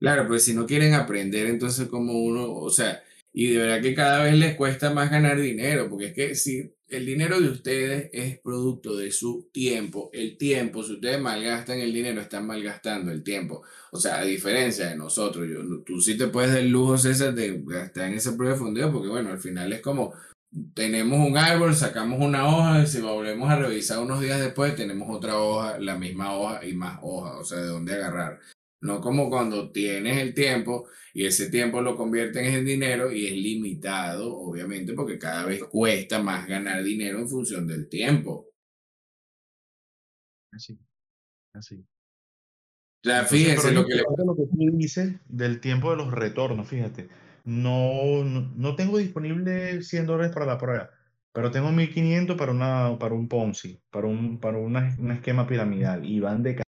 Claro, 0.00 0.26
pues 0.26 0.44
si 0.44 0.54
no 0.54 0.66
quieren 0.66 0.94
aprender, 0.94 1.46
entonces 1.46 1.86
como 1.88 2.14
uno, 2.14 2.52
o 2.52 2.70
sea, 2.70 3.02
y 3.32 3.48
de 3.48 3.58
verdad 3.58 3.82
que 3.82 3.94
cada 3.94 4.24
vez 4.24 4.34
les 4.34 4.56
cuesta 4.56 4.90
más 4.92 5.10
ganar 5.10 5.38
dinero, 5.40 5.88
porque 5.88 6.06
es 6.06 6.14
que 6.14 6.34
si 6.34 6.72
el 6.88 7.06
dinero 7.06 7.40
de 7.40 7.48
ustedes 7.50 8.10
es 8.12 8.38
producto 8.40 8.96
de 8.96 9.12
su 9.12 9.48
tiempo. 9.52 10.10
El 10.12 10.36
tiempo, 10.36 10.82
si 10.82 10.94
ustedes 10.94 11.20
malgastan 11.20 11.78
el 11.78 11.92
dinero, 11.92 12.20
están 12.20 12.46
malgastando 12.46 13.12
el 13.12 13.22
tiempo. 13.22 13.62
O 13.92 13.98
sea, 13.98 14.18
a 14.18 14.24
diferencia 14.24 14.88
de 14.88 14.96
nosotros, 14.96 15.46
yo, 15.48 15.60
tú 15.84 16.00
sí 16.00 16.16
te 16.16 16.26
puedes 16.28 16.52
dar 16.52 16.64
lujo, 16.64 16.98
César, 16.98 17.34
de 17.34 17.62
gastar 17.64 18.08
en 18.08 18.14
ese 18.14 18.32
prueba 18.32 18.54
de 18.54 18.60
fondeo, 18.60 18.92
porque 18.92 19.08
bueno, 19.08 19.30
al 19.30 19.38
final 19.38 19.72
es 19.72 19.80
como 19.80 20.14
tenemos 20.74 21.28
un 21.28 21.36
árbol, 21.36 21.76
sacamos 21.76 22.20
una 22.20 22.48
hoja 22.48 22.82
y 22.82 22.86
si 22.86 23.00
volvemos 23.00 23.48
a 23.50 23.56
revisar 23.56 24.00
unos 24.00 24.20
días 24.20 24.40
después, 24.40 24.74
tenemos 24.74 25.08
otra 25.14 25.38
hoja, 25.38 25.78
la 25.78 25.96
misma 25.96 26.34
hoja 26.36 26.64
y 26.66 26.74
más 26.74 26.98
hojas, 27.02 27.34
o 27.38 27.44
sea, 27.44 27.58
de 27.58 27.66
dónde 27.66 27.94
agarrar. 27.94 28.40
No 28.82 29.00
como 29.00 29.28
cuando 29.28 29.70
tienes 29.70 30.18
el 30.18 30.32
tiempo 30.32 30.88
y 31.12 31.26
ese 31.26 31.50
tiempo 31.50 31.82
lo 31.82 31.96
convierten 31.96 32.46
en 32.46 32.64
dinero 32.64 33.12
y 33.12 33.26
es 33.26 33.32
limitado, 33.32 34.34
obviamente, 34.34 34.94
porque 34.94 35.18
cada 35.18 35.44
vez 35.44 35.64
cuesta 35.64 36.22
más 36.22 36.46
ganar 36.46 36.82
dinero 36.82 37.18
en 37.18 37.28
función 37.28 37.66
del 37.66 37.88
tiempo. 37.88 38.48
Así, 40.52 40.78
así. 41.54 41.76
O 43.02 43.08
sea, 43.08 43.24
fíjense 43.24 43.72
lo 43.72 43.84
que, 43.86 43.94
le... 43.94 44.02
lo 44.02 44.36
que 44.36 44.46
tú 44.46 44.76
dices 44.76 45.14
del 45.26 45.60
tiempo 45.60 45.90
de 45.90 45.96
los 45.96 46.12
retornos, 46.12 46.68
fíjate. 46.68 47.08
No, 47.44 48.24
no, 48.24 48.76
tengo 48.76 48.98
disponible 48.98 49.82
100 49.82 50.06
dólares 50.06 50.32
para 50.32 50.46
la 50.46 50.58
prueba, 50.58 50.90
pero 51.32 51.50
tengo 51.50 51.72
1500 51.72 52.36
para, 52.36 52.52
una, 52.52 52.98
para 52.98 53.14
un 53.14 53.28
Ponzi, 53.28 53.82
para 53.90 54.06
un, 54.06 54.38
para 54.38 54.58
una, 54.58 54.94
un 54.98 55.10
esquema 55.10 55.46
piramidal 55.46 56.04
y 56.04 56.20
van 56.20 56.42
de 56.42 56.62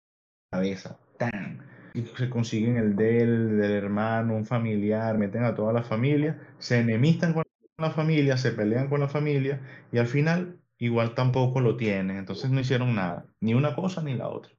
cabeza. 0.51 0.98
¡Tan! 1.18 1.71
Y 1.94 2.02
se 2.02 2.31
consiguen 2.31 2.76
el 2.76 2.96
del, 2.96 3.59
del 3.59 3.70
hermano, 3.72 4.37
un 4.37 4.46
familiar, 4.46 5.18
meten 5.18 5.44
a 5.44 5.55
toda 5.55 5.72
la 5.72 5.83
familia, 5.83 6.38
se 6.59 6.78
enemistan 6.78 7.33
con 7.33 7.44
la 7.78 7.90
familia, 7.90 8.37
se 8.37 8.52
pelean 8.52 8.88
con 8.88 9.00
la 9.00 9.09
familia 9.09 9.61
y 9.92 9.98
al 9.98 10.07
final 10.07 10.59
igual 10.78 11.14
tampoco 11.14 11.61
lo 11.61 11.76
tienen. 11.76 12.16
Entonces 12.16 12.50
no 12.50 12.61
hicieron 12.61 12.94
nada, 12.94 13.26
ni 13.40 13.55
una 13.55 13.74
cosa 13.74 14.02
ni 14.02 14.14
la 14.14 14.28
otra. 14.28 14.52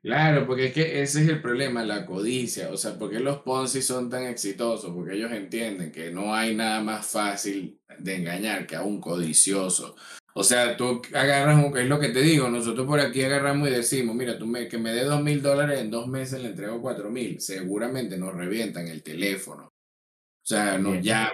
Claro, 0.00 0.46
porque 0.46 0.66
es 0.66 0.72
que 0.72 1.02
ese 1.02 1.22
es 1.22 1.28
el 1.28 1.42
problema, 1.42 1.84
la 1.84 2.06
codicia. 2.06 2.70
O 2.70 2.76
sea, 2.76 2.96
¿por 2.96 3.10
qué 3.10 3.18
los 3.18 3.38
Ponzi 3.38 3.82
son 3.82 4.08
tan 4.08 4.24
exitosos? 4.24 4.92
Porque 4.94 5.14
ellos 5.14 5.32
entienden 5.32 5.90
que 5.90 6.10
no 6.12 6.34
hay 6.34 6.54
nada 6.54 6.80
más 6.80 7.06
fácil 7.06 7.80
de 7.98 8.16
engañar 8.16 8.66
que 8.66 8.76
a 8.76 8.82
un 8.82 9.00
codicioso. 9.00 9.96
O 10.38 10.44
sea, 10.44 10.76
tú 10.76 11.02
agarras, 11.14 11.74
es 11.74 11.88
lo 11.88 11.98
que 11.98 12.10
te 12.10 12.22
digo, 12.22 12.48
nosotros 12.48 12.86
por 12.86 13.00
aquí 13.00 13.24
agarramos 13.24 13.68
y 13.68 13.72
decimos, 13.72 14.14
mira, 14.14 14.38
tú 14.38 14.46
me, 14.46 14.68
que 14.68 14.78
me 14.78 14.92
dé 14.92 15.02
dos 15.02 15.20
mil 15.20 15.42
dólares 15.42 15.80
en 15.80 15.90
dos 15.90 16.06
meses 16.06 16.40
le 16.40 16.50
entrego 16.50 16.80
cuatro 16.80 17.10
mil. 17.10 17.40
Seguramente 17.40 18.16
nos 18.16 18.32
revientan 18.34 18.86
el 18.86 19.02
teléfono. 19.02 19.64
O 19.64 20.46
sea, 20.46 20.78
nos 20.78 21.02
llaman. 21.02 21.32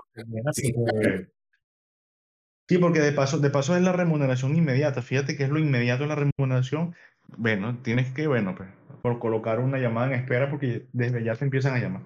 Sí, 2.67 2.79
porque 2.79 3.01
de 3.01 3.13
paso, 3.13 3.39
de 3.39 3.51
paso 3.51 3.77
es 3.77 3.83
la 3.83 3.93
remuneración 3.93 4.57
inmediata. 4.57 5.03
Fíjate 5.03 5.37
que 5.37 5.45
es 5.45 5.51
lo 5.51 5.59
inmediato 5.59 6.05
en 6.05 6.09
la 6.09 6.15
remuneración 6.15 6.95
bueno, 7.37 7.79
tienes 7.83 8.11
que, 8.13 8.27
bueno, 8.27 8.55
pues, 8.57 8.71
por 9.03 9.19
colocar 9.19 9.59
una 9.59 9.79
llamada 9.79 10.07
en 10.07 10.21
espera 10.21 10.51
porque 10.51 10.87
desde 10.93 11.23
ya 11.23 11.35
te 11.35 11.45
empiezan 11.45 11.75
a 11.75 11.79
llamar. 11.79 12.03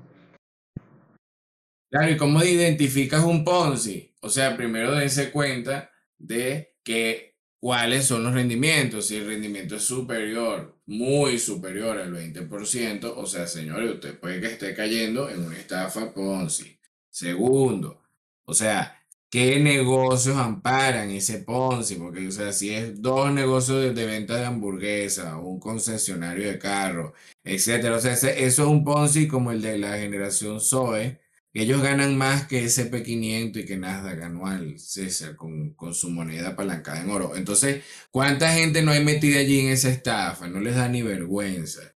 Claro, 1.90 2.10
¿y 2.10 2.16
cómo 2.16 2.42
identificas 2.42 3.22
un 3.22 3.44
Ponzi? 3.44 4.14
O 4.20 4.28
sea, 4.28 4.56
primero 4.56 4.96
dense 4.96 5.30
cuenta 5.30 5.90
de 6.18 6.74
que 6.88 7.36
cuáles 7.60 8.06
son 8.06 8.24
los 8.24 8.32
rendimientos. 8.32 9.08
Si 9.08 9.16
el 9.16 9.26
rendimiento 9.26 9.76
es 9.76 9.82
superior, 9.82 10.80
muy 10.86 11.38
superior 11.38 11.98
al 11.98 12.14
20%, 12.14 13.12
o 13.14 13.26
sea, 13.26 13.46
señores, 13.46 13.96
usted 13.96 14.18
puede 14.18 14.40
que 14.40 14.46
esté 14.46 14.74
cayendo 14.74 15.28
en 15.28 15.44
una 15.44 15.58
estafa 15.58 16.14
Ponzi. 16.14 16.78
Segundo, 17.10 18.02
o 18.46 18.54
sea, 18.54 19.04
¿qué 19.28 19.60
negocios 19.60 20.38
amparan 20.38 21.10
ese 21.10 21.40
Ponzi? 21.40 21.96
Porque, 21.96 22.26
o 22.28 22.32
sea, 22.32 22.52
si 22.54 22.70
es 22.70 23.02
dos 23.02 23.30
negocios 23.32 23.94
de, 23.94 24.06
venta 24.06 24.36
de 24.36 24.46
hamburguesa, 24.46 25.36
un 25.36 25.60
concesionario 25.60 26.48
de 26.48 26.58
carro, 26.58 27.12
etcétera. 27.44 27.96
O 27.96 28.00
sea, 28.00 28.14
eso 28.14 28.28
es 28.28 28.58
un 28.60 28.82
Ponzi 28.82 29.28
como 29.28 29.52
el 29.52 29.60
de 29.60 29.76
la 29.76 29.98
generación 29.98 30.58
Zoe 30.58 31.20
ellos 31.58 31.82
ganan 31.82 32.16
más 32.16 32.46
que 32.46 32.64
SP500 32.64 33.56
y 33.56 33.64
que 33.64 33.76
Nasdaq 33.76 34.22
anual, 34.22 34.78
César, 34.78 35.36
con, 35.36 35.74
con, 35.74 35.94
su 35.94 36.10
moneda 36.10 36.50
apalancada 36.50 37.00
en 37.00 37.10
oro. 37.10 37.36
Entonces, 37.36 37.84
¿cuánta 38.10 38.52
gente 38.52 38.82
no 38.82 38.92
hay 38.92 39.04
metida 39.04 39.40
allí 39.40 39.60
en 39.60 39.72
esa 39.72 39.88
estafa? 39.88 40.48
No 40.48 40.60
les 40.60 40.76
da 40.76 40.88
ni 40.88 41.02
vergüenza, 41.02 41.94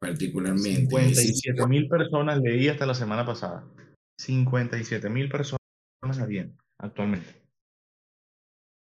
particularmente. 0.00 0.88
57 0.90 1.66
mil 1.66 1.88
personas 1.88 2.40
leí 2.40 2.68
hasta 2.68 2.86
la 2.86 2.94
semana 2.94 3.26
pasada. 3.26 3.64
57 4.18 5.08
mil 5.10 5.28
personas 5.28 5.60
habían 6.20 6.56
actualmente. 6.78 7.43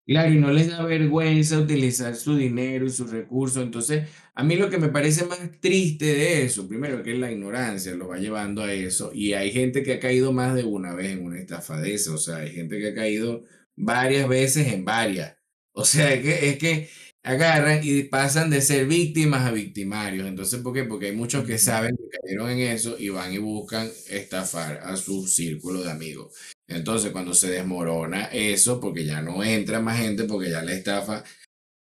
Claro, 0.08 0.32
y 0.32 0.38
no 0.38 0.50
les 0.50 0.68
da 0.70 0.82
vergüenza 0.86 1.58
utilizar 1.60 2.16
su 2.16 2.34
dinero 2.34 2.86
y 2.86 2.90
sus 2.90 3.10
recursos. 3.10 3.62
Entonces, 3.62 4.08
a 4.34 4.42
mí 4.42 4.56
lo 4.56 4.70
que 4.70 4.78
me 4.78 4.88
parece 4.88 5.26
más 5.26 5.38
triste 5.60 6.06
de 6.06 6.44
eso, 6.44 6.66
primero 6.66 7.02
que 7.02 7.12
es 7.12 7.18
la 7.18 7.30
ignorancia, 7.30 7.94
lo 7.94 8.08
va 8.08 8.16
llevando 8.16 8.62
a 8.62 8.72
eso. 8.72 9.10
Y 9.12 9.34
hay 9.34 9.52
gente 9.52 9.82
que 9.82 9.92
ha 9.92 10.00
caído 10.00 10.32
más 10.32 10.54
de 10.54 10.64
una 10.64 10.94
vez 10.94 11.10
en 11.12 11.24
una 11.26 11.38
estafa. 11.38 11.82
O 12.14 12.16
sea, 12.18 12.36
hay 12.38 12.52
gente 12.52 12.78
que 12.78 12.88
ha 12.88 12.94
caído 12.94 13.44
varias 13.76 14.26
veces 14.28 14.68
en 14.72 14.86
varias. 14.86 15.36
O 15.72 15.84
sea, 15.84 16.10
es 16.14 16.22
que, 16.22 16.48
es 16.50 16.58
que 16.58 16.88
agarran 17.28 17.80
y 17.82 18.04
pasan 18.04 18.48
de 18.48 18.62
ser 18.62 18.86
víctimas 18.86 19.46
a 19.46 19.52
victimarios. 19.52 20.26
Entonces, 20.26 20.62
¿por 20.62 20.72
qué? 20.72 20.84
Porque 20.84 21.08
hay 21.08 21.12
muchos 21.14 21.44
que 21.46 21.58
saben 21.58 21.94
que 21.94 22.18
cayeron 22.18 22.50
en 22.50 22.60
eso 22.60 22.96
y 22.98 23.10
van 23.10 23.30
y 23.34 23.36
buscan 23.36 23.90
estafar 24.08 24.78
a 24.82 24.96
su 24.96 25.26
círculo 25.26 25.82
de 25.82 25.90
amigos. 25.90 26.34
Entonces, 26.66 27.12
cuando 27.12 27.34
se 27.34 27.50
desmorona 27.50 28.26
eso, 28.32 28.80
porque 28.80 29.04
ya 29.04 29.20
no 29.20 29.44
entra 29.44 29.80
más 29.80 29.98
gente, 29.98 30.24
porque 30.24 30.50
ya 30.50 30.62
la 30.62 30.72
estafa, 30.72 31.22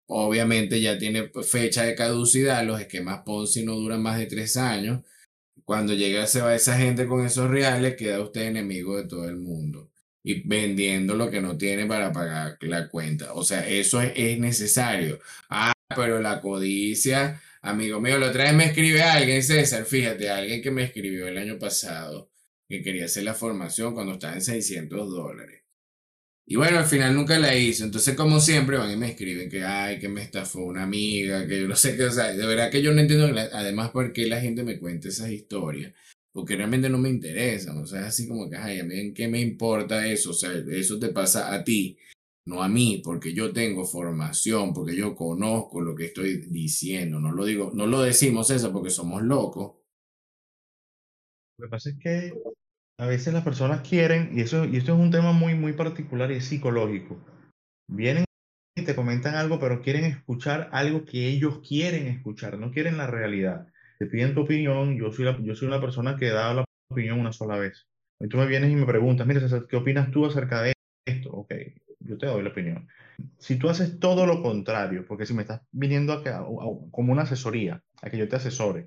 obviamente 0.08 0.80
ya 0.80 0.98
tiene 0.98 1.30
fecha 1.44 1.84
de 1.84 1.94
caducidad, 1.94 2.64
los 2.66 2.80
esquemas 2.80 3.22
Ponzi 3.24 3.64
no 3.64 3.76
duran 3.76 4.02
más 4.02 4.18
de 4.18 4.26
tres 4.26 4.56
años. 4.56 5.04
Cuando 5.64 5.94
llega 5.94 6.26
se 6.26 6.40
va 6.40 6.56
esa 6.56 6.76
gente 6.76 7.06
con 7.06 7.24
esos 7.24 7.48
reales, 7.48 7.96
queda 7.96 8.20
usted 8.20 8.42
enemigo 8.42 8.96
de 8.96 9.06
todo 9.06 9.28
el 9.28 9.36
mundo 9.36 9.87
y 10.22 10.46
vendiendo 10.46 11.14
lo 11.14 11.30
que 11.30 11.40
no 11.40 11.56
tiene 11.56 11.86
para 11.86 12.12
pagar 12.12 12.58
la 12.62 12.88
cuenta. 12.88 13.32
O 13.34 13.44
sea, 13.44 13.68
eso 13.68 14.00
es, 14.02 14.38
necesario. 14.38 15.20
Ah, 15.48 15.72
pero 15.94 16.20
la 16.20 16.40
codicia, 16.40 17.40
amigo 17.62 18.00
mío, 18.00 18.18
la 18.18 18.28
otra 18.28 18.44
vez 18.44 18.54
me 18.54 18.66
escribe 18.66 19.02
alguien, 19.02 19.42
César, 19.42 19.84
fíjate, 19.84 20.30
alguien 20.30 20.62
que 20.62 20.70
me 20.70 20.84
escribió 20.84 21.28
el 21.28 21.38
año 21.38 21.58
pasado, 21.58 22.30
que 22.68 22.82
quería 22.82 23.06
hacer 23.06 23.24
la 23.24 23.34
formación 23.34 23.94
cuando 23.94 24.14
estaba 24.14 24.34
en 24.34 24.42
600 24.42 25.10
dólares. 25.10 25.62
Y 26.50 26.56
bueno, 26.56 26.78
al 26.78 26.86
final 26.86 27.14
nunca 27.14 27.38
la 27.38 27.54
hizo. 27.54 27.84
Entonces, 27.84 28.14
como 28.16 28.40
siempre, 28.40 28.78
van 28.78 28.90
y 28.90 28.96
me 28.96 29.10
escriben 29.10 29.50
que, 29.50 29.64
ay, 29.64 29.98
que 29.98 30.08
me 30.08 30.22
estafó 30.22 30.60
una 30.60 30.82
amiga, 30.84 31.46
que 31.46 31.60
yo 31.60 31.68
no 31.68 31.76
sé 31.76 31.96
qué, 31.96 32.04
o 32.04 32.10
sea, 32.10 32.32
de 32.32 32.46
verdad 32.46 32.70
que 32.70 32.80
yo 32.82 32.94
no 32.94 33.00
entiendo, 33.00 33.26
además, 33.52 33.90
por 33.90 34.12
qué 34.14 34.26
la 34.26 34.40
gente 34.40 34.62
me 34.64 34.78
cuenta 34.78 35.08
esas 35.08 35.30
historias 35.30 35.92
porque 36.38 36.54
realmente 36.54 36.88
no 36.88 36.98
me 36.98 37.08
interesa, 37.08 37.76
o 37.76 37.84
sea, 37.84 38.02
es 38.02 38.06
así 38.06 38.28
como 38.28 38.48
que, 38.48 38.54
ay, 38.54 38.78
a 38.78 38.84
mí 38.84 39.12
qué 39.12 39.26
me 39.26 39.40
importa 39.40 40.06
eso, 40.06 40.30
o 40.30 40.32
sea, 40.32 40.52
eso 40.70 40.96
te 40.96 41.08
pasa 41.08 41.52
a 41.52 41.64
ti, 41.64 41.98
no 42.46 42.62
a 42.62 42.68
mí, 42.68 43.02
porque 43.04 43.34
yo 43.34 43.52
tengo 43.52 43.84
formación, 43.84 44.72
porque 44.72 44.94
yo 44.94 45.16
conozco 45.16 45.80
lo 45.80 45.96
que 45.96 46.04
estoy 46.04 46.36
diciendo, 46.48 47.18
no 47.18 47.32
lo 47.32 47.44
digo, 47.44 47.72
no 47.74 47.88
lo 47.88 48.02
decimos 48.02 48.50
eso 48.50 48.72
porque 48.72 48.90
somos 48.90 49.20
locos. 49.24 49.78
Lo 51.58 51.66
que 51.66 51.70
pasa 51.70 51.90
es 51.90 51.98
que 51.98 52.32
a 53.00 53.06
veces 53.06 53.34
las 53.34 53.42
personas 53.42 53.80
quieren, 53.80 54.30
y 54.38 54.42
eso 54.42 54.64
y 54.64 54.76
esto 54.76 54.94
es 54.94 55.00
un 55.00 55.10
tema 55.10 55.32
muy, 55.32 55.56
muy 55.56 55.72
particular 55.72 56.30
y 56.30 56.36
es 56.36 56.44
psicológico, 56.44 57.18
vienen 57.88 58.24
y 58.76 58.84
te 58.84 58.94
comentan 58.94 59.34
algo, 59.34 59.58
pero 59.58 59.82
quieren 59.82 60.04
escuchar 60.04 60.68
algo 60.70 61.04
que 61.04 61.26
ellos 61.26 61.58
quieren 61.66 62.06
escuchar, 62.06 62.60
no 62.60 62.70
quieren 62.70 62.96
la 62.96 63.08
realidad 63.08 63.66
te 63.98 64.06
piden 64.06 64.34
tu 64.34 64.42
opinión, 64.42 64.96
yo 64.96 65.12
soy, 65.12 65.26
yo 65.42 65.54
soy 65.54 65.68
una 65.68 65.80
persona 65.80 66.16
que 66.16 66.28
da 66.28 66.54
la 66.54 66.64
opinión 66.90 67.20
una 67.20 67.32
sola 67.32 67.58
vez. 67.58 67.86
Y 68.20 68.28
tú 68.28 68.36
me 68.36 68.46
vienes 68.46 68.70
y 68.70 68.76
me 68.76 68.86
preguntas, 68.86 69.26
mira, 69.26 69.40
¿qué 69.68 69.76
opinas 69.76 70.10
tú 70.10 70.26
acerca 70.26 70.62
de 70.62 70.72
esto? 71.04 71.30
Ok, 71.30 71.52
yo 72.00 72.16
te 72.16 72.26
doy 72.26 72.42
la 72.42 72.50
opinión. 72.50 72.88
Si 73.38 73.56
tú 73.56 73.68
haces 73.68 73.98
todo 73.98 74.26
lo 74.26 74.42
contrario, 74.42 75.04
porque 75.06 75.26
si 75.26 75.34
me 75.34 75.42
estás 75.42 75.62
viniendo 75.72 76.12
a, 76.12 76.46
como 76.90 77.12
una 77.12 77.22
asesoría, 77.22 77.82
a 78.02 78.10
que 78.10 78.18
yo 78.18 78.28
te 78.28 78.36
asesore, 78.36 78.86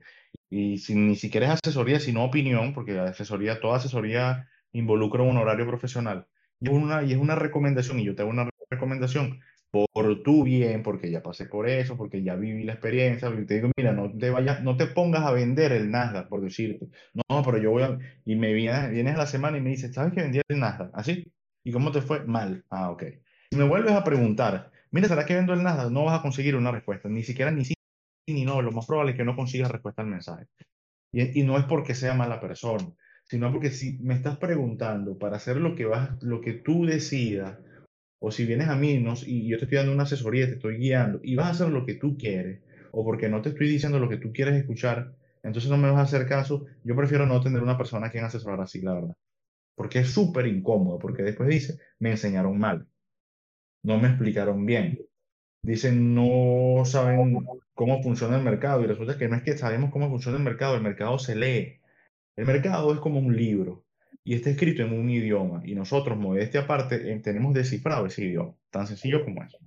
y 0.49 0.77
si 0.77 0.95
ni 0.95 1.15
siquiera 1.15 1.47
es 1.47 1.59
asesoría, 1.63 1.99
sino 1.99 2.23
opinión, 2.23 2.73
porque 2.73 2.93
la 2.93 3.09
asesoría, 3.09 3.59
toda 3.59 3.77
asesoría 3.77 4.49
involucra 4.71 5.23
un 5.23 5.37
horario 5.37 5.67
profesional, 5.67 6.27
y 6.59 6.69
es 6.69 6.73
una, 6.73 7.03
y 7.03 7.11
es 7.11 7.17
una 7.17 7.35
recomendación, 7.35 7.99
y 7.99 8.05
yo 8.05 8.15
te 8.15 8.21
hago 8.21 8.31
una 8.31 8.49
recomendación, 8.69 9.41
por 9.71 10.21
tu 10.23 10.43
bien, 10.43 10.83
porque 10.83 11.09
ya 11.09 11.23
pasé 11.23 11.45
por 11.45 11.67
eso, 11.69 11.97
porque 11.97 12.23
ya 12.23 12.35
viví 12.35 12.63
la 12.63 12.73
experiencia, 12.73 13.29
te 13.47 13.55
digo, 13.55 13.71
mira, 13.77 13.93
no 13.93 14.11
te 14.15 14.29
vayas, 14.29 14.61
no 14.63 14.75
te 14.77 14.87
pongas 14.87 15.23
a 15.23 15.31
vender 15.31 15.71
el 15.71 15.89
Nasdaq, 15.89 16.27
por 16.27 16.41
decirte. 16.41 16.87
No, 17.13 17.41
pero 17.43 17.57
yo 17.57 17.71
voy 17.71 17.83
a, 17.83 17.97
y 18.25 18.35
me 18.35 18.53
vienes, 18.53 18.91
vienes 18.91 19.15
a 19.15 19.19
la 19.19 19.27
semana 19.27 19.57
y 19.57 19.61
me 19.61 19.69
dices, 19.69 19.93
¿sabes 19.93 20.13
que 20.13 20.21
vendí 20.21 20.41
el 20.47 20.59
Nasdaq? 20.59 20.91
¿Así? 20.93 21.31
¿Y 21.63 21.71
cómo 21.71 21.91
te 21.91 22.01
fue? 22.01 22.25
Mal. 22.25 22.65
Ah, 22.69 22.91
ok. 22.91 23.03
Si 23.51 23.57
me 23.57 23.63
vuelves 23.63 23.93
a 23.93 24.03
preguntar, 24.03 24.71
mira, 24.91 25.07
¿será 25.07 25.25
que 25.25 25.35
vendo 25.35 25.53
el 25.53 25.63
Nasdaq? 25.63 25.89
No 25.91 26.05
vas 26.05 26.19
a 26.19 26.21
conseguir 26.21 26.55
una 26.55 26.71
respuesta, 26.71 27.07
ni 27.09 27.23
siquiera 27.23 27.51
ni 27.51 27.65
sí 27.65 27.73
ni 28.27 28.45
no, 28.45 28.61
lo 28.61 28.71
más 28.71 28.85
probable 28.85 29.11
es 29.11 29.17
que 29.17 29.25
no 29.25 29.35
consigas 29.35 29.71
respuesta 29.71 30.01
al 30.01 30.07
mensaje. 30.07 30.47
Y, 31.11 31.41
y 31.41 31.43
no 31.43 31.57
es 31.57 31.65
porque 31.65 31.95
sea 31.95 32.13
mala 32.13 32.39
persona, 32.39 32.87
sino 33.25 33.51
porque 33.51 33.71
si 33.71 33.97
me 33.99 34.13
estás 34.13 34.37
preguntando 34.37 35.17
para 35.17 35.37
hacer 35.37 35.57
lo 35.57 35.75
que 35.75 35.85
vas, 35.85 36.21
lo 36.21 36.41
que 36.41 36.53
tú 36.53 36.85
decidas, 36.85 37.57
o 38.23 38.31
si 38.31 38.45
vienes 38.45 38.69
a 38.69 38.75
mí 38.75 39.03
y 39.25 39.47
yo 39.47 39.57
te 39.57 39.65
estoy 39.65 39.79
dando 39.79 39.93
una 39.93 40.03
asesoría, 40.03 40.45
te 40.45 40.53
estoy 40.53 40.77
guiando 40.77 41.19
y 41.23 41.35
vas 41.35 41.47
a 41.47 41.49
hacer 41.51 41.69
lo 41.69 41.85
que 41.87 41.95
tú 41.95 42.17
quieres, 42.17 42.61
o 42.91 43.03
porque 43.03 43.29
no 43.29 43.41
te 43.41 43.49
estoy 43.49 43.67
diciendo 43.67 43.99
lo 43.99 44.09
que 44.09 44.17
tú 44.17 44.31
quieres 44.31 44.55
escuchar, 44.55 45.15
entonces 45.41 45.71
no 45.71 45.77
me 45.77 45.89
vas 45.89 45.97
a 45.97 46.03
hacer 46.03 46.27
caso, 46.27 46.67
yo 46.83 46.95
prefiero 46.95 47.25
no 47.25 47.41
tener 47.41 47.63
una 47.63 47.79
persona 47.79 48.07
a 48.07 48.11
quien 48.11 48.23
asesorar 48.23 48.61
así, 48.61 48.81
la 48.81 48.93
verdad. 48.93 49.15
Porque 49.75 49.99
es 49.99 50.11
súper 50.11 50.45
incómodo, 50.45 50.99
porque 50.99 51.23
después 51.23 51.49
dice, 51.49 51.79
me 51.97 52.11
enseñaron 52.11 52.59
mal, 52.59 52.87
no 53.83 53.97
me 53.97 54.09
explicaron 54.09 54.65
bien. 54.67 54.99
Dicen, 55.63 56.13
no 56.13 56.85
saben 56.85 57.43
cómo 57.73 58.03
funciona 58.03 58.37
el 58.37 58.43
mercado 58.43 58.83
y 58.83 58.87
resulta 58.87 59.17
que 59.17 59.29
no 59.29 59.35
es 59.35 59.43
que 59.43 59.57
sabemos 59.57 59.91
cómo 59.91 60.09
funciona 60.09 60.37
el 60.37 60.43
mercado, 60.43 60.75
el 60.75 60.83
mercado 60.83 61.17
se 61.17 61.35
lee. 61.35 61.81
El 62.35 62.45
mercado 62.45 62.93
es 62.93 62.99
como 62.99 63.19
un 63.19 63.35
libro 63.35 63.83
y 64.23 64.35
está 64.35 64.49
escrito 64.49 64.83
en 64.83 64.93
un 64.93 65.09
idioma 65.09 65.61
y 65.65 65.73
nosotros, 65.73 66.17
modestia 66.17 66.61
aparte, 66.61 67.11
eh, 67.11 67.19
tenemos 67.19 67.53
descifrado 67.53 68.05
ese 68.05 68.23
idioma, 68.25 68.55
tan 68.69 68.87
sencillo 68.87 69.23
como 69.23 69.43
eso. 69.43 69.57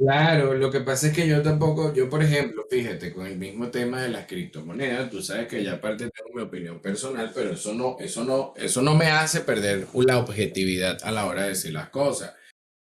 Claro, 0.00 0.54
lo 0.54 0.70
que 0.70 0.80
pasa 0.80 1.08
es 1.08 1.12
que 1.12 1.28
yo 1.28 1.42
tampoco, 1.42 1.92
yo 1.92 2.08
por 2.08 2.22
ejemplo, 2.22 2.64
fíjate, 2.70 3.12
con 3.12 3.26
el 3.26 3.36
mismo 3.36 3.70
tema 3.70 4.02
de 4.02 4.08
las 4.08 4.26
criptomonedas, 4.26 5.10
tú 5.10 5.20
sabes 5.20 5.46
que 5.46 5.62
ya 5.62 5.74
aparte 5.74 6.08
tengo 6.08 6.34
mi 6.34 6.40
opinión 6.40 6.80
personal, 6.80 7.30
pero 7.34 7.50
eso 7.50 7.74
no, 7.74 7.98
eso 8.00 8.24
no, 8.24 8.54
eso 8.56 8.80
no 8.80 8.94
me 8.94 9.08
hace 9.08 9.40
perder 9.42 9.88
la 9.92 10.18
objetividad 10.18 10.98
a 11.02 11.12
la 11.12 11.26
hora 11.26 11.42
de 11.42 11.48
decir 11.50 11.74
las 11.74 11.90
cosas. 11.90 12.34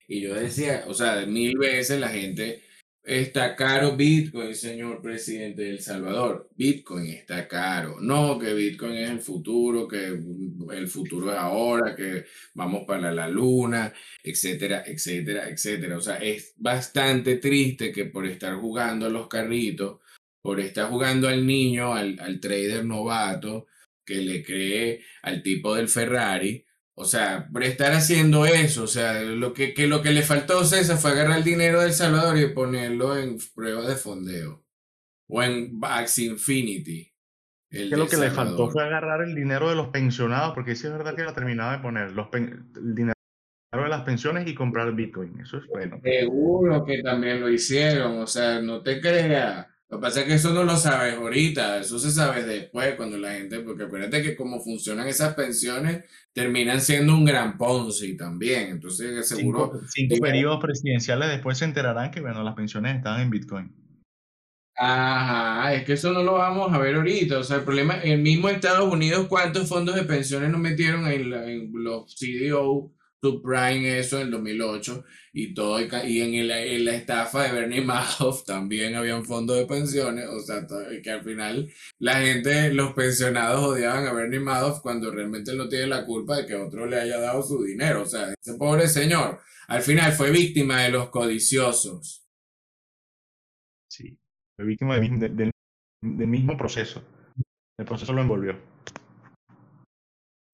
Y 0.07 0.21
yo 0.21 0.35
decía, 0.35 0.85
o 0.89 0.93
sea, 0.93 1.25
mil 1.25 1.57
veces 1.57 1.99
la 1.99 2.11
gente 2.11 2.63
Está 3.07 3.55
caro 3.55 3.97
Bitcoin, 3.97 4.53
señor 4.53 5.01
presidente 5.01 5.63
de 5.63 5.71
El 5.71 5.81
Salvador. 5.81 6.51
Bitcoin 6.57 7.07
está 7.07 7.47
caro. 7.47 8.01
No, 8.01 8.37
que 8.37 8.53
Bitcoin 8.53 8.95
es 8.95 9.11
el 9.11 9.21
futuro, 9.21 9.87
que 9.87 10.07
el 10.73 10.89
futuro 10.89 11.31
es 11.31 11.39
ahora, 11.39 11.95
que 11.95 12.25
vamos 12.55 12.83
para 12.85 13.13
la 13.13 13.29
luna, 13.29 13.93
etcétera, 14.25 14.83
etcétera, 14.85 15.49
etcétera. 15.49 15.99
O 15.99 16.01
sea, 16.01 16.17
es 16.17 16.55
bastante 16.57 17.37
triste 17.37 17.93
que 17.93 18.07
por 18.07 18.27
estar 18.27 18.57
jugando 18.57 19.07
a 19.07 19.11
los 19.11 19.29
carritos, 19.29 20.01
por 20.43 20.59
estar 20.59 20.91
jugando 20.91 21.29
al 21.29 21.47
niño, 21.47 21.95
al, 21.95 22.19
al 22.19 22.41
trader 22.41 22.85
novato, 22.85 23.69
que 24.05 24.17
le 24.17 24.43
cree 24.43 25.05
al 25.23 25.45
tipo 25.45 25.77
del 25.77 25.89
Ferrari, 25.89 26.66
o 26.99 27.05
sea, 27.05 27.47
por 27.53 27.63
estar 27.63 27.93
haciendo 27.93 28.47
eso, 28.47 28.85
o 28.85 28.87
sea, 28.87 29.21
lo 29.21 29.53
que, 29.53 29.75
que, 29.75 29.87
lo 29.87 30.01
que 30.01 30.13
le 30.13 30.23
faltó 30.23 30.61
a 30.61 30.65
César 30.65 30.97
fue 30.97 31.11
agarrar 31.11 31.37
el 31.37 31.45
dinero 31.45 31.83
del 31.83 31.93
Salvador 31.93 32.39
y 32.39 32.49
ponerlo 32.49 33.19
en 33.19 33.37
prueba 33.55 33.87
de 33.87 33.97
fondeo. 33.97 34.65
O 35.29 35.43
en 35.43 35.79
Bax 35.79 36.19
Infinity. 36.21 37.13
que 37.69 37.85
lo 37.89 38.09
que 38.09 38.17
le 38.17 38.31
faltó 38.31 38.71
fue 38.71 38.83
agarrar 38.83 39.21
el 39.21 39.35
dinero 39.35 39.69
de 39.69 39.75
los 39.75 39.89
pensionados, 39.89 40.55
porque 40.55 40.75
sí 40.75 40.87
es 40.87 40.93
verdad 40.95 41.15
que 41.15 41.25
la 41.25 41.35
terminaba 41.35 41.73
de 41.73 41.83
poner, 41.83 42.13
los 42.13 42.29
el 42.33 42.95
dinero 42.95 43.13
de 43.73 43.89
las 43.89 44.03
pensiones 44.03 44.49
y 44.49 44.55
comprar 44.55 44.91
Bitcoin. 44.93 45.39
Eso 45.41 45.59
es 45.59 45.67
bueno. 45.67 46.01
Seguro 46.03 46.83
que 46.87 47.03
también 47.03 47.41
lo 47.41 47.51
hicieron, 47.51 48.21
o 48.21 48.27
sea, 48.27 48.63
no 48.63 48.83
te 48.83 49.03
creas. 49.03 49.67
Lo 49.89 49.99
que 49.99 50.03
pasa 50.03 50.21
es 50.21 50.27
que 50.27 50.35
eso 50.35 50.53
no 50.53 50.65
lo 50.65 50.77
sabes 50.77 51.15
ahorita, 51.15 51.79
eso 51.79 51.99
se 52.01 52.11
sabe 52.11 52.43
después, 52.43 52.97
cuando 52.97 53.19
la 53.19 53.35
gente, 53.35 53.61
porque 53.61 53.85
acuérdate 53.85 54.21
que 54.21 54.35
como 54.35 54.61
funcionan 54.61 55.07
esas 55.07 55.35
pensiones, 55.35 56.05
terminan 56.33 56.81
siendo 56.81 57.15
un 57.15 57.25
gran 57.25 57.57
Ponzi 57.57 58.17
también. 58.17 58.71
Entonces, 58.71 59.29
seguro. 59.29 59.71
Cinco, 59.73 59.87
cinco 59.89 60.17
periodos 60.21 60.61
presidenciales 60.61 61.29
después 61.29 61.59
se 61.59 61.67
enterarán 61.67 62.11
que, 62.11 62.21
bueno, 62.21 62.43
las 62.43 62.55
pensiones 62.55 62.97
están 62.97 63.21
en 63.21 63.31
Bitcoin. 63.31 63.73
Ajá, 64.79 65.73
es 65.73 65.85
que 65.85 65.95
eso 65.95 66.13
no 66.13 66.23
lo 66.23 66.35
vamos 66.35 66.73
a 66.73 66.79
ver 66.79 66.97
ahorita. 66.97 67.39
O 67.39 67.45
sea, 67.45 67.59
el 67.59 67.65
problema, 67.65 67.95
el 67.95 68.21
mismo 68.21 68.49
Estados 68.49 68.93
Unidos, 68.93 69.27
¿cuántos 69.29 69.69
fondos 69.69 69.95
de 69.95 70.03
pensiones 70.03 70.51
nos 70.51 70.61
metieron 70.61 71.07
en, 71.07 71.33
en 71.33 71.71
los 71.73 72.15
CDO, 72.15 72.93
subprime, 73.31 73.99
eso 73.99 74.19
en 74.19 74.27
el 74.27 74.31
2008? 74.33 75.05
Y 75.33 75.53
todo, 75.53 75.79
y 75.81 76.21
en, 76.21 76.49
la 76.49 76.95
estafa 76.95 77.43
de 77.43 77.53
Bernie 77.53 77.81
Madoff 77.83 78.45
también 78.47 78.95
habían 78.95 79.25
fondos 79.25 79.59
de 79.59 79.67
pensiones. 79.67 80.27
O 80.27 80.41
sea, 80.41 80.67
que 81.03 81.11
al 81.11 81.23
final 81.23 81.69
la 81.99 82.21
gente, 82.21 82.73
los 82.73 82.95
pensionados 82.95 83.63
odiaban 83.63 84.07
a 84.07 84.13
Bernie 84.13 84.41
Madoff 84.41 84.81
cuando 84.81 85.11
realmente 85.11 85.55
no 85.55 85.69
tiene 85.69 85.89
la 85.89 86.07
culpa 86.07 86.39
de 86.39 86.47
que 86.47 86.55
otro 86.55 86.87
le 86.87 87.01
haya 87.01 87.19
dado 87.19 87.43
su 87.43 87.63
dinero. 87.63 88.03
O 88.03 88.07
sea, 88.07 88.33
ese 88.33 88.55
pobre 88.55 88.89
señor 88.89 89.41
al 89.69 89.83
final 89.83 90.13
fue 90.13 90.31
víctima 90.31 90.83
de 90.83 90.91
los 90.91 91.11
codiciosos. 91.11 92.25
Sí. 93.91 94.17
Fue 94.57 94.65
víctima 94.65 94.99
del, 94.99 95.53
mismo 96.03 96.57
proceso. 96.57 97.03
El 97.79 97.85
proceso 97.85 98.13
lo 98.13 98.23
envolvió. 98.23 98.57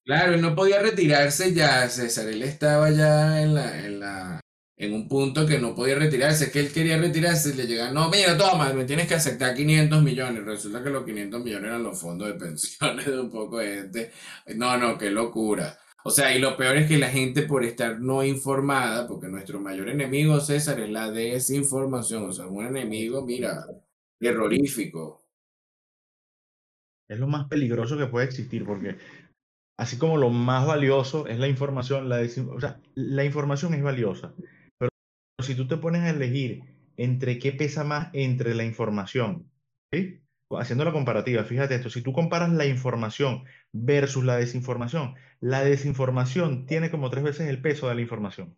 Claro, 0.05 0.35
él 0.35 0.41
no 0.41 0.55
podía 0.55 0.81
retirarse 0.83 1.55
ya, 1.55 1.89
César. 1.89 2.29
Él 2.29 2.43
estaba 2.43 2.91
ya 2.91 3.41
en 3.41 3.55
la, 3.55 3.87
en 3.87 4.01
la, 4.01 4.41
en 4.77 4.95
un 4.95 5.09
punto 5.09 5.47
que 5.47 5.61
no 5.61 5.75
podía 5.77 5.95
retirarse. 5.97 6.47
Es 6.47 6.51
que 6.53 6.59
él 6.59 6.73
quería 6.73 6.99
retirarse 6.99 7.51
y 7.51 7.53
le 7.55 7.67
llegan, 7.69 7.95
no, 7.95 8.11
mira, 8.11 8.37
toma, 8.37 8.73
me 8.73 8.85
tienes 8.85 9.07
que 9.07 9.15
aceptar 9.15 9.55
500 9.55 10.03
millones. 10.03 10.45
Resulta 10.45 10.83
que 10.83 10.91
los 10.91 11.05
500 11.05 11.45
millones 11.45 11.69
eran 11.69 11.85
los 11.85 12.01
fondos 12.01 12.27
de 12.29 12.35
pensiones 12.35 13.07
de 13.07 13.21
un 13.21 13.31
poco 13.31 13.59
de 13.59 13.77
gente. 13.77 14.13
No, 14.57 14.77
no, 14.77 14.99
qué 14.99 15.11
locura. 15.11 15.79
O 16.05 16.11
sea, 16.11 16.35
y 16.35 16.41
lo 16.41 16.57
peor 16.57 16.77
es 16.79 16.89
que 16.89 16.99
la 16.99 17.11
gente 17.11 17.43
por 17.43 17.65
estar 17.65 18.01
no 18.01 18.25
informada, 18.25 19.07
porque 19.07 19.29
nuestro 19.29 19.61
mayor 19.61 19.89
enemigo, 19.89 20.41
César, 20.41 20.81
es 20.81 20.91
la 20.91 21.13
desinformación. 21.13 22.25
O 22.25 22.33
sea, 22.33 22.47
un 22.47 22.67
enemigo, 22.67 23.25
mira, 23.25 23.65
terrorífico. 24.19 25.23
Es 27.09 27.19
lo 27.19 27.29
más 27.29 27.47
peligroso 27.47 27.97
que 27.97 28.07
puede 28.07 28.27
existir, 28.27 28.65
porque 28.65 28.97
así 29.77 29.99
como 29.99 30.17
lo 30.17 30.31
más 30.31 30.67
valioso 30.67 31.27
es 31.27 31.39
la 31.39 31.49
información, 31.49 32.09
la, 32.09 32.21
o 32.21 32.61
sea, 32.61 32.81
la 32.95 33.25
información 33.25 33.75
es 33.75 33.83
valiosa, 33.83 34.35
pero 34.79 34.91
si 35.43 35.55
tú 35.55 35.67
te 35.67 35.77
pones 35.77 36.03
a 36.03 36.11
elegir 36.11 36.63
entre 36.97 37.39
qué 37.39 37.53
pesa 37.53 37.85
más 37.85 38.11
entre 38.13 38.55
la 38.55 38.65
información, 38.65 39.51
¿sí? 39.93 40.21
haciendo 40.59 40.85
la 40.85 40.93
comparativa, 40.93 41.45
fíjate 41.45 41.75
esto, 41.75 41.91
si 41.91 42.03
tú 42.03 42.13
comparas 42.13 42.53
la 42.53 42.67
información 42.67 43.45
versus 43.73 44.25
la 44.25 44.37
desinformación, 44.37 45.15
la 45.41 45.65
desinformación 45.65 46.67
tiene 46.67 46.91
como 46.91 47.11
tres 47.11 47.25
veces 47.25 47.49
el 47.49 47.61
peso 47.61 47.89
de 47.89 47.95
la 47.95 48.03
información. 48.03 48.55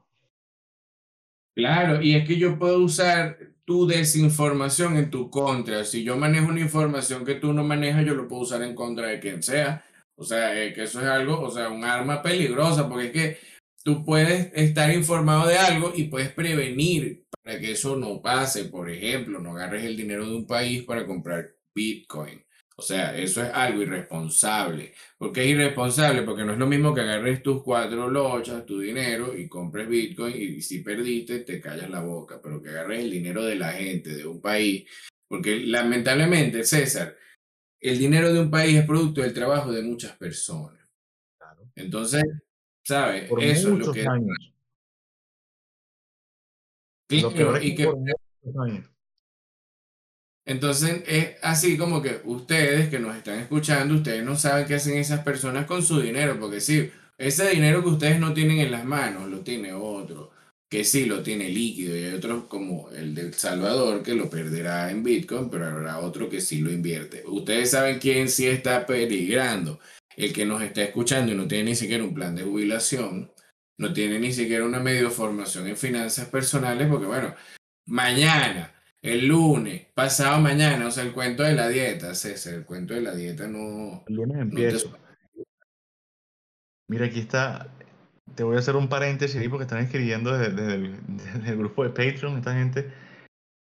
Claro, 1.56 2.02
y 2.02 2.16
es 2.16 2.26
que 2.26 2.36
yo 2.36 2.58
puedo 2.58 2.80
usar 2.80 3.38
tu 3.64 3.86
desinformación 3.86 4.96
en 4.96 5.10
tu 5.10 5.30
contra. 5.30 5.84
Si 5.84 6.02
yo 6.02 6.16
manejo 6.16 6.48
una 6.48 6.60
información 6.60 7.24
que 7.24 7.36
tú 7.36 7.52
no 7.52 7.62
manejas, 7.62 8.04
yo 8.04 8.14
lo 8.14 8.26
puedo 8.26 8.42
usar 8.42 8.62
en 8.62 8.74
contra 8.74 9.06
de 9.06 9.20
quien 9.20 9.42
sea. 9.42 9.84
O 10.16 10.24
sea, 10.24 10.52
que 10.72 10.82
eso 10.82 11.00
es 11.00 11.06
algo, 11.06 11.40
o 11.40 11.50
sea, 11.50 11.68
un 11.68 11.84
arma 11.84 12.22
peligrosa, 12.22 12.88
porque 12.88 13.06
es 13.06 13.12
que 13.12 13.38
tú 13.82 14.04
puedes 14.04 14.52
estar 14.54 14.92
informado 14.92 15.48
de 15.48 15.58
algo 15.58 15.92
y 15.94 16.04
puedes 16.04 16.32
prevenir 16.32 17.24
para 17.42 17.58
que 17.58 17.72
eso 17.72 17.96
no 17.96 18.22
pase. 18.22 18.64
Por 18.66 18.90
ejemplo, 18.90 19.40
no 19.40 19.50
agarres 19.56 19.84
el 19.84 19.96
dinero 19.96 20.26
de 20.26 20.36
un 20.36 20.46
país 20.46 20.84
para 20.84 21.06
comprar 21.06 21.54
Bitcoin. 21.74 22.44
O 22.76 22.82
sea, 22.82 23.16
eso 23.16 23.40
es 23.42 23.50
algo 23.52 23.82
irresponsable. 23.82 24.94
¿Por 25.16 25.32
qué 25.32 25.42
es 25.44 25.50
irresponsable? 25.50 26.22
Porque 26.22 26.44
no 26.44 26.52
es 26.52 26.58
lo 26.58 26.66
mismo 26.66 26.92
que 26.92 27.02
agarres 27.02 27.42
tus 27.42 27.62
cuatro 27.62 28.10
lochas, 28.10 28.66
tu 28.66 28.80
dinero 28.80 29.36
y 29.36 29.48
compres 29.48 29.88
Bitcoin 29.88 30.34
y 30.36 30.60
si 30.60 30.80
perdiste 30.80 31.40
te 31.40 31.60
callas 31.60 31.88
la 31.88 32.00
boca, 32.00 32.40
pero 32.42 32.60
que 32.60 32.70
agarres 32.70 33.00
el 33.04 33.10
dinero 33.12 33.44
de 33.44 33.54
la 33.54 33.72
gente, 33.72 34.16
de 34.16 34.26
un 34.26 34.40
país. 34.40 34.84
Porque 35.28 35.60
lamentablemente, 35.60 36.64
César, 36.64 37.16
el 37.84 37.98
dinero 37.98 38.32
de 38.32 38.40
un 38.40 38.50
país 38.50 38.76
es 38.78 38.86
producto 38.86 39.20
del 39.20 39.34
trabajo 39.34 39.70
de 39.70 39.82
muchas 39.82 40.12
personas. 40.16 40.80
Entonces, 41.76 42.22
¿sabes? 42.82 43.30
eso 43.40 43.74
es 43.74 43.78
lo 43.78 43.92
que... 43.92 44.06
Años. 44.06 44.52
y 47.10 47.74
que, 47.74 47.92
entonces 50.46 51.02
es 51.06 51.36
así 51.42 51.76
como 51.76 52.00
que 52.00 52.22
ustedes 52.24 52.88
que 52.88 52.98
nos 52.98 53.16
están 53.16 53.38
escuchando, 53.38 53.96
ustedes 53.96 54.24
no 54.24 54.34
saben 54.36 54.66
qué 54.66 54.76
hacen 54.76 54.96
esas 54.96 55.20
personas 55.22 55.66
con 55.66 55.82
su 55.82 56.00
dinero, 56.00 56.38
porque 56.40 56.60
sí, 56.60 56.90
ese 57.18 57.50
dinero 57.50 57.82
que 57.82 57.90
ustedes 57.90 58.18
no 58.18 58.32
tienen 58.32 58.60
en 58.60 58.70
las 58.70 58.86
manos, 58.86 59.28
lo 59.28 59.40
tiene 59.40 59.74
otro, 59.74 60.30
que 60.74 60.82
sí 60.82 61.04
lo 61.04 61.22
tiene 61.22 61.48
líquido, 61.50 61.96
y 61.96 62.02
hay 62.02 62.14
otros 62.14 62.46
como 62.46 62.90
el 62.90 63.14
del 63.14 63.32
Salvador 63.32 64.02
que 64.02 64.12
lo 64.12 64.28
perderá 64.28 64.90
en 64.90 65.04
Bitcoin, 65.04 65.48
pero 65.48 65.68
habrá 65.68 66.00
otro 66.00 66.28
que 66.28 66.40
sí 66.40 66.60
lo 66.60 66.72
invierte. 66.72 67.22
Ustedes 67.28 67.70
saben 67.70 68.00
quién 68.00 68.28
sí 68.28 68.48
está 68.48 68.84
peligrando, 68.84 69.78
el 70.16 70.32
que 70.32 70.44
nos 70.44 70.60
está 70.62 70.82
escuchando 70.82 71.30
y 71.30 71.36
no 71.36 71.46
tiene 71.46 71.70
ni 71.70 71.76
siquiera 71.76 72.02
un 72.02 72.12
plan 72.12 72.34
de 72.34 72.42
jubilación, 72.42 73.30
no 73.78 73.92
tiene 73.92 74.18
ni 74.18 74.32
siquiera 74.32 74.64
una 74.64 74.80
medio 74.80 75.12
formación 75.12 75.68
en 75.68 75.76
finanzas 75.76 76.26
personales, 76.26 76.88
porque 76.88 77.06
bueno, 77.06 77.36
mañana 77.86 78.74
el 79.00 79.28
lunes, 79.28 79.86
pasado 79.94 80.40
mañana, 80.40 80.88
o 80.88 80.90
sea, 80.90 81.04
el 81.04 81.12
cuento 81.12 81.44
de 81.44 81.54
la 81.54 81.68
dieta, 81.68 82.16
César, 82.16 82.54
el 82.54 82.64
cuento 82.64 82.94
de 82.94 83.02
la 83.02 83.14
dieta 83.14 83.46
no. 83.46 84.02
El 84.08 84.16
lunes 84.16 84.38
empieza. 84.38 84.88
Mira, 86.88 87.06
aquí 87.06 87.20
está. 87.20 87.72
Te 88.34 88.42
voy 88.42 88.56
a 88.56 88.58
hacer 88.58 88.76
un 88.76 88.88
paréntesis 88.88 89.40
ahí 89.40 89.48
porque 89.48 89.64
están 89.64 89.82
escribiendo 89.82 90.36
desde, 90.36 90.74
el, 90.74 91.56
grupo 91.56 91.84
de 91.84 91.90
Patreon, 91.90 92.38
esta 92.38 92.54
gente. 92.54 92.90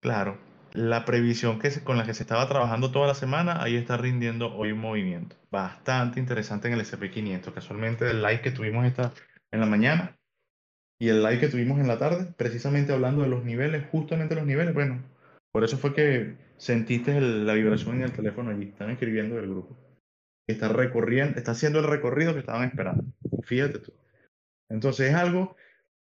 Claro, 0.02 0.38
la 0.72 1.04
previsión 1.04 1.58
que 1.58 1.70
con 1.82 1.96
la 1.96 2.04
que 2.04 2.14
se 2.14 2.22
estaba 2.22 2.48
trabajando 2.48 2.90
toda 2.90 3.06
la 3.06 3.14
semana, 3.14 3.62
ahí 3.62 3.76
está 3.76 3.96
rindiendo 3.96 4.54
hoy 4.54 4.72
un 4.72 4.80
movimiento. 4.80 5.36
Bastante 5.50 6.20
interesante 6.20 6.68
en 6.68 6.74
el 6.74 6.80
SP500. 6.80 7.52
Casualmente, 7.52 8.10
el 8.10 8.22
like 8.22 8.42
que 8.42 8.50
tuvimos 8.50 8.84
esta 8.84 9.12
en 9.50 9.60
la 9.60 9.66
mañana 9.66 10.18
y 11.00 11.08
el 11.08 11.22
like 11.22 11.40
que 11.40 11.48
tuvimos 11.48 11.78
en 11.78 11.86
la 11.86 11.98
tarde, 11.98 12.32
precisamente 12.36 12.92
hablando 12.92 13.22
de 13.22 13.28
los 13.28 13.44
niveles, 13.44 13.86
justamente 13.90 14.34
los 14.34 14.46
niveles, 14.46 14.74
bueno, 14.74 15.02
por 15.52 15.64
eso 15.64 15.78
fue 15.78 15.94
que 15.94 16.36
sentiste 16.56 17.20
la 17.20 17.54
vibración 17.54 17.96
en 17.96 18.02
el 18.02 18.12
teléfono 18.12 18.50
allí. 18.50 18.68
Están 18.68 18.90
escribiendo 18.90 19.36
del 19.36 19.48
grupo. 19.48 19.76
Está 20.46 20.68
recorriendo, 20.68 21.38
está 21.38 21.52
haciendo 21.52 21.78
el 21.78 21.86
recorrido 21.86 22.32
que 22.32 22.40
estaban 22.40 22.68
esperando. 22.68 23.04
Fíjate 23.44 23.78
tú. 23.78 23.92
Entonces 24.68 25.10
es 25.10 25.14
algo, 25.14 25.56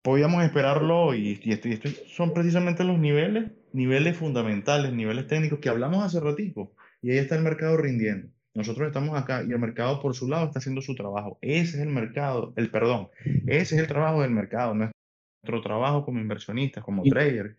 podíamos 0.01 0.43
esperarlo 0.43 1.13
y, 1.13 1.39
y 1.43 1.51
estos 1.51 2.01
son 2.07 2.33
precisamente 2.33 2.83
los 2.83 2.99
niveles, 2.99 3.51
niveles 3.73 4.17
fundamentales, 4.17 4.93
niveles 4.93 5.27
técnicos 5.27 5.59
que 5.59 5.69
hablamos 5.69 6.03
hace 6.03 6.19
ratito. 6.19 6.73
Y 7.01 7.11
ahí 7.11 7.17
está 7.17 7.35
el 7.35 7.43
mercado 7.43 7.77
rindiendo. 7.77 8.29
Nosotros 8.53 8.87
estamos 8.87 9.17
acá 9.17 9.43
y 9.47 9.51
el 9.51 9.59
mercado 9.59 10.01
por 10.01 10.13
su 10.13 10.27
lado 10.27 10.45
está 10.45 10.59
haciendo 10.59 10.81
su 10.81 10.93
trabajo. 10.93 11.39
Ese 11.41 11.77
es 11.77 11.83
el 11.83 11.89
mercado, 11.89 12.53
el 12.57 12.69
perdón, 12.69 13.09
ese 13.47 13.75
es 13.75 13.81
el 13.81 13.87
trabajo 13.87 14.21
del 14.21 14.31
mercado, 14.31 14.73
nuestro 14.75 15.61
trabajo 15.61 16.03
como 16.03 16.19
inversionistas, 16.19 16.83
como 16.83 17.03
traders 17.03 17.55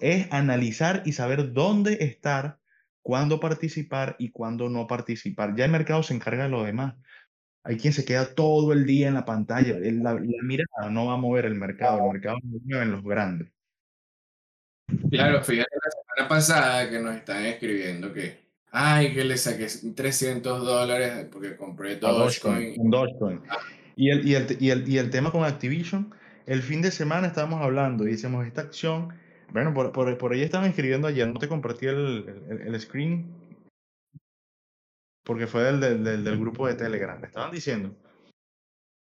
es 0.00 0.32
analizar 0.32 1.02
y 1.04 1.12
saber 1.12 1.52
dónde 1.52 2.04
estar, 2.04 2.58
cuándo 3.02 3.40
participar 3.40 4.16
y 4.18 4.30
cuándo 4.30 4.68
no 4.68 4.86
participar. 4.86 5.54
Ya 5.56 5.64
el 5.64 5.70
mercado 5.70 6.02
se 6.02 6.14
encarga 6.14 6.44
de 6.44 6.50
lo 6.50 6.64
demás. 6.64 6.94
Hay 7.66 7.76
quien 7.76 7.92
se 7.92 8.04
queda 8.04 8.34
todo 8.34 8.72
el 8.72 8.86
día 8.86 9.08
en 9.08 9.14
la 9.14 9.24
pantalla. 9.24 9.76
La, 9.78 10.14
la 10.14 10.42
mirada 10.42 10.90
no 10.90 11.06
va 11.06 11.14
a 11.14 11.16
mover 11.16 11.46
el 11.46 11.54
mercado. 11.54 11.98
El 11.98 12.12
mercado 12.12 12.38
no 12.42 12.60
mueve 12.64 12.84
en 12.84 12.92
los 12.92 13.02
grandes. 13.02 13.48
Claro, 15.10 15.42
fíjate 15.42 15.76
la 15.84 15.90
semana 15.90 16.28
pasada 16.28 16.88
que 16.88 17.00
nos 17.00 17.16
están 17.16 17.44
escribiendo 17.44 18.12
que, 18.12 18.38
ay, 18.70 19.12
que 19.12 19.24
le 19.24 19.36
saqué 19.36 19.66
300 19.66 20.64
dólares 20.64 21.26
porque 21.32 21.56
compré 21.56 21.96
Dogecoin. 21.96 22.74
Dogecoin. 22.88 23.42
Ah. 23.48 23.58
Y, 23.96 24.10
el, 24.10 24.28
y, 24.28 24.34
el, 24.34 24.56
y, 24.60 24.70
el, 24.70 24.88
y 24.88 24.98
el 24.98 25.10
tema 25.10 25.32
con 25.32 25.42
Activision, 25.44 26.14
el 26.46 26.62
fin 26.62 26.82
de 26.82 26.90
semana 26.90 27.26
estábamos 27.26 27.60
hablando 27.62 28.06
y 28.06 28.12
decimos, 28.12 28.46
esta 28.46 28.60
acción 28.60 29.12
bueno, 29.52 29.72
por, 29.72 29.92
por, 29.92 30.18
por 30.18 30.32
ahí 30.32 30.42
estaban 30.42 30.68
escribiendo 30.68 31.08
ayer, 31.08 31.26
no 31.28 31.38
te 31.38 31.48
compartí 31.48 31.86
el, 31.86 32.62
el, 32.66 32.80
screen 32.80 33.26
porque 35.26 35.48
fue 35.48 35.64
del, 35.64 35.80
del, 35.80 36.24
del, 36.24 36.38
grupo 36.38 36.68
de 36.68 36.74
Telegram. 36.74 37.22
Estaban 37.22 37.50
diciendo 37.50 37.96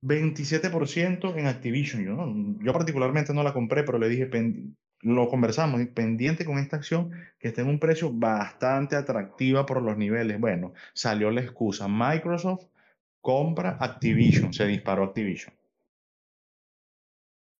27% 0.02 1.36
en 1.36 1.46
Activision. 1.46 2.04
Yo, 2.04 2.64
yo 2.64 2.72
particularmente 2.72 3.34
no 3.34 3.42
la 3.42 3.52
compré, 3.52 3.84
pero 3.84 3.98
le 3.98 4.08
dije, 4.08 4.28
lo 5.02 5.28
conversamos, 5.28 5.86
pendiente 5.88 6.46
con 6.46 6.58
esta 6.58 6.76
acción 6.76 7.12
que 7.38 7.48
está 7.48 7.60
en 7.60 7.68
un 7.68 7.78
precio 7.78 8.10
bastante 8.10 8.96
atractiva 8.96 9.66
por 9.66 9.82
los 9.82 9.98
niveles. 9.98 10.40
Bueno, 10.40 10.72
salió 10.94 11.30
la 11.30 11.42
excusa. 11.42 11.86
Microsoft 11.86 12.64
compra 13.20 13.76
Activision, 13.78 14.54
se 14.54 14.66
disparó 14.66 15.04
Activision. 15.04 15.54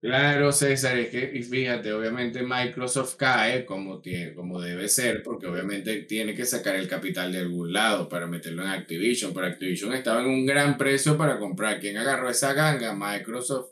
Claro, 0.07 0.53
César, 0.53 0.97
es 0.99 1.09
que, 1.09 1.33
y 1.35 1.43
fíjate, 1.43 1.93
obviamente 1.93 2.41
Microsoft 2.45 3.17
cae 3.17 3.67
como, 3.67 4.01
tiene, 4.01 4.35
como 4.35 4.61
debe 4.61 4.87
ser, 4.89 5.21
porque 5.25 5.49
obviamente 5.49 6.03
tiene 6.03 6.33
que 6.33 6.45
sacar 6.45 6.77
el 6.77 6.87
capital 6.87 7.33
de 7.33 7.41
algún 7.41 7.73
lado 7.73 8.09
para 8.09 8.29
meterlo 8.29 8.63
en 8.63 8.69
Activision, 8.69 9.35
pero 9.35 9.49
Activision 9.49 9.93
estaba 9.95 10.21
en 10.21 10.29
un 10.29 10.47
gran 10.47 10.79
precio 10.79 11.19
para 11.19 11.41
comprar. 11.41 11.81
¿Quién 11.81 11.97
agarró 11.97 12.31
esa 12.31 12.53
ganga? 12.53 12.95
Microsoft. 12.95 13.71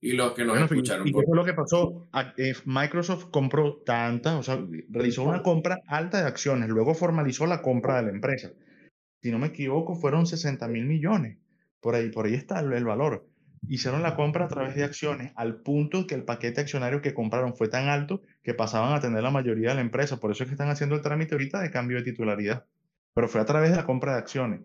Y 0.00 0.14
los 0.14 0.32
que 0.32 0.44
nos 0.44 0.60
escucharon. 0.60 1.06
¿Y 1.06 1.12
qué 1.12 1.22
fue 1.24 1.36
lo 1.36 1.44
que 1.44 1.54
pasó? 1.54 2.08
Eh, 2.36 2.54
Microsoft 2.64 3.26
compró 3.30 3.82
tantas, 3.86 4.34
o 4.34 4.42
sea, 4.42 4.60
realizó 4.90 5.22
una 5.22 5.42
compra 5.44 5.78
alta 5.86 6.22
de 6.22 6.26
acciones, 6.26 6.68
luego 6.68 6.92
formalizó 6.92 7.46
la 7.46 7.62
compra 7.62 7.98
de 7.98 8.02
la 8.02 8.10
empresa. 8.10 8.50
Si 9.22 9.30
no 9.30 9.38
me 9.38 9.46
equivoco, 9.46 9.94
fueron 9.94 10.26
60 10.26 10.66
mil 10.66 10.86
millones. 10.86 11.38
Por 11.80 11.94
ahí, 11.94 12.10
por 12.10 12.26
ahí 12.26 12.34
está 12.34 12.58
el 12.58 12.84
valor 12.84 13.28
hicieron 13.68 14.02
la 14.02 14.14
compra 14.14 14.44
a 14.44 14.48
través 14.48 14.74
de 14.74 14.84
acciones 14.84 15.32
al 15.36 15.56
punto 15.56 16.06
que 16.06 16.14
el 16.14 16.24
paquete 16.24 16.60
accionario 16.60 17.02
que 17.02 17.14
compraron 17.14 17.54
fue 17.54 17.68
tan 17.68 17.88
alto 17.88 18.22
que 18.42 18.54
pasaban 18.54 18.92
a 18.92 19.00
tener 19.00 19.22
la 19.22 19.30
mayoría 19.30 19.70
de 19.70 19.76
la 19.76 19.80
empresa. 19.80 20.18
Por 20.18 20.30
eso 20.30 20.44
es 20.44 20.48
que 20.48 20.54
están 20.54 20.70
haciendo 20.70 20.94
el 20.94 21.02
trámite 21.02 21.34
ahorita 21.34 21.60
de 21.60 21.70
cambio 21.70 21.98
de 21.98 22.04
titularidad. 22.04 22.64
Pero 23.14 23.28
fue 23.28 23.40
a 23.40 23.46
través 23.46 23.70
de 23.70 23.76
la 23.76 23.86
compra 23.86 24.12
de 24.12 24.18
acciones. 24.18 24.60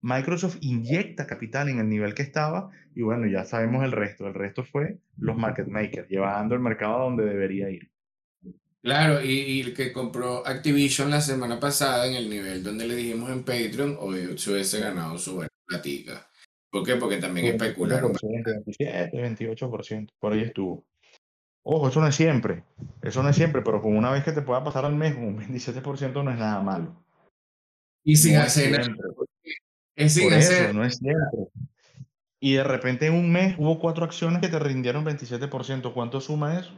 Microsoft 0.00 0.58
inyecta 0.60 1.26
capital 1.26 1.68
en 1.68 1.78
el 1.78 1.88
nivel 1.88 2.14
que 2.14 2.22
estaba 2.22 2.70
y 2.94 3.02
bueno, 3.02 3.26
ya 3.26 3.44
sabemos 3.44 3.84
el 3.84 3.92
resto. 3.92 4.26
El 4.26 4.34
resto 4.34 4.64
fue 4.64 4.98
los 5.16 5.36
market 5.36 5.68
makers, 5.68 6.08
llevando 6.08 6.54
el 6.54 6.60
mercado 6.60 6.96
a 6.96 7.04
donde 7.04 7.24
debería 7.24 7.70
ir. 7.70 7.92
Claro, 8.82 9.22
y, 9.22 9.60
el 9.60 9.74
que 9.74 9.92
compró 9.92 10.44
Activision 10.44 11.08
la 11.08 11.20
semana 11.20 11.60
pasada 11.60 12.04
en 12.08 12.14
el 12.14 12.28
nivel 12.28 12.64
donde 12.64 12.88
le 12.88 12.96
dijimos 12.96 13.30
en 13.30 13.44
Patreon, 13.44 13.96
hoy 14.00 14.36
se 14.36 14.50
hubiese 14.50 14.80
ganado 14.80 15.16
su 15.18 15.36
buena 15.36 15.50
platica. 15.64 16.28
¿Por 16.72 16.84
qué? 16.84 16.96
Porque 16.96 17.18
también 17.18 17.46
especularon. 17.48 18.12
27, 18.22 19.10
28%, 19.12 20.08
por 20.18 20.32
ahí 20.32 20.40
estuvo. 20.40 20.86
Ojo, 21.64 21.88
eso 21.88 22.00
no 22.00 22.06
es 22.06 22.14
siempre, 22.14 22.64
eso 23.02 23.22
no 23.22 23.28
es 23.28 23.36
siempre, 23.36 23.60
pero 23.60 23.82
con 23.82 23.94
una 23.94 24.10
vez 24.10 24.24
que 24.24 24.32
te 24.32 24.40
pueda 24.40 24.64
pasar 24.64 24.86
al 24.86 24.96
mes, 24.96 25.14
un 25.14 25.38
27% 25.38 26.24
no 26.24 26.30
es 26.30 26.38
nada 26.38 26.60
malo. 26.62 27.04
Y 28.02 28.16
sin 28.16 28.36
hacer 28.36 28.80
Es 29.94 30.14
sin 30.14 30.32
hacer. 30.32 30.74
no 30.74 30.82
es 30.82 30.96
siempre. 30.96 31.46
Y 32.40 32.54
de 32.54 32.64
repente 32.64 33.06
en 33.06 33.14
un 33.14 33.30
mes 33.30 33.54
hubo 33.58 33.78
cuatro 33.78 34.04
acciones 34.04 34.40
que 34.40 34.48
te 34.48 34.58
rindieron 34.58 35.04
27%. 35.04 35.92
¿Cuánto 35.92 36.20
suma 36.20 36.58
eso? 36.58 36.72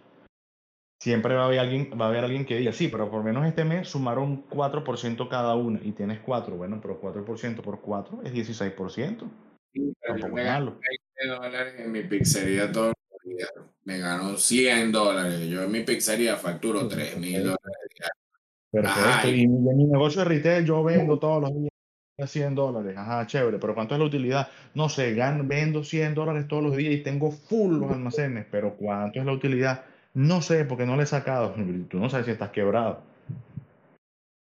Siempre 1.01 1.35
va 1.35 1.43
a 1.43 1.47
haber 1.47 1.61
alguien, 1.61 1.91
va 1.99 2.07
a 2.07 2.09
haber 2.09 2.25
alguien 2.25 2.45
que 2.45 2.59
diga, 2.59 2.73
sí, 2.73 2.89
pero 2.89 3.11
por 3.11 3.23
menos 3.23 3.47
este 3.47 3.65
mes 3.65 3.89
sumaron 3.89 4.47
4% 4.51 5.29
cada 5.29 5.55
una 5.55 5.81
y 5.83 5.93
tienes 5.93 6.19
4. 6.21 6.57
Bueno, 6.57 6.81
pero 6.83 7.01
4% 7.01 7.63
por 7.63 7.81
4 7.81 8.23
es 8.25 8.35
16% 8.35 9.31
me 9.75 10.45
gano 10.45 10.79
20 11.19 11.41
dólares 11.41 11.75
en 11.79 11.93
mi 11.93 12.03
pizzería 12.03 12.71
todos 12.71 12.95
los 13.11 13.37
días. 13.37 13.51
Me 13.85 13.99
gano 13.99 14.37
100 14.37 14.93
dólares. 14.93 15.49
Yo 15.49 15.63
en 15.63 15.73
mi 15.73 15.81
pizzería 15.81 16.37
facturo 16.37 16.87
3 16.89 17.19
mil 17.19 17.43
dólares. 17.43 17.61
Perfecto. 18.71 19.29
y 19.29 19.43
en 19.45 19.77
mi 19.77 19.85
negocio 19.85 20.23
de 20.23 20.29
retail 20.29 20.65
yo 20.65 20.83
vendo 20.83 21.19
todos 21.19 21.43
los 21.43 21.55
días 21.55 21.71
100 22.27 22.55
dólares. 22.55 22.97
Ajá, 22.97 23.27
chévere. 23.27 23.59
Pero 23.59 23.75
¿cuánto 23.75 23.95
es 23.95 24.01
la 24.01 24.07
utilidad? 24.07 24.49
No 24.75 24.89
sé, 24.89 25.15
gano, 25.15 25.45
vendo 25.45 25.83
100 25.83 26.15
dólares 26.15 26.47
todos 26.49 26.63
los 26.63 26.77
días 26.77 26.95
y 26.95 27.03
tengo 27.03 27.31
full 27.31 27.79
los 27.81 27.91
almacenes. 27.91 28.47
Pero 28.51 28.77
¿cuánto 28.77 29.21
es 29.21 29.27
la 29.27 29.33
utilidad? 29.33 29.85
No 30.15 30.41
sé, 30.41 30.65
porque 30.65 30.87
no 30.87 30.97
le 30.97 31.05
he 31.05 31.07
sacado. 31.07 31.55
Tú 31.89 31.99
no 31.99 32.09
sabes 32.09 32.27
si 32.27 32.33
estás 32.33 32.51
quebrado. 32.51 33.03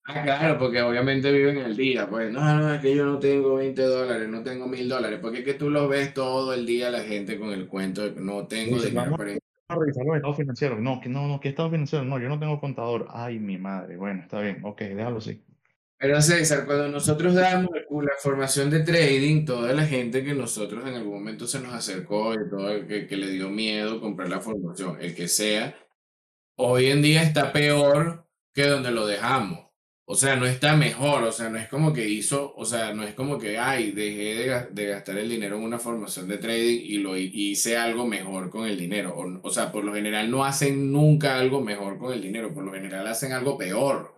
Ah, 0.08 0.22
claro, 0.22 0.60
porque 0.60 0.82
obviamente 0.84 1.32
viven 1.32 1.58
el 1.58 1.76
día. 1.76 2.08
Pues 2.08 2.32
no, 2.32 2.42
no, 2.60 2.76
es 2.76 2.82
que 2.82 2.96
yo 2.96 3.06
no 3.06 3.18
tengo 3.18 3.56
20 3.56 3.82
dólares, 3.82 4.30
no 4.30 4.44
tengo 4.44 4.68
mil 4.68 4.88
dólares. 4.88 5.20
Porque 5.20 5.40
es 5.40 5.46
que 5.46 5.56
tú 5.56 5.72
lo 5.72 5.88
ves 5.88 6.14
todo 6.14 6.54
el 6.54 6.66
día 6.66 6.92
la 6.92 7.02
gente 7.02 7.40
con 7.40 7.50
el 7.50 7.68
cuento 7.68 8.04
de 8.04 8.14
que 8.14 8.22
no 8.22 8.46
tengo 8.46 8.80
dinero 8.80 9.18
para 9.18 9.34
a 9.68 9.76
revisar 9.76 10.06
los 10.06 10.16
estados 10.16 10.38
financieros. 10.38 10.80
No, 10.80 11.02
que 11.02 11.10
no, 11.10 11.28
no, 11.28 11.40
¿qué 11.40 11.50
estado 11.50 11.72
financiero? 11.72 12.06
No, 12.06 12.20
yo 12.20 12.30
no 12.30 12.40
tengo 12.40 12.60
contador. 12.60 13.08
Ay, 13.10 13.40
mi 13.40 13.58
madre. 13.58 13.98
Bueno, 13.98 14.22
está 14.22 14.40
bien. 14.40 14.60
Ok, 14.64 14.82
déjalo 14.82 15.18
así. 15.18 15.44
Pero 15.98 16.22
César, 16.22 16.66
cuando 16.68 16.88
nosotros 16.88 17.34
damos 17.34 17.72
la 17.90 18.14
formación 18.22 18.70
de 18.70 18.82
trading, 18.82 19.46
toda 19.46 19.74
la 19.74 19.88
gente 19.88 20.24
que 20.24 20.36
nosotros 20.36 20.86
en 20.88 20.94
algún 20.94 21.16
momento 21.16 21.48
se 21.48 21.60
nos 21.60 21.74
acercó 21.74 22.34
y 22.34 22.50
todo 22.50 22.70
el 22.70 22.86
que, 22.86 23.08
que 23.08 23.18
le 23.18 23.32
dio 23.32 23.50
miedo 23.50 24.00
comprar 24.00 24.30
la 24.30 24.40
formación, 24.40 24.98
el 25.02 25.16
que 25.16 25.28
sea, 25.28 25.76
hoy 26.58 26.88
en 26.88 27.02
día 27.02 27.24
está 27.24 27.52
peor 27.52 28.28
que 28.54 28.68
donde 28.68 28.92
lo 28.92 29.08
dejamos. 29.08 29.65
O 30.08 30.14
sea, 30.14 30.36
no 30.36 30.46
está 30.46 30.76
mejor, 30.76 31.24
o 31.24 31.32
sea, 31.32 31.50
no 31.50 31.58
es 31.58 31.68
como 31.68 31.92
que 31.92 32.08
hizo, 32.08 32.54
o 32.56 32.64
sea, 32.64 32.94
no 32.94 33.02
es 33.02 33.16
como 33.16 33.40
que, 33.40 33.58
ay, 33.58 33.92
dejé 33.92 34.70
de, 34.72 34.86
gastar 34.86 35.18
el 35.18 35.28
dinero 35.28 35.58
en 35.58 35.64
una 35.64 35.80
formación 35.80 36.28
de 36.28 36.38
trading 36.38 36.80
y 36.84 37.00
lo 37.00 37.18
hice 37.18 37.76
algo 37.76 38.06
mejor 38.06 38.52
con 38.52 38.68
el 38.68 38.78
dinero. 38.78 39.16
O, 39.42 39.50
sea, 39.50 39.72
por 39.72 39.84
lo 39.84 39.96
general 39.96 40.30
no 40.30 40.46
hacen 40.46 40.92
nunca 40.92 41.40
algo 41.40 41.60
mejor 41.60 41.98
con 41.98 42.14
el 42.14 42.22
dinero, 42.22 42.54
por 42.54 42.64
lo 42.64 42.72
general 42.72 43.08
hacen 43.08 43.32
algo 43.32 43.58
peor 43.58 44.14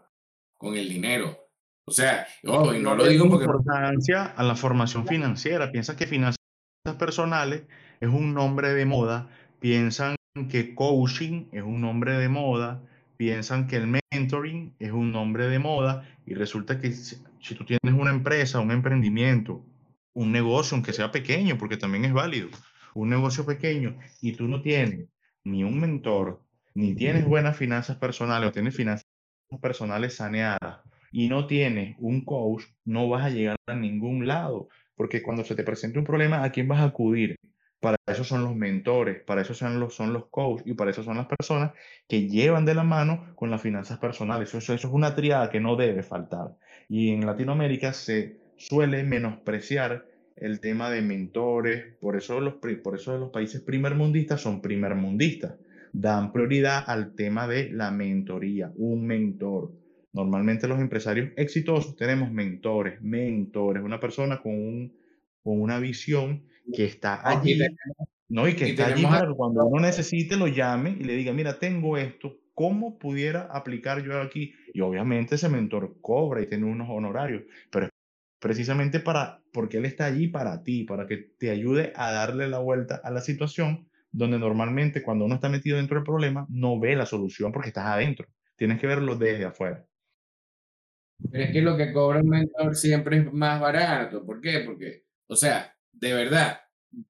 con 0.57 0.75
el 0.75 0.89
dinero. 0.89 1.47
O 1.85 1.91
sea, 1.91 2.27
oh, 2.45 2.73
y 2.73 2.79
no 2.79 2.93
lo 2.93 3.07
digo 3.07 3.29
porque... 3.29 3.45
importancia 3.45 4.25
a 4.25 4.43
la 4.43 4.55
formación 4.55 5.07
financiera. 5.07 5.71
Piensa 5.71 5.95
que 5.95 6.05
finanzas 6.05 6.35
personales 6.99 7.63
es 8.01 8.09
un 8.09 8.33
nombre 8.33 8.73
de 8.73 8.85
moda. 8.85 9.29
Piensan 9.61 10.17
que 10.51 10.75
coaching 10.75 11.45
es 11.53 11.63
un 11.63 11.79
nombre 11.79 12.17
de 12.17 12.27
moda 12.27 12.83
piensan 13.17 13.67
que 13.67 13.77
el 13.77 13.99
mentoring 14.11 14.73
es 14.79 14.91
un 14.91 15.11
nombre 15.11 15.47
de 15.47 15.59
moda 15.59 16.07
y 16.25 16.35
resulta 16.35 16.79
que 16.79 16.91
si, 16.91 17.17
tú 17.55 17.65
tienes 17.65 17.99
una 17.99 18.11
empresa, 18.11 18.59
un 18.59 18.71
emprendimiento, 18.71 19.65
un 20.13 20.31
negocio, 20.31 20.75
aunque 20.75 20.93
sea 20.93 21.11
pequeño, 21.11 21.57
porque 21.57 21.77
también 21.77 22.05
es 22.05 22.13
válido, 22.13 22.49
un 22.93 23.09
negocio 23.09 23.45
pequeño 23.45 23.97
y 24.21 24.33
tú 24.33 24.47
no 24.47 24.61
tienes 24.61 25.07
ni 25.43 25.63
un 25.63 25.79
mentor, 25.79 26.41
ni 26.73 26.93
tienes 26.93 27.25
buenas 27.25 27.57
finanzas 27.57 27.97
personales 27.97 28.49
o 28.49 28.51
tienes 28.51 28.75
finanzas 28.75 29.05
personales 29.61 30.15
saneadas 30.15 30.81
y 31.11 31.29
no 31.29 31.47
tienes 31.47 31.95
un 31.99 32.23
coach, 32.23 32.63
no 32.85 33.09
vas 33.09 33.25
a 33.25 33.29
llegar 33.29 33.55
a 33.65 33.75
ningún 33.75 34.27
lado, 34.27 34.67
porque 34.95 35.21
cuando 35.21 35.43
se 35.43 35.55
te 35.55 35.63
presente 35.63 35.99
un 35.99 36.05
problema, 36.05 36.43
¿a 36.43 36.51
quién 36.51 36.67
vas 36.67 36.81
a 36.81 36.85
acudir? 36.85 37.35
Para 37.87 37.99
eso 38.05 38.25
son 38.25 38.43
los 38.43 38.53
mentores, 38.53 39.23
para 39.23 39.43
eso 39.43 39.53
son 39.53 39.79
los, 39.79 39.95
son 39.95 40.11
los 40.11 40.25
coaches 40.25 40.67
y 40.67 40.73
para 40.73 40.91
eso 40.91 41.03
son 41.03 41.15
las 41.15 41.27
personas 41.27 41.71
que 42.05 42.27
llevan 42.27 42.65
de 42.65 42.75
la 42.75 42.83
mano 42.83 43.33
con 43.35 43.49
las 43.49 43.61
finanzas 43.61 43.97
personales. 43.97 44.53
Eso, 44.53 44.73
eso 44.73 44.87
es 44.89 44.93
una 44.93 45.15
triada 45.15 45.49
que 45.49 45.61
no 45.61 45.77
debe 45.77 46.03
faltar. 46.03 46.57
Y 46.89 47.11
en 47.11 47.25
Latinoamérica 47.25 47.93
se 47.93 48.41
suele 48.57 49.05
menospreciar 49.05 50.05
el 50.35 50.59
tema 50.59 50.89
de 50.89 51.01
mentores, 51.01 51.95
por 52.01 52.17
eso 52.17 52.41
los, 52.41 52.55
por 52.83 52.95
eso 52.95 53.17
los 53.17 53.29
países 53.29 53.61
primermundistas 53.61 54.41
son 54.41 54.61
primermundistas. 54.61 55.55
Dan 55.93 56.33
prioridad 56.33 56.83
al 56.87 57.15
tema 57.15 57.47
de 57.47 57.71
la 57.71 57.89
mentoría, 57.91 58.69
un 58.75 59.07
mentor. 59.07 59.71
Normalmente 60.11 60.67
los 60.67 60.81
empresarios 60.81 61.29
exitosos 61.37 61.95
tenemos 61.95 62.33
mentores, 62.33 63.01
mentores, 63.01 63.81
una 63.81 64.01
persona 64.01 64.41
con, 64.41 64.51
un, 64.51 64.93
con 65.41 65.61
una 65.61 65.79
visión 65.79 66.46
que 66.73 66.85
está 66.85 67.27
allí, 67.27 67.59
¿no? 68.29 68.47
Y 68.47 68.55
que 68.55 68.69
está 68.69 68.87
allí 68.87 69.03
para 69.03 69.33
cuando 69.33 69.65
uno 69.65 69.81
necesite 69.81 70.37
lo 70.37 70.47
llame 70.47 70.97
y 70.99 71.03
le 71.03 71.13
diga, 71.13 71.33
mira, 71.33 71.59
tengo 71.59 71.97
esto, 71.97 72.37
¿cómo 72.53 72.97
pudiera 72.97 73.43
aplicar 73.51 74.03
yo 74.03 74.19
aquí? 74.21 74.53
Y 74.73 74.81
obviamente 74.81 75.35
ese 75.35 75.49
mentor 75.49 75.97
cobra 76.01 76.41
y 76.41 76.47
tiene 76.47 76.65
unos 76.65 76.89
honorarios, 76.89 77.43
pero 77.71 77.89
precisamente 78.39 78.99
para, 78.99 79.41
porque 79.51 79.77
él 79.77 79.85
está 79.85 80.05
allí 80.05 80.27
para 80.27 80.63
ti, 80.63 80.83
para 80.83 81.07
que 81.07 81.17
te 81.37 81.49
ayude 81.49 81.93
a 81.95 82.11
darle 82.11 82.47
la 82.47 82.59
vuelta 82.59 82.99
a 83.03 83.11
la 83.11 83.21
situación 83.21 83.87
donde 84.11 84.39
normalmente 84.39 85.03
cuando 85.03 85.25
uno 85.25 85.35
está 85.35 85.49
metido 85.49 85.77
dentro 85.77 85.95
del 85.95 86.05
problema 86.05 86.47
no 86.49 86.79
ve 86.79 86.95
la 86.95 87.05
solución 87.05 87.51
porque 87.51 87.69
estás 87.69 87.85
adentro. 87.85 88.27
Tienes 88.55 88.79
que 88.79 88.87
verlo 88.87 89.15
desde 89.15 89.45
afuera. 89.45 89.85
Pero 91.31 91.43
es 91.43 91.51
que 91.51 91.61
lo 91.61 91.77
que 91.77 91.93
cobra 91.93 92.21
un 92.21 92.29
mentor 92.29 92.75
siempre 92.75 93.17
es 93.17 93.33
más 93.33 93.59
barato. 93.59 94.25
¿Por 94.25 94.41
qué? 94.41 94.63
Porque, 94.65 95.05
o 95.27 95.35
sea, 95.35 95.76
de 95.99 96.13
verdad, 96.13 96.59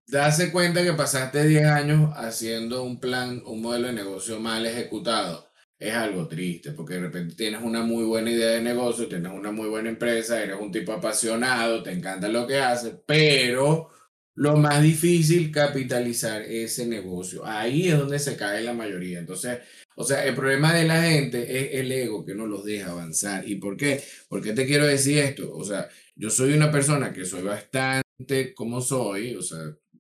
darse 0.07 0.51
cuenta 0.51 0.83
que 0.83 0.93
pasaste 0.93 1.45
10 1.45 1.65
años 1.65 2.11
haciendo 2.15 2.83
un 2.83 2.99
plan, 2.99 3.41
un 3.45 3.61
modelo 3.61 3.87
de 3.87 3.93
negocio 3.93 4.39
mal 4.39 4.65
ejecutado, 4.65 5.47
es 5.79 5.93
algo 5.93 6.27
triste, 6.27 6.71
porque 6.71 6.95
de 6.95 7.01
repente 7.01 7.35
tienes 7.35 7.61
una 7.61 7.83
muy 7.83 8.03
buena 8.03 8.31
idea 8.31 8.49
de 8.51 8.61
negocio, 8.61 9.07
tienes 9.07 9.31
una 9.31 9.51
muy 9.51 9.67
buena 9.69 9.89
empresa, 9.89 10.41
eres 10.41 10.57
un 10.59 10.71
tipo 10.71 10.91
apasionado, 10.91 11.83
te 11.83 11.91
encanta 11.91 12.27
lo 12.27 12.47
que 12.47 12.57
haces, 12.57 12.95
pero 13.05 13.89
lo 14.35 14.55
más 14.55 14.81
difícil, 14.83 15.51
capitalizar 15.51 16.41
ese 16.43 16.85
negocio. 16.87 17.45
Ahí 17.45 17.89
es 17.89 17.97
donde 17.97 18.19
se 18.19 18.37
cae 18.37 18.63
la 18.63 18.73
mayoría. 18.73 19.19
Entonces, 19.19 19.59
o 19.95 20.03
sea, 20.03 20.25
el 20.25 20.35
problema 20.35 20.73
de 20.73 20.85
la 20.85 21.01
gente 21.03 21.41
es 21.41 21.79
el 21.79 21.91
ego 21.91 22.23
que 22.23 22.35
no 22.35 22.45
los 22.45 22.63
deja 22.63 22.91
avanzar. 22.91 23.47
¿Y 23.47 23.55
por 23.55 23.75
qué? 23.77 24.03
¿Por 24.29 24.43
qué 24.43 24.53
te 24.53 24.67
quiero 24.67 24.85
decir 24.85 25.17
esto? 25.19 25.51
O 25.55 25.63
sea, 25.63 25.89
yo 26.15 26.29
soy 26.29 26.53
una 26.53 26.71
persona 26.71 27.11
que 27.11 27.25
soy 27.25 27.41
bastante 27.41 28.06
como 28.55 28.81
soy, 28.81 29.35
o 29.35 29.41
sea, 29.41 29.59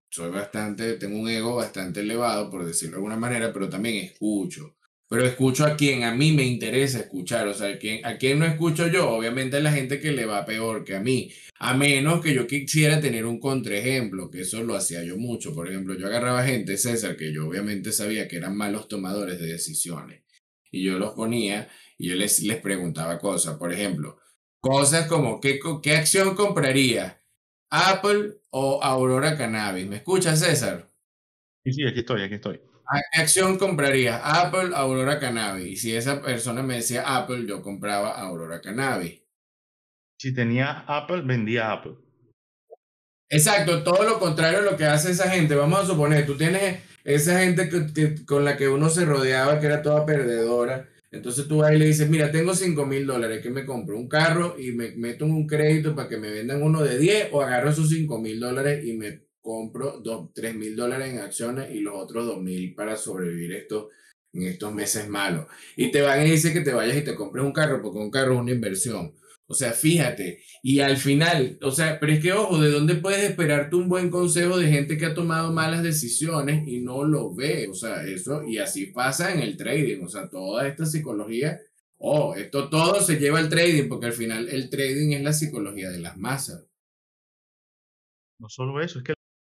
soy 0.09 0.31
bastante, 0.31 0.93
tengo 0.93 1.19
un 1.19 1.29
ego 1.29 1.55
bastante 1.55 1.99
elevado, 2.01 2.49
por 2.49 2.65
decirlo 2.65 2.93
de 2.93 2.97
alguna 2.97 3.17
manera, 3.17 3.53
pero 3.53 3.69
también 3.69 4.05
escucho. 4.05 4.75
pero 5.09 5.25
escucho 5.25 5.65
a 5.65 5.75
quien 5.77 6.03
a 6.03 6.13
mí 6.13 6.31
me 6.33 6.43
interesa 6.43 6.99
escuchar, 6.99 7.47
o 7.47 7.53
sea, 7.53 7.69
a 7.75 7.77
quien, 7.79 8.05
a 8.05 8.17
quien 8.17 8.39
no 8.39 8.45
escucho 8.45 8.87
yo, 8.87 9.09
obviamente 9.11 9.57
a 9.57 9.61
la 9.61 9.71
gente 9.71 9.99
que 10.01 10.11
le 10.11 10.25
va 10.25 10.45
peor 10.45 10.83
que 10.83 10.95
a 10.95 10.99
mí, 10.99 11.31
a 11.59 11.75
menos 11.75 12.21
que 12.21 12.33
yo 12.33 12.45
quisiera 12.47 12.99
tener 12.99 13.25
un 13.25 13.39
contraejemplo, 13.39 14.29
que 14.29 14.41
eso 14.41 14.63
lo 14.63 14.75
hacía 14.75 15.03
yo 15.03 15.17
mucho, 15.17 15.53
por 15.53 15.69
ejemplo, 15.69 15.95
yo 15.95 16.07
agarraba 16.07 16.43
gente, 16.43 16.77
César, 16.77 17.15
que 17.15 17.31
yo 17.33 17.47
obviamente 17.47 17.91
sabía 17.93 18.27
que 18.27 18.37
eran 18.37 18.57
malos 18.57 18.87
tomadores 18.87 19.39
de 19.39 19.47
decisiones, 19.47 20.23
y 20.71 20.83
yo 20.83 20.99
los 20.99 21.13
ponía 21.13 21.69
y 21.97 22.09
yo 22.09 22.15
les, 22.15 22.41
les 22.43 22.57
preguntaba 22.57 23.19
cosas, 23.19 23.57
por 23.57 23.71
ejemplo, 23.73 24.17
cosas 24.59 25.07
como, 25.07 25.39
¿qué, 25.39 25.59
qué 25.81 25.95
acción 25.95 26.35
compraría? 26.35 27.21
¿Apple 27.69 28.37
o 28.51 28.81
Aurora 28.81 29.37
Cannabis? 29.37 29.87
¿Me 29.87 29.97
escuchas, 29.97 30.39
César? 30.39 30.89
Sí, 31.65 31.73
sí, 31.73 31.87
aquí 31.87 31.99
estoy, 31.99 32.23
aquí 32.23 32.35
estoy. 32.35 32.61
qué 33.11 33.21
acción 33.21 33.57
compraría? 33.57 34.17
Apple, 34.17 34.71
Aurora 34.73 35.19
Cannabis. 35.19 35.65
Y 35.65 35.75
si 35.75 35.95
esa 35.95 36.21
persona 36.21 36.63
me 36.63 36.75
decía 36.75 37.17
Apple, 37.17 37.45
yo 37.45 37.61
compraba 37.61 38.11
Aurora 38.11 38.61
Cannabis. 38.61 39.21
Si 40.19 40.33
tenía 40.33 40.85
Apple, 40.87 41.21
vendía 41.21 41.71
Apple. 41.71 41.95
Exacto, 43.29 43.83
todo 43.83 44.03
lo 44.03 44.19
contrario 44.19 44.59
a 44.59 44.61
lo 44.61 44.77
que 44.77 44.85
hace 44.85 45.11
esa 45.11 45.29
gente. 45.29 45.55
Vamos 45.55 45.81
a 45.81 45.85
suponer, 45.85 46.25
tú 46.25 46.37
tienes 46.37 46.81
esa 47.03 47.39
gente 47.39 47.69
que, 47.69 48.25
con 48.25 48.45
la 48.45 48.55
que 48.55 48.69
uno 48.69 48.89
se 48.89 49.05
rodeaba, 49.05 49.59
que 49.59 49.65
era 49.65 49.81
toda 49.81 50.05
perdedora. 50.05 50.87
Entonces 51.11 51.47
tú 51.47 51.57
vas 51.57 51.73
y 51.73 51.77
le 51.77 51.85
dices, 51.85 52.09
mira, 52.09 52.31
tengo 52.31 52.53
5 52.53 52.85
mil 52.85 53.05
dólares, 53.05 53.41
que 53.41 53.49
me 53.49 53.65
compro 53.65 53.97
un 53.97 54.09
carro 54.09 54.55
y 54.59 54.73
me 54.73 54.91
meto 54.95 55.25
en 55.25 55.31
un 55.31 55.47
crédito 55.47 55.95
para 55.95 56.09
que 56.09 56.17
me 56.17 56.29
vendan 56.29 56.61
uno 56.61 56.83
de 56.83 56.97
10 56.97 57.29
o 57.31 57.41
agarro 57.41 57.69
esos 57.69 57.89
5 57.89 58.19
mil 58.19 58.39
dólares 58.39 58.85
y 58.85 58.93
me 58.93 59.27
compro 59.41 60.01
3 60.33 60.55
mil 60.55 60.75
dólares 60.75 61.13
en 61.13 61.19
acciones 61.19 61.71
y 61.71 61.79
los 61.79 61.95
otros 61.95 62.25
2 62.25 62.41
mil 62.41 62.75
para 62.75 62.97
sobrevivir 62.97 63.53
esto, 63.53 63.89
en 64.33 64.43
estos 64.43 64.73
meses 64.73 65.07
malos. 65.07 65.47
Y 65.77 65.91
te 65.91 66.01
van 66.01 66.25
y 66.27 66.31
dicen 66.31 66.53
que 66.53 66.61
te 66.61 66.73
vayas 66.73 66.97
y 66.97 67.03
te 67.03 67.15
compres 67.15 67.45
un 67.45 67.53
carro, 67.53 67.81
porque 67.81 67.99
un 67.99 68.11
carro 68.11 68.33
es 68.35 68.39
una 68.41 68.51
inversión. 68.51 69.13
O 69.49 69.53
sea, 69.53 69.71
fíjate, 69.71 70.41
y 70.61 70.81
al 70.81 70.97
final, 70.97 71.57
o 71.61 71.71
sea, 71.71 72.01
pero 72.01 72.11
es 72.11 72.19
que 72.19 72.33
ojo, 72.33 72.59
¿de 72.59 72.69
dónde 72.69 72.95
puedes 72.95 73.29
esperarte 73.29 73.77
un 73.77 73.87
buen 73.87 74.09
consejo 74.09 74.57
de 74.57 74.67
gente 74.67 74.97
que 74.97 75.05
ha 75.05 75.13
tomado 75.13 75.53
malas 75.53 75.83
decisiones 75.83 76.67
y 76.67 76.81
no 76.81 77.05
lo 77.05 77.33
ve? 77.33 77.69
O 77.69 77.73
sea, 77.73 78.03
eso, 78.05 78.43
y 78.43 78.57
así 78.57 78.87
pasa 78.87 79.33
en 79.33 79.39
el 79.39 79.55
trading, 79.55 80.03
o 80.03 80.09
sea, 80.09 80.29
toda 80.29 80.67
esta 80.67 80.85
psicología, 80.85 81.61
oh, 81.97 82.35
esto 82.35 82.69
todo 82.69 82.99
se 82.99 83.19
lleva 83.19 83.39
al 83.39 83.47
trading, 83.47 83.87
porque 83.87 84.07
al 84.07 84.13
final 84.13 84.49
el 84.49 84.69
trading 84.69 85.13
es 85.13 85.23
la 85.23 85.31
psicología 85.31 85.91
de 85.91 85.99
las 85.99 86.17
masas. 86.17 86.67
No 88.39 88.49
solo 88.49 88.81
eso, 88.81 88.99
es 88.99 89.05
que 89.05 89.13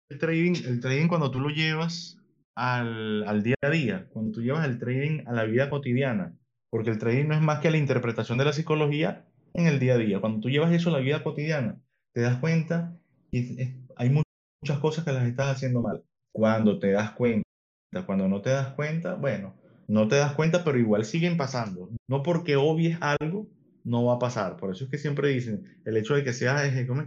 el 0.09 0.19
trading, 0.19 0.55
el 0.65 0.81
trading 0.81 1.09
cuando 1.09 1.31
tú 1.31 1.39
lo 1.39 1.51
llevas 1.51 2.17
al, 2.55 3.25
al 3.25 3.43
día 3.43 3.57
a 3.61 3.69
día, 3.69 4.09
cuando 4.11 4.33
tú 4.33 4.41
llevas 4.41 4.67
el 4.67 4.79
trading 4.79 5.25
a 5.27 5.35
la 5.35 5.45
vida 5.45 5.69
cotidiana, 5.69 6.35
porque 6.71 6.89
el 6.89 6.99
trading 6.99 7.27
no 7.29 7.35
es 7.35 7.43
más 7.43 7.61
que 7.61 7.71
la 7.71 7.77
interpretación 7.77 8.39
de 8.39 8.47
la 8.47 8.55
psicología 8.55 9.29
en 9.55 9.67
el 9.67 9.79
día 9.79 9.95
a 9.95 9.99
día. 9.99 10.21
Cuando 10.21 10.41
tú 10.41 10.51
llevas 10.51 10.73
eso 10.73 10.91
a 10.91 10.93
la 10.93 10.99
vida 10.99 11.23
cotidiana, 11.23 11.81
te 12.13 12.21
das 12.21 12.39
cuenta 12.39 12.97
que 13.31 13.77
hay 13.97 14.11
muchas 14.11 14.79
cosas 14.81 15.05
que 15.05 15.13
las 15.13 15.27
estás 15.27 15.57
haciendo 15.57 15.83
mal. 15.83 16.05
Cuando 16.33 16.79
te 16.79 16.93
das 16.93 17.13
cuenta, 17.13 17.47
cuando 18.07 18.29
no 18.29 18.41
te 18.41 18.51
das 18.51 18.69
cuenta, 18.75 19.15
bueno, 19.15 19.55
no 19.89 20.09
te 20.09 20.17
das 20.17 20.35
cuenta, 20.35 20.65
pero 20.65 20.79
igual 20.79 21.05
siguen 21.05 21.37
pasando. 21.37 21.91
No 22.09 22.23
porque 22.23 22.57
obvies 22.57 22.99
algo, 23.01 23.47
no 23.85 24.05
va 24.05 24.15
a 24.15 24.19
pasar. 24.19 24.57
Por 24.57 24.73
eso 24.73 24.85
es 24.85 24.91
que 24.91 24.99
siempre 24.99 25.29
dicen, 25.29 25.81
el 25.85 25.97
hecho 25.97 26.15
de 26.15 26.25
que 26.25 26.33
seas 26.33 26.63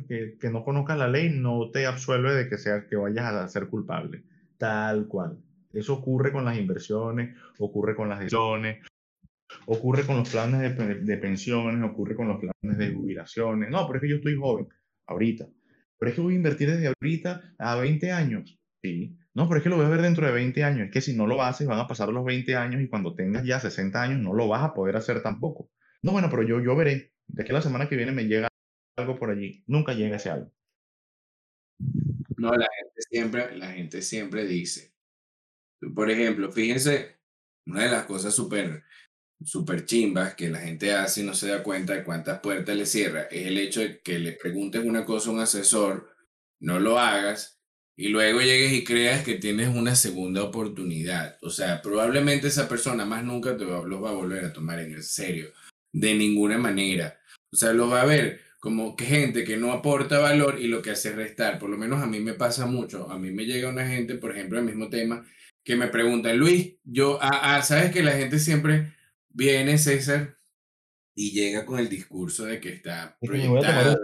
que, 0.07 0.37
que 0.39 0.49
no 0.49 0.63
conozcas 0.63 0.97
la 0.97 1.07
ley 1.07 1.29
no 1.29 1.71
te 1.71 1.85
absuelve 1.85 2.33
de 2.33 2.49
que 2.49 2.57
sea 2.57 2.87
que 2.87 2.95
vayas 2.95 3.25
a 3.25 3.47
ser 3.47 3.67
culpable. 3.67 4.23
Tal 4.57 5.07
cual. 5.07 5.37
Eso 5.73 5.93
ocurre 5.93 6.31
con 6.31 6.45
las 6.45 6.57
inversiones, 6.57 7.35
ocurre 7.59 7.95
con 7.95 8.07
las 8.09 8.19
decisiones, 8.19 8.85
ocurre 9.65 10.05
con 10.05 10.17
los 10.17 10.29
planes 10.29 10.61
de, 11.05 11.17
pensiones, 11.17 11.83
ocurre 11.83 12.15
con 12.15 12.27
los 12.27 12.39
planes 12.39 12.77
de 12.77 12.93
jubilaciones. 12.93 13.69
No, 13.69 13.85
pero 13.87 13.97
es 13.97 14.01
que 14.01 14.09
yo 14.09 14.15
estoy 14.17 14.35
joven, 14.35 14.67
ahorita. 15.07 15.47
Pero 15.97 16.09
es 16.09 16.15
que 16.15 16.21
voy 16.21 16.33
a 16.33 16.37
invertir 16.37 16.69
desde 16.69 16.87
ahorita 16.87 17.55
a 17.57 17.75
20 17.75 18.11
años. 18.11 18.57
Sí. 18.83 19.17
No, 19.33 19.47
pero 19.47 19.57
es 19.57 19.63
que 19.63 19.69
lo 19.69 19.77
voy 19.77 19.85
a 19.85 19.89
ver 19.89 20.01
dentro 20.01 20.25
de 20.25 20.31
20 20.31 20.63
años. 20.63 20.85
Es 20.87 20.91
que 20.91 21.01
si 21.01 21.15
no 21.15 21.27
lo 21.27 21.41
haces, 21.41 21.67
van 21.67 21.79
a 21.79 21.87
pasar 21.87 22.09
los 22.09 22.23
20 22.23 22.55
años 22.55 22.81
y 22.81 22.87
cuando 22.87 23.15
tengas 23.15 23.43
ya 23.43 23.59
60 23.59 24.01
años 24.01 24.19
no 24.19 24.33
lo 24.33 24.47
vas 24.47 24.63
a 24.63 24.73
poder 24.73 24.95
hacer 24.95 25.21
tampoco. 25.21 25.69
No, 26.01 26.11
bueno, 26.11 26.29
pero 26.29 26.43
yo, 26.43 26.61
yo 26.61 26.75
veré. 26.75 27.13
De 27.27 27.43
que 27.43 27.53
la 27.53 27.61
semana 27.61 27.89
que 27.89 27.95
viene 27.95 28.11
me 28.11 28.25
llega 28.25 28.47
algo 28.97 29.15
por 29.17 29.31
allí. 29.31 29.63
Nunca 29.67 29.93
llega 29.93 30.17
ese 30.17 30.29
algo. 30.29 30.51
No, 32.37 32.51
la 32.53 32.67
gente 32.77 33.01
siempre, 33.09 33.57
la 33.57 33.71
gente 33.71 34.01
siempre 34.01 34.45
dice. 34.45 34.93
Por 35.93 36.09
ejemplo, 36.09 36.51
fíjense, 36.51 37.17
una 37.65 37.83
de 37.83 37.89
las 37.89 38.05
cosas 38.05 38.33
súper 38.33 38.83
super 39.43 39.85
chimbas 39.85 40.35
que 40.35 40.49
la 40.49 40.59
gente 40.59 40.93
hace 40.93 41.21
y 41.21 41.25
no 41.25 41.33
se 41.33 41.47
da 41.47 41.63
cuenta 41.63 41.93
de 41.93 42.03
cuántas 42.03 42.39
puertas 42.39 42.75
le 42.75 42.85
cierra 42.85 43.23
es 43.23 43.47
el 43.47 43.57
hecho 43.57 43.81
de 43.81 43.99
que 44.01 44.19
le 44.19 44.31
preguntes 44.33 44.83
una 44.83 45.05
cosa 45.05 45.29
a 45.29 45.33
un 45.33 45.39
asesor, 45.39 46.15
no 46.59 46.79
lo 46.79 46.99
hagas 46.99 47.55
y 47.97 48.09
luego 48.09 48.41
llegues 48.41 48.73
y 48.73 48.83
creas 48.83 49.23
que 49.23 49.35
tienes 49.35 49.73
una 49.73 49.95
segunda 49.95 50.43
oportunidad. 50.43 51.37
O 51.41 51.49
sea, 51.49 51.81
probablemente 51.81 52.47
esa 52.47 52.67
persona 52.67 53.05
más 53.05 53.23
nunca 53.23 53.55
te 53.55 53.63
va, 53.63 53.85
los 53.85 54.03
va 54.03 54.09
a 54.09 54.13
volver 54.13 54.45
a 54.45 54.53
tomar 54.53 54.79
en 54.79 55.01
serio, 55.01 55.51
de 55.93 56.13
ninguna 56.13 56.57
manera. 56.57 57.19
O 57.53 57.55
sea, 57.55 57.71
los 57.71 57.91
va 57.91 58.01
a 58.01 58.05
ver 58.05 58.41
como 58.59 58.95
que 58.95 59.05
gente 59.05 59.43
que 59.45 59.57
no 59.57 59.71
aporta 59.71 60.19
valor 60.19 60.59
y 60.59 60.67
lo 60.67 60.81
que 60.81 60.91
hace 60.91 61.09
es 61.09 61.15
restar. 61.15 61.57
Por 61.59 61.69
lo 61.69 61.77
menos 61.77 62.01
a 62.01 62.07
mí 62.07 62.19
me 62.19 62.33
pasa 62.33 62.65
mucho. 62.65 63.09
A 63.09 63.17
mí 63.17 63.31
me 63.31 63.45
llega 63.45 63.69
una 63.69 63.87
gente, 63.87 64.15
por 64.15 64.31
ejemplo, 64.31 64.59
el 64.59 64.65
mismo 64.65 64.89
tema, 64.89 65.25
que 65.63 65.75
me 65.75 65.87
pregunta, 65.87 66.33
Luis, 66.33 66.75
yo, 66.83 67.17
ah, 67.21 67.55
ah, 67.55 67.61
sabes 67.61 67.91
que 67.91 68.03
la 68.03 68.13
gente 68.13 68.39
siempre 68.39 68.94
viene 69.35 69.77
César 69.77 70.37
y 71.13 71.31
llega 71.31 71.65
con 71.65 71.79
el 71.79 71.89
discurso 71.89 72.45
de 72.45 72.59
que 72.59 72.69
está 72.69 73.17
proyectado. 73.21 73.99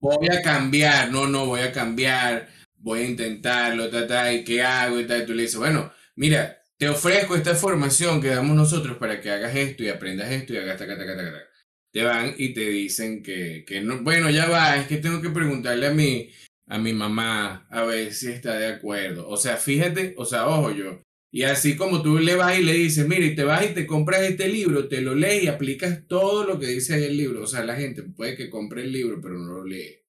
Voy 0.00 0.28
a 0.30 0.42
cambiar, 0.42 1.10
no, 1.10 1.26
no, 1.26 1.46
voy 1.46 1.60
a 1.60 1.72
cambiar, 1.72 2.48
voy 2.76 3.00
a 3.00 3.06
intentarlo, 3.06 3.90
ta, 3.90 4.32
y 4.32 4.44
qué 4.44 4.62
hago 4.62 5.00
y 5.00 5.06
tal. 5.06 5.26
Tú 5.26 5.34
le 5.34 5.42
dices, 5.42 5.58
bueno, 5.58 5.92
mira, 6.16 6.62
te 6.78 6.88
ofrezco 6.88 7.36
esta 7.36 7.54
formación 7.54 8.20
que 8.20 8.28
damos 8.28 8.56
nosotros 8.56 8.96
para 8.96 9.20
que 9.20 9.30
hagas 9.30 9.54
esto 9.54 9.84
y 9.84 9.88
aprendas 9.88 10.30
esto 10.30 10.54
y 10.54 10.56
hagas 10.56 10.78
ta, 10.78 10.86
ta, 10.86 10.96
ta, 10.96 11.04
ta, 11.04 11.48
Te 11.92 12.02
van 12.02 12.34
y 12.38 12.54
te 12.54 12.68
dicen 12.68 13.22
que, 13.22 13.64
que 13.66 13.80
no, 13.82 14.02
bueno, 14.02 14.30
ya 14.30 14.48
va, 14.48 14.76
es 14.76 14.86
que 14.86 14.96
tengo 14.96 15.20
que 15.20 15.30
preguntarle 15.30 15.88
a 15.88 15.92
mi, 15.92 16.30
a 16.66 16.78
mi 16.78 16.92
mamá 16.92 17.66
a 17.70 17.82
ver 17.82 18.14
si 18.14 18.28
está 18.28 18.58
de 18.58 18.68
acuerdo. 18.68 19.28
O 19.28 19.36
sea, 19.36 19.56
fíjate, 19.58 20.14
o 20.16 20.24
sea, 20.24 20.48
ojo, 20.48 20.70
yo, 20.70 21.02
y 21.32 21.44
así 21.44 21.76
como 21.76 22.02
tú 22.02 22.18
le 22.18 22.34
vas 22.34 22.58
y 22.58 22.62
le 22.62 22.72
dices, 22.72 23.06
mira, 23.06 23.24
y 23.24 23.36
te 23.36 23.44
vas 23.44 23.64
y 23.64 23.72
te 23.74 23.86
compras 23.86 24.22
este 24.22 24.48
libro, 24.48 24.88
te 24.88 25.00
lo 25.00 25.14
lees 25.14 25.44
y 25.44 25.46
aplicas 25.48 26.06
todo 26.08 26.44
lo 26.44 26.58
que 26.58 26.66
dice 26.66 26.94
ahí 26.94 27.04
el 27.04 27.16
libro. 27.16 27.44
O 27.44 27.46
sea, 27.46 27.64
la 27.64 27.76
gente 27.76 28.02
puede 28.02 28.36
que 28.36 28.50
compre 28.50 28.82
el 28.82 28.92
libro, 28.92 29.20
pero 29.20 29.38
no 29.38 29.54
lo 29.54 29.64
lee. 29.64 30.00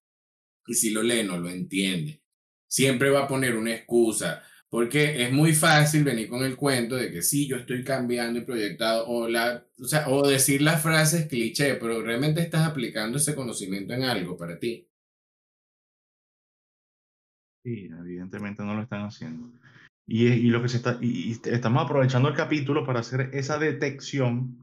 Y 0.66 0.74
si 0.74 0.90
lo 0.90 1.04
lee, 1.04 1.24
no 1.24 1.38
lo 1.38 1.50
entiende. 1.50 2.24
Siempre 2.68 3.12
va 3.12 3.26
a 3.26 3.28
poner 3.28 3.56
una 3.56 3.74
excusa, 3.76 4.42
porque 4.70 5.24
es 5.24 5.32
muy 5.32 5.54
fácil 5.54 6.04
venir 6.04 6.28
con 6.28 6.44
el 6.44 6.56
cuento 6.56 6.96
de 6.96 7.12
que 7.12 7.22
sí, 7.22 7.48
yo 7.48 7.58
estoy 7.58 7.84
cambiando 7.84 8.40
y 8.40 8.46
proyectado, 8.46 9.08
o, 9.08 9.28
la, 9.28 9.64
o, 9.78 9.86
sea, 9.86 10.10
o 10.10 10.28
decir 10.28 10.62
las 10.62 10.82
frases 10.82 11.28
cliché, 11.28 11.76
pero 11.76 12.02
realmente 12.02 12.42
estás 12.42 12.68
aplicando 12.68 13.18
ese 13.18 13.36
conocimiento 13.36 13.94
en 13.94 14.04
algo 14.04 14.38
para 14.38 14.58
ti. 14.58 14.88
Sí, 17.64 17.90
evidentemente 18.00 18.64
no 18.64 18.74
lo 18.74 18.82
están 18.82 19.06
haciendo. 19.06 19.52
Y, 20.14 20.50
lo 20.50 20.62
que 20.62 20.68
se 20.68 20.76
está, 20.76 20.98
y, 21.00 21.40
estamos 21.46 21.86
aprovechando 21.86 22.28
el 22.28 22.36
capítulo 22.36 22.86
para 22.86 23.00
hacer 23.00 23.30
esa 23.32 23.58
detección, 23.58 24.58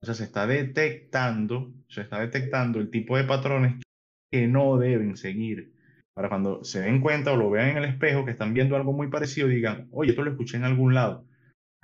o 0.00 0.06
sea, 0.06 0.14
se 0.14 0.22
está 0.22 0.46
detectando, 0.46 1.72
se 1.88 2.02
está 2.02 2.20
detectando 2.20 2.78
el 2.78 2.90
tipo 2.90 3.16
de 3.16 3.24
patrones 3.24 3.82
que 4.30 4.46
no 4.46 4.78
deben 4.78 5.16
seguir. 5.16 5.72
Para 6.14 6.28
cuando 6.28 6.62
se 6.62 6.80
den 6.80 7.00
cuenta 7.00 7.32
o 7.32 7.36
lo 7.36 7.50
vean 7.50 7.70
en 7.70 7.78
el 7.78 7.86
espejo 7.86 8.24
que 8.24 8.30
están 8.30 8.54
viendo 8.54 8.76
algo 8.76 8.92
muy 8.92 9.08
parecido, 9.08 9.48
digan, 9.48 9.88
oye, 9.90 10.10
esto 10.10 10.22
lo 10.22 10.30
escuché 10.30 10.58
en 10.58 10.64
algún 10.64 10.94
lado. 10.94 11.26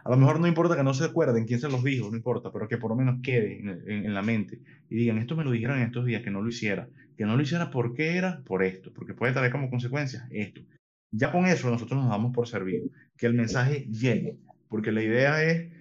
A 0.05 0.11
lo 0.11 0.17
mejor 0.17 0.39
no 0.39 0.47
importa 0.47 0.77
que 0.77 0.85
no 0.85 0.95
se 0.95 1.05
acuerden 1.05 1.47
quién 1.47 1.59
se 1.59 1.69
los 1.69 1.83
dijo, 1.83 2.09
no 2.09 2.17
importa, 2.17 2.53
pero 2.53 2.69
que 2.69 2.79
por 2.79 2.91
lo 2.91 2.97
menos 2.97 3.19
quede 3.25 3.59
en, 3.59 3.91
en, 4.07 4.15
la 4.15 4.23
mente 4.23 4.61
y 4.89 4.95
digan, 4.95 5.19
esto 5.19 5.35
me 5.35 5.43
lo 5.43 5.51
dijeron 5.51 5.79
en 5.79 5.87
estos 5.87 6.07
días, 6.07 6.23
que 6.23 6.31
no 6.31 6.43
lo 6.43 6.49
hiciera. 6.49 6.89
Que 7.19 7.25
no 7.25 7.35
lo 7.35 7.43
hiciera, 7.43 7.73
¿por 7.73 7.93
qué 7.93 8.17
era? 8.17 8.41
Por 8.45 8.63
esto, 8.63 8.93
porque 8.95 9.15
puede 9.15 9.33
traer 9.33 9.51
como 9.51 9.69
consecuencia 9.69 10.29
esto. 10.31 10.63
Ya 11.11 11.33
con 11.33 11.47
eso 11.47 11.71
nosotros 11.71 12.01
nos 12.01 12.11
damos 12.11 12.33
por 12.35 12.47
servido, 12.49 12.87
que 13.17 13.27
el 13.27 13.35
mensaje 13.35 13.87
llegue, 13.91 14.39
porque 14.69 14.93
la 14.93 15.03
idea 15.03 15.43
es 15.45 15.73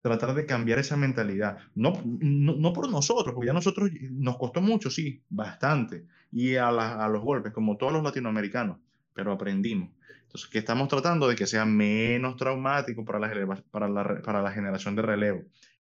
tratar 0.00 0.34
de 0.34 0.46
cambiar 0.46 0.78
esa 0.78 0.96
mentalidad. 0.96 1.58
No, 1.74 2.00
no, 2.04 2.72
por 2.72 2.90
nosotros, 2.90 3.34
porque 3.34 3.48
ya 3.48 3.52
nosotros 3.52 3.90
nos 4.10 4.38
costó 4.38 4.62
mucho, 4.62 4.90
sí, 4.90 5.22
bastante, 5.28 6.06
y 6.32 6.56
a, 6.56 6.68
a 6.68 7.08
los 7.08 7.22
golpes, 7.22 7.52
como 7.52 7.76
todos 7.76 7.92
los 7.92 8.02
latinoamericanos, 8.02 8.78
pero 9.12 9.32
aprendimos. 9.32 9.90
Entonces, 10.34 10.50
que 10.50 10.58
estamos 10.58 10.88
tratando 10.88 11.28
de 11.28 11.36
que 11.36 11.46
sea 11.46 11.64
menos 11.64 12.36
traumático 12.36 13.04
para 13.04 13.20
la, 13.20 13.62
para 13.70 13.88
la, 13.88 14.20
para 14.22 14.42
la 14.42 14.50
generación 14.50 14.96
de 14.96 15.02
relevo, 15.02 15.44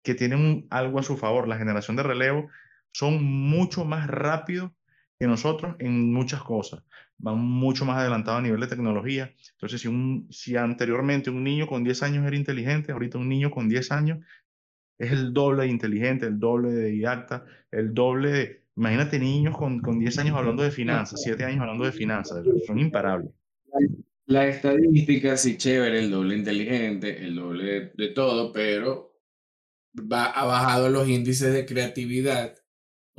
que 0.03 0.15
tienen 0.15 0.67
algo 0.71 0.99
a 0.99 1.03
su 1.03 1.19
favor. 1.19 1.47
La 1.47 1.59
generación 1.59 1.97
de 1.97 2.05
relevo 2.05 2.49
son 2.91 3.23
mucho 3.23 3.85
más 3.85 4.07
rápidos 4.07 4.71
que 5.19 5.27
nosotros 5.27 5.77
en 5.79 6.11
muchas 6.13 6.43
cosas. 6.43 6.83
Van 7.23 7.39
mucho 7.39 7.85
más 7.85 7.99
adelantados 7.99 8.41
a 8.41 8.43
nivel 8.43 8.61
de 8.61 8.67
tecnología. 8.67 9.33
Entonces, 9.53 9.81
si, 9.81 9.89
un, 9.89 10.27
si 10.31 10.57
anteriormente 10.57 11.31
un 11.31 11.45
niño 11.45 11.67
con 11.67 11.85
10 11.85 12.03
años 12.03 12.27
era 12.27 12.37
inteligente, 12.37 12.93
ahorita 12.93 13.19
un 13.19 13.29
niño 13.29 13.51
con 13.51 13.69
10 13.69 13.93
años 13.93 14.19
es 14.99 15.13
el 15.13 15.33
doble 15.33 15.63
de 15.63 15.69
inteligente, 15.69 16.27
el 16.27 16.39
doble 16.39 16.71
de 16.71 16.91
didacta, 16.91 17.45
el 17.71 17.95
doble 17.95 18.31
de... 18.31 18.61
Imagínate 18.77 19.19
niños 19.19 19.57
con, 19.57 19.81
con 19.81 19.99
10 19.99 20.19
años 20.19 20.37
hablando 20.37 20.63
de 20.63 20.71
finanzas, 20.71 21.21
7 21.23 21.45
años 21.45 21.61
hablando 21.61 21.85
de 21.85 21.93
finanzas, 21.93 22.45
son 22.67 22.79
imparables. 22.79 23.31
La 24.27 24.47
estadística, 24.47 25.37
sí, 25.37 25.57
chévere, 25.57 25.99
el 25.99 26.11
doble 26.11 26.37
inteligente, 26.37 27.25
el 27.25 27.35
doble 27.35 27.93
de, 27.95 28.09
todo, 28.09 28.53
pero 28.53 29.19
va, 29.97 30.27
ha 30.27 30.45
bajado 30.45 30.89
los 30.89 31.09
índices 31.09 31.53
de 31.53 31.67
creatividad. 31.67 32.55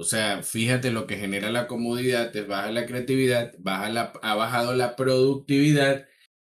O 0.02 0.04
sea, 0.04 0.42
fíjate 0.42 0.90
lo 0.90 1.06
que 1.06 1.18
genera 1.18 1.52
la 1.52 1.68
comodidad, 1.68 2.32
te 2.32 2.42
baja 2.42 2.72
la 2.72 2.88
creatividad, 2.88 3.54
baja 3.60 3.88
la, 3.90 4.14
ha 4.24 4.34
bajado 4.34 4.74
la 4.76 4.96
productividad 4.96 6.08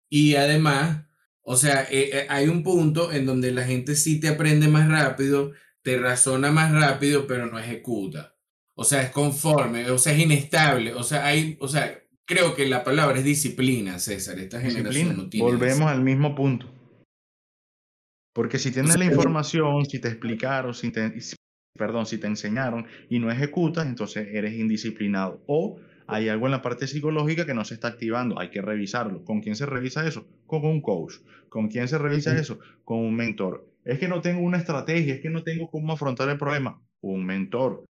y 0.07 0.35
además, 0.35 1.07
o 1.41 1.55
sea, 1.55 1.81
eh, 1.89 2.11
eh, 2.13 2.27
hay 2.29 2.47
un 2.47 2.61
punto 2.61 3.11
en 3.11 3.25
donde 3.25 3.51
la 3.51 3.63
gente 3.63 3.95
sí 3.95 4.19
te 4.19 4.27
aprende 4.27 4.67
más 4.67 4.87
rápido, 4.87 5.53
te 5.81 5.97
razona 5.97 6.51
más 6.51 6.71
rápido, 6.71 7.25
pero 7.25 7.47
no 7.47 7.57
ejecuta. 7.57 8.35
O 8.75 8.83
sea, 8.83 9.01
es 9.01 9.09
conforme, 9.09 9.89
o 9.89 9.97
sea, 9.97 10.13
es 10.13 10.19
inestable. 10.19 10.93
O 10.93 11.01
sea, 11.01 11.25
hay, 11.25 11.57
o 11.59 11.67
sea, 11.67 12.03
creo 12.25 12.55
que 12.55 12.67
la 12.67 12.83
palabra 12.83 13.17
es 13.17 13.25
disciplina, 13.25 13.97
César. 13.97 14.37
Esta 14.37 14.61
generación 14.61 15.17
no 15.17 15.27
tiene. 15.27 15.49
Volvemos 15.49 15.89
al 15.89 16.03
mismo 16.03 16.35
punto. 16.35 16.71
Porque 18.31 18.59
si 18.59 18.69
tienes 18.69 18.95
la 18.95 19.05
información, 19.05 19.87
si 19.87 19.99
te 19.99 20.09
explicaron, 20.09 20.75
si 20.75 20.91
te, 20.91 21.11
perdón, 21.73 22.05
si 22.05 22.17
te 22.17 22.27
enseñaron 22.27 22.85
y 23.09 23.19
no 23.19 23.31
ejecutas, 23.31 23.85
entonces 23.85 24.27
eres 24.31 24.53
indisciplinado. 24.53 25.43
O 25.47 25.79
hay 26.07 26.29
algo 26.29 26.47
en 26.47 26.51
la 26.51 26.61
parte 26.61 26.87
psicológica 26.87 27.45
que 27.45 27.53
no 27.53 27.63
se 27.65 27.75
está 27.75 27.89
activando, 27.89 28.39
hay 28.39 28.49
que 28.49 28.61
revisarlo. 28.61 29.23
¿Con 29.23 29.41
quién 29.41 29.55
se 29.55 29.65
revisa 29.65 30.07
eso? 30.07 30.27
Con 30.45 30.65
un 30.65 30.81
coach. 30.81 31.15
¿Con 31.49 31.67
quién 31.67 31.87
se 31.87 31.97
revisa 31.97 32.37
eso? 32.37 32.59
Con 32.83 32.99
un 32.99 33.15
mentor. 33.15 33.67
Es 33.85 33.99
que 33.99 34.07
no 34.07 34.21
tengo 34.21 34.41
una 34.41 34.57
estrategia, 34.57 35.15
es 35.15 35.21
que 35.21 35.29
no 35.29 35.43
tengo 35.43 35.69
cómo 35.69 35.93
afrontar 35.93 36.29
el 36.29 36.37
problema. 36.37 36.81
Un 37.01 37.25
mentor 37.25 37.85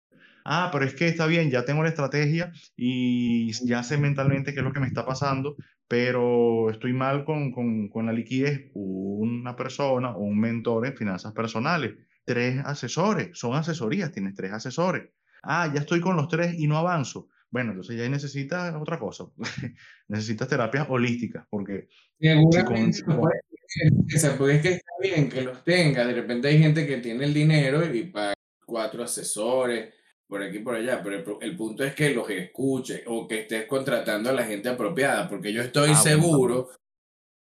ah, 0.47 0.69
pero 0.71 0.85
es 0.85 0.95
que 0.95 1.07
está 1.07 1.27
bien, 1.27 1.51
ya 1.51 1.65
tengo 1.65 1.83
la 1.83 1.89
estrategia 1.89 2.51
y 2.75 3.51
ya 3.67 3.83
sé 3.83 3.97
mentalmente 3.97 4.53
qué 4.53 4.59
es 4.61 4.65
lo 4.65 4.73
que 4.73 4.79
me 4.79 4.87
está 4.87 5.05
pasando, 5.05 5.55
pero 5.87 6.69
estoy 6.71 6.93
mal 6.93 7.25
con, 7.25 7.51
con, 7.51 7.89
con 7.89 8.05
la 8.05 8.13
liquidez. 8.13 8.71
Una 8.73 9.55
persona 9.55 10.15
o 10.15 10.21
un 10.21 10.39
mentor 10.39 10.87
en 10.87 10.95
finanzas 10.95 11.33
personales, 11.33 11.95
tres 12.27 12.61
asesores, 12.65 13.29
son 13.39 13.55
asesorías, 13.55 14.11
tienes 14.11 14.35
tres 14.35 14.51
asesores. 14.51 15.09
Ah, 15.41 15.71
ya 15.73 15.79
estoy 15.79 16.01
con 16.01 16.17
los 16.17 16.27
tres 16.27 16.55
y 16.57 16.67
no 16.67 16.77
avanzo. 16.77 17.29
Bueno, 17.49 17.71
entonces 17.71 17.95
ya 17.97 18.09
necesitas 18.09 18.75
otra 18.75 18.99
cosa. 18.99 19.23
necesitas 20.09 20.49
terapias 20.49 20.87
holísticas, 20.89 21.47
porque... 21.49 21.87
Seguramente, 22.19 23.03
porque 23.05 24.55
es 24.55 24.61
que 24.61 24.69
está 24.73 24.91
bien 25.01 25.29
que 25.29 25.41
los 25.41 25.63
tenga. 25.63 26.05
De 26.05 26.13
repente 26.13 26.49
hay 26.49 26.59
gente 26.59 26.85
que 26.85 26.97
tiene 26.97 27.23
el 27.23 27.33
dinero 27.33 27.85
y 27.85 28.03
paga 28.03 28.33
cuatro 28.65 29.03
asesores 29.03 29.93
por 30.27 30.43
aquí 30.43 30.57
y 30.57 30.61
por 30.61 30.75
allá, 30.75 31.01
pero 31.01 31.39
el, 31.39 31.55
punto 31.55 31.85
es 31.85 31.95
que 31.95 32.09
los 32.09 32.29
escuches 32.29 33.03
o 33.05 33.25
que 33.25 33.41
estés 33.41 33.65
contratando 33.67 34.29
a 34.29 34.33
la 34.33 34.43
gente 34.43 34.67
apropiada, 34.67 35.29
porque 35.29 35.53
yo 35.53 35.61
estoy 35.61 35.91
ah, 35.91 35.95
seguro, 35.95 36.69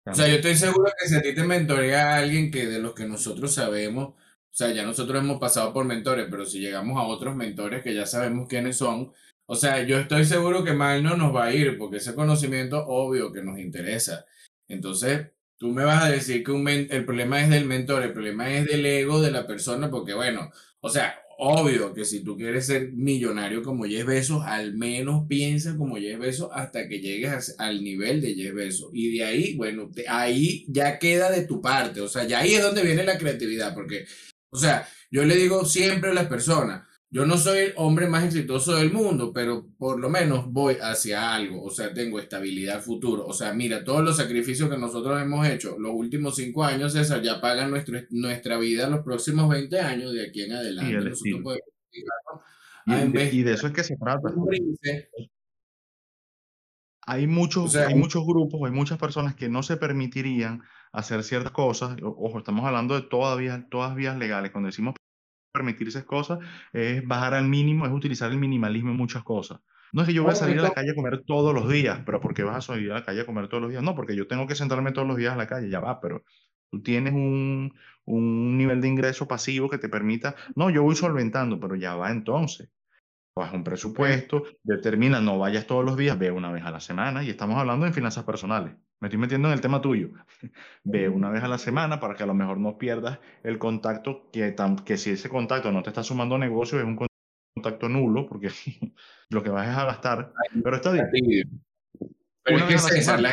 o 0.07 0.14
sea, 0.14 0.26
yo 0.26 0.37
estoy 0.37 0.57
seguro 0.57 0.91
que 0.99 1.07
si 1.07 1.16
a 1.16 1.20
ti 1.20 1.35
te 1.35 1.45
mentorea 1.45 2.16
alguien 2.16 2.51
que 2.51 2.64
de 2.64 2.78
los 2.78 2.95
que 2.95 3.05
nosotros 3.05 3.53
sabemos, 3.53 4.14
o 4.53 4.55
sea, 4.61 4.73
ya 4.73 4.85
nosotros 4.85 5.23
hemos 5.23 5.39
pasado 5.39 5.73
por 5.73 5.85
mentores, 5.85 6.27
pero 6.31 6.45
si 6.45 6.61
llegamos 6.61 6.99
a 6.99 7.07
otros 7.07 7.37
mentores 7.37 7.83
que 7.83 7.95
ya 7.95 8.07
sabemos 8.07 8.49
quiénes 8.49 8.77
son, 8.77 9.13
o 9.47 9.55
sea, 9.55 9.83
yo 9.85 9.99
estoy 9.99 10.25
seguro 10.25 10.65
que 10.65 10.73
mal 10.73 11.03
no 11.03 11.17
nos 11.17 11.35
va 11.35 11.47
a 11.47 11.55
ir, 11.55 11.79
porque 11.79 11.99
ese 11.99 12.15
conocimiento 12.15 12.85
obvio 12.87 13.33
que 13.33 13.43
nos 13.43 13.59
interesa. 13.59 14.27
Entonces, 14.69 15.29
tú 15.57 15.69
me 15.73 15.85
vas 15.85 16.05
a 16.05 16.11
decir 16.11 16.45
que 16.45 16.53
un 16.53 16.69
el 16.69 17.05
problema 17.05 17.43
es 17.43 17.51
del 17.51 17.67
mentor, 17.67 18.03
el 18.03 18.13
problema 18.13 18.51
es 18.51 18.67
del 18.67 18.85
ego 18.87 19.21
de 19.21 19.31
la 19.31 19.47
persona, 19.47 19.91
porque 19.91 20.15
bueno, 20.15 20.51
o 20.81 20.89
sea, 20.89 21.21
Obvio 21.43 21.95
que 21.95 22.05
si 22.05 22.23
tú 22.23 22.37
quieres 22.37 22.67
ser 22.67 22.93
millonario 22.93 23.63
como 23.63 23.85
Jeff 23.85 24.05
Bezos, 24.05 24.43
al 24.45 24.75
menos 24.75 25.27
piensa 25.27 25.75
como 25.75 25.97
Jeff 25.97 26.19
Bezos 26.19 26.51
hasta 26.53 26.87
que 26.87 27.01
llegues 27.01 27.55
al 27.59 27.83
nivel 27.83 28.21
de 28.21 28.35
Jeff 28.35 28.53
Bezos. 28.53 28.91
Y 28.93 29.17
de 29.17 29.25
ahí, 29.25 29.55
bueno, 29.55 29.91
ahí 30.07 30.67
ya 30.69 30.99
queda 30.99 31.31
de 31.31 31.47
tu 31.47 31.63
parte. 31.63 32.03
O 32.03 32.09
sea, 32.09 32.25
ya 32.25 32.41
ahí 32.41 32.53
es 32.53 32.63
donde 32.63 32.83
viene 32.83 33.05
la 33.05 33.17
creatividad. 33.17 33.73
Porque, 33.73 34.05
o 34.51 34.57
sea, 34.57 34.87
yo 35.11 35.25
le 35.25 35.37
digo 35.37 35.65
siempre 35.65 36.11
a 36.11 36.15
las 36.15 36.27
personas, 36.27 36.83
yo 37.13 37.27
no 37.27 37.37
soy 37.37 37.59
el 37.59 37.73
hombre 37.77 38.09
más 38.09 38.25
exitoso 38.25 38.77
del 38.77 38.93
mundo, 38.93 39.33
pero 39.33 39.67
por 39.79 39.99
lo 39.99 40.09
menos 40.09 40.47
voy 40.53 40.77
hacia 40.81 41.35
algo, 41.35 41.65
o 41.65 41.71
sea, 41.71 41.93
tengo 41.93 42.21
estabilidad 42.21 42.81
futuro. 42.81 43.27
O 43.27 43.33
sea, 43.33 43.53
mira, 43.53 43.83
todos 43.83 44.05
los 44.05 44.17
sacrificios 44.17 44.71
que 44.71 44.79
nosotros 44.79 45.21
hemos 45.21 45.45
hecho 45.49 45.77
los 45.77 45.93
últimos 45.93 46.37
cinco 46.37 46.63
años, 46.63 46.93
César, 46.93 47.21
ya 47.21 47.41
pagan 47.41 47.71
nuestro, 47.73 47.99
nuestra 48.11 48.59
vida 48.59 48.89
los 48.89 49.03
próximos 49.03 49.49
20 49.49 49.81
años 49.81 50.13
de 50.13 50.29
aquí 50.29 50.43
en 50.43 50.53
adelante. 50.53 51.13
y, 52.87 53.43
de, 53.43 53.53
eso 53.55 53.67
es 53.67 53.73
que 53.73 53.83
se 53.83 53.97
trata. 53.97 54.33
Hay 57.07 57.27
muchos, 57.27 57.75
hay 57.75 57.97
muchos 57.97 58.25
grupos, 58.25 58.61
hay 58.65 58.73
muchas 58.73 58.99
personas 58.99 59.35
que 59.35 59.49
no 59.49 59.65
se 59.65 59.77
permitirían 59.77 60.63
hacer 60.93 61.22
ciertas 61.22 61.53
cosas. 61.53 61.97
Ojo, 62.03 62.38
estamos 62.38 62.64
hablando 62.64 62.95
de 62.95 63.03
todas, 63.03 63.38
todas 63.68 63.95
vías 63.95 64.16
legales. 64.16 64.51
Cuando 64.51 64.68
decimos 64.68 64.95
permitirse 65.53 66.05
cosas 66.05 66.38
es 66.72 67.07
bajar 67.07 67.34
al 67.34 67.49
mínimo, 67.49 67.86
es 67.86 67.93
utilizar 67.93 68.30
el 68.30 68.38
minimalismo 68.38 68.91
en 68.91 68.97
muchas 68.97 69.22
cosas. 69.24 69.61
No 69.93 70.03
es 70.03 70.09
que 70.09 70.14
yo 70.14 70.22
voy 70.22 70.32
a 70.32 70.36
salir 70.36 70.59
a 70.61 70.62
la 70.62 70.70
calle 70.70 70.93
a 70.93 70.95
comer 70.95 71.24
todos 71.26 71.53
los 71.53 71.68
días, 71.68 72.01
pero 72.07 72.20
¿por 72.20 72.32
qué 72.32 72.45
vas 72.45 72.57
a 72.57 72.61
salir 72.61 72.93
a 72.93 72.95
la 72.95 73.05
calle 73.05 73.22
a 73.22 73.26
comer 73.26 73.49
todos 73.49 73.62
los 73.62 73.70
días? 73.70 73.82
No, 73.82 73.97
porque 73.97 74.14
yo 74.14 74.28
tengo 74.28 74.47
que 74.47 74.55
sentarme 74.55 74.93
todos 74.93 75.09
los 75.09 75.16
días 75.16 75.34
a 75.34 75.36
la 75.36 75.49
calle, 75.49 75.68
ya 75.68 75.80
va, 75.80 76.01
pero 76.01 76.22
tú 76.70 76.80
tienes 76.82 77.12
un, 77.12 77.74
un 78.05 78.57
nivel 78.57 78.80
de 78.80 78.88
ingreso 78.88 79.26
pasivo 79.26 79.68
que 79.68 79.78
te 79.78 79.88
permita, 79.88 80.36
no, 80.55 80.70
yo 80.70 80.84
voy 80.84 80.95
solventando, 80.95 81.59
pero 81.59 81.74
ya 81.74 81.97
va 81.97 82.12
entonces. 82.12 82.70
Baja 83.35 83.55
un 83.55 83.64
presupuesto, 83.64 84.43
determina, 84.62 85.20
no 85.20 85.39
vayas 85.39 85.66
todos 85.66 85.85
los 85.85 85.97
días, 85.97 86.18
ve 86.18 86.31
una 86.31 86.51
vez 86.51 86.64
a 86.64 86.70
la 86.70 86.81
semana, 86.81 87.22
y 87.22 87.31
estamos 87.31 87.57
hablando 87.57 87.87
de 87.87 87.93
finanzas 87.93 88.24
personales. 88.24 88.74
Me 89.01 89.09
estoy 89.09 89.18
metiendo 89.18 89.49
en 89.49 89.55
el 89.55 89.61
tema 89.61 89.81
tuyo. 89.81 90.11
Ve 90.85 91.09
una 91.09 91.31
vez 91.31 91.43
a 91.43 91.49
la 91.49 91.57
semana 91.57 92.01
para 92.01 92.14
que 92.14 92.22
a 92.22 92.26
lo 92.26 92.35
mejor 92.35 92.59
no 92.59 92.76
pierdas 92.76 93.18
el 93.43 93.59
contacto, 93.59 94.28
que, 94.31 94.55
que 94.85 94.97
si 94.99 95.11
ese 95.11 95.31
contacto 95.31 95.72
no 95.72 95.83
te 95.83 95.89
está 95.89 96.03
sumando 96.03 96.37
negocio, 96.37 96.78
es 96.78 96.85
un 96.85 96.99
contacto 97.55 97.89
nulo, 97.89 98.28
porque 98.28 98.51
lo 99.31 99.43
que 99.43 99.49
vas 99.49 99.68
es 99.68 99.76
a 99.76 99.87
gastar. 99.87 100.33
Pero 100.62 100.76
está 100.76 100.93
bien. 100.93 101.09
Pero 102.43 102.59
es 102.59 102.64
que 102.64 102.78
César, 102.78 103.20
la 103.20 103.33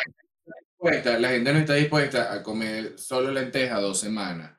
gente, 0.80 1.18
la 1.18 1.28
gente 1.28 1.52
no 1.52 1.58
está 1.58 1.74
dispuesta 1.74 2.32
a 2.32 2.42
comer 2.42 2.98
solo 2.98 3.30
lenteja 3.30 3.78
dos 3.78 4.00
semanas 4.00 4.57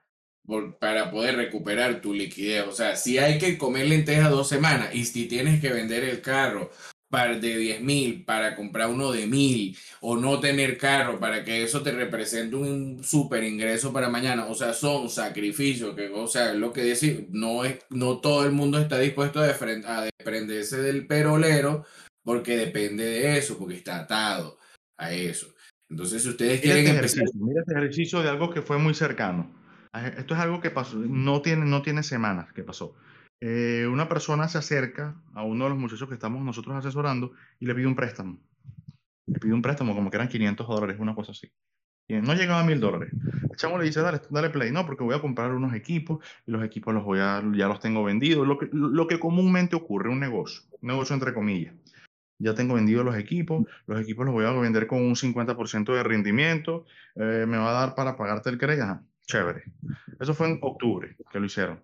para 0.79 1.11
poder 1.11 1.35
recuperar 1.35 2.01
tu 2.01 2.13
liquidez. 2.13 2.67
O 2.67 2.71
sea, 2.71 2.95
si 2.95 3.17
hay 3.17 3.37
que 3.37 3.57
comer 3.57 3.87
lenteja 3.87 4.29
dos 4.29 4.49
semanas 4.49 4.93
y 4.93 5.05
si 5.05 5.27
tienes 5.27 5.61
que 5.61 5.71
vender 5.71 6.03
el 6.03 6.21
carro 6.21 6.69
de 7.11 7.57
10 7.57 7.81
mil 7.81 8.23
para 8.23 8.55
comprar 8.55 8.87
uno 8.87 9.11
de 9.11 9.25
mil 9.25 9.75
o 9.99 10.15
no 10.15 10.39
tener 10.39 10.77
carro 10.77 11.19
para 11.19 11.43
que 11.43 11.63
eso 11.63 11.81
te 11.81 11.91
represente 11.91 12.55
un 12.55 13.03
super 13.03 13.43
ingreso 13.43 13.91
para 13.91 14.09
mañana. 14.09 14.45
O 14.45 14.53
sea, 14.53 14.73
son 14.73 15.09
sacrificios 15.09 15.95
que, 15.95 16.09
o 16.09 16.27
sea, 16.27 16.53
lo 16.53 16.71
que 16.71 16.83
decir, 16.83 17.27
no 17.31 17.65
es, 17.65 17.79
no 17.89 18.19
todo 18.19 18.45
el 18.45 18.51
mundo 18.51 18.77
está 18.77 18.99
dispuesto 18.99 19.39
a, 19.39 19.45
a 19.45 20.03
desprenderse 20.03 20.81
del 20.81 21.07
perolero 21.07 21.83
porque 22.23 22.57
depende 22.57 23.03
de 23.03 23.37
eso, 23.37 23.57
porque 23.57 23.75
está 23.75 24.01
atado 24.01 24.59
a 24.97 25.11
eso. 25.11 25.47
Entonces, 25.89 26.21
si 26.21 26.29
ustedes 26.29 26.61
quieren 26.61 26.85
este 26.85 26.95
empezar... 26.95 27.23
Mira 27.33 27.61
este 27.61 27.73
ejercicio 27.73 28.21
de 28.21 28.29
algo 28.29 28.51
que 28.51 28.61
fue 28.61 28.77
muy 28.77 28.93
cercano. 28.93 29.58
Esto 29.93 30.35
es 30.35 30.39
algo 30.39 30.61
que 30.61 30.71
no 31.07 31.41
tiene, 31.41 31.65
no 31.65 31.81
tiene 31.81 32.03
semanas 32.03 32.53
que 32.53 32.63
pasó. 32.63 32.95
Eh, 33.41 33.87
una 33.89 34.09
persona 34.09 34.47
se 34.47 34.57
acerca 34.57 35.15
a 35.33 35.43
uno 35.43 35.63
de 35.63 35.69
los 35.71 35.79
muchachos 35.79 36.07
que 36.07 36.15
estamos 36.15 36.43
nosotros 36.43 36.75
asesorando 36.75 37.31
y 37.59 37.65
le 37.65 37.73
pide 37.73 37.87
un 37.87 37.95
préstamo. 37.95 38.37
Le 39.25 39.39
pide 39.39 39.53
un 39.53 39.61
préstamo 39.61 39.95
como 39.95 40.09
que 40.09 40.17
eran 40.17 40.27
500 40.27 40.67
dólares, 40.67 40.97
una 40.99 41.15
cosa 41.15 41.31
así. 41.31 41.51
No 42.09 42.33
llegaba 42.33 42.61
a 42.61 42.63
mil 42.63 42.79
dólares. 42.79 43.11
El 43.49 43.55
chamo 43.55 43.77
le 43.77 43.85
dice, 43.85 44.01
dale, 44.01 44.19
dale 44.31 44.49
play. 44.49 44.71
No, 44.71 44.85
porque 44.85 45.03
voy 45.03 45.15
a 45.15 45.21
comprar 45.21 45.51
unos 45.51 45.73
equipos 45.75 46.25
y 46.47 46.51
los 46.51 46.63
equipos 46.63 46.93
los 46.93 47.03
voy 47.03 47.19
a, 47.19 47.43
ya 47.53 47.67
los 47.67 47.79
tengo 47.79 48.03
vendidos. 48.03 48.47
Lo 48.47 48.57
que, 48.57 48.67
lo 48.71 49.07
que 49.07 49.19
comúnmente 49.19 49.75
ocurre, 49.75 50.09
un 50.09 50.19
negocio. 50.19 50.63
Un 50.81 50.87
negocio 50.87 51.13
entre 51.13 51.35
comillas. 51.35 51.75
Ya 52.39 52.55
tengo 52.55 52.73
vendidos 52.73 53.05
los 53.05 53.15
equipos. 53.15 53.67
Los 53.85 54.01
equipos 54.01 54.25
los 54.25 54.33
voy 54.33 54.45
a 54.45 54.51
vender 54.51 54.87
con 54.87 55.03
un 55.03 55.15
50% 55.15 55.93
de 55.93 56.03
rendimiento. 56.03 56.85
Eh, 57.15 57.45
me 57.47 57.57
va 57.57 57.69
a 57.69 57.85
dar 57.85 57.95
para 57.95 58.17
pagarte 58.17 58.49
el 58.49 58.57
crédito. 58.57 59.01
Chévere. 59.29 59.63
Eso 60.19 60.33
fue 60.33 60.49
en 60.49 60.59
octubre 60.61 61.15
que 61.31 61.39
lo 61.39 61.45
hicieron 61.45 61.79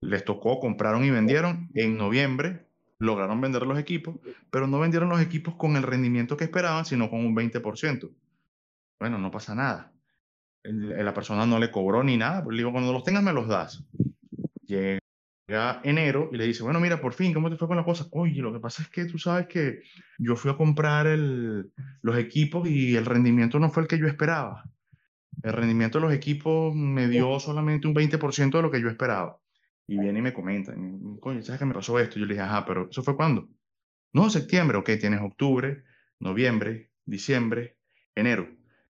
les 0.00 0.24
tocó, 0.24 0.60
compraron 0.60 1.04
y 1.04 1.10
vendieron. 1.10 1.70
En 1.74 1.96
noviembre 1.96 2.66
lograron 2.98 3.40
vender 3.40 3.62
los 3.62 3.78
equipos, 3.78 4.16
pero 4.50 4.66
no 4.66 4.78
vendieron 4.78 5.08
los 5.08 5.20
equipos 5.20 5.54
con 5.56 5.76
el 5.76 5.82
rendimiento 5.82 6.36
que 6.36 6.44
esperaban, 6.44 6.84
sino 6.84 7.10
con 7.10 7.24
un 7.24 7.34
20%. 7.34 8.10
Bueno, 8.98 9.18
no 9.18 9.30
pasa 9.30 9.54
nada. 9.54 9.92
La 10.62 11.14
persona 11.14 11.46
no 11.46 11.58
le 11.58 11.70
cobró 11.70 12.02
ni 12.02 12.16
nada, 12.16 12.40
pero 12.40 12.50
le 12.50 12.58
digo, 12.58 12.72
cuando 12.72 12.92
los 12.92 13.04
tengas 13.04 13.22
me 13.22 13.32
los 13.32 13.46
das. 13.46 13.84
Llega 14.66 15.00
enero 15.84 16.30
y 16.32 16.36
le 16.36 16.46
dice, 16.46 16.64
bueno, 16.64 16.80
mira, 16.80 17.00
por 17.00 17.12
fin, 17.12 17.32
¿cómo 17.32 17.50
te 17.50 17.56
fue 17.56 17.68
con 17.68 17.76
la 17.76 17.84
cosa? 17.84 18.06
Oye, 18.10 18.40
lo 18.40 18.52
que 18.52 18.58
pasa 18.58 18.82
es 18.82 18.88
que 18.88 19.04
tú 19.04 19.16
sabes 19.18 19.46
que 19.46 19.82
yo 20.18 20.34
fui 20.34 20.50
a 20.50 20.56
comprar 20.56 21.06
el, 21.06 21.70
los 22.02 22.18
equipos 22.18 22.68
y 22.68 22.96
el 22.96 23.04
rendimiento 23.04 23.60
no 23.60 23.70
fue 23.70 23.84
el 23.84 23.88
que 23.88 23.98
yo 23.98 24.08
esperaba. 24.08 24.64
El 25.42 25.52
rendimiento 25.52 25.98
de 25.98 26.06
los 26.06 26.14
equipos 26.14 26.74
me 26.74 27.08
dio 27.08 27.38
solamente 27.40 27.86
un 27.86 27.94
20% 27.94 28.56
de 28.56 28.62
lo 28.62 28.70
que 28.70 28.80
yo 28.80 28.88
esperaba. 28.88 29.38
Y 29.86 29.98
viene 29.98 30.18
y 30.18 30.22
me 30.22 30.32
comenta, 30.32 30.74
coño, 31.20 31.42
¿sabes 31.42 31.58
qué 31.58 31.64
me 31.64 31.74
pasó 31.74 31.98
esto? 31.98 32.18
Yo 32.18 32.26
le 32.26 32.34
dije, 32.34 32.44
ajá, 32.44 32.64
pero 32.64 32.88
¿eso 32.90 33.02
fue 33.02 33.16
cuándo? 33.16 33.48
No, 34.12 34.30
septiembre, 34.30 34.78
ok, 34.78 34.90
tienes 34.98 35.20
octubre, 35.20 35.84
noviembre, 36.18 36.90
diciembre, 37.04 37.76
enero. 38.14 38.48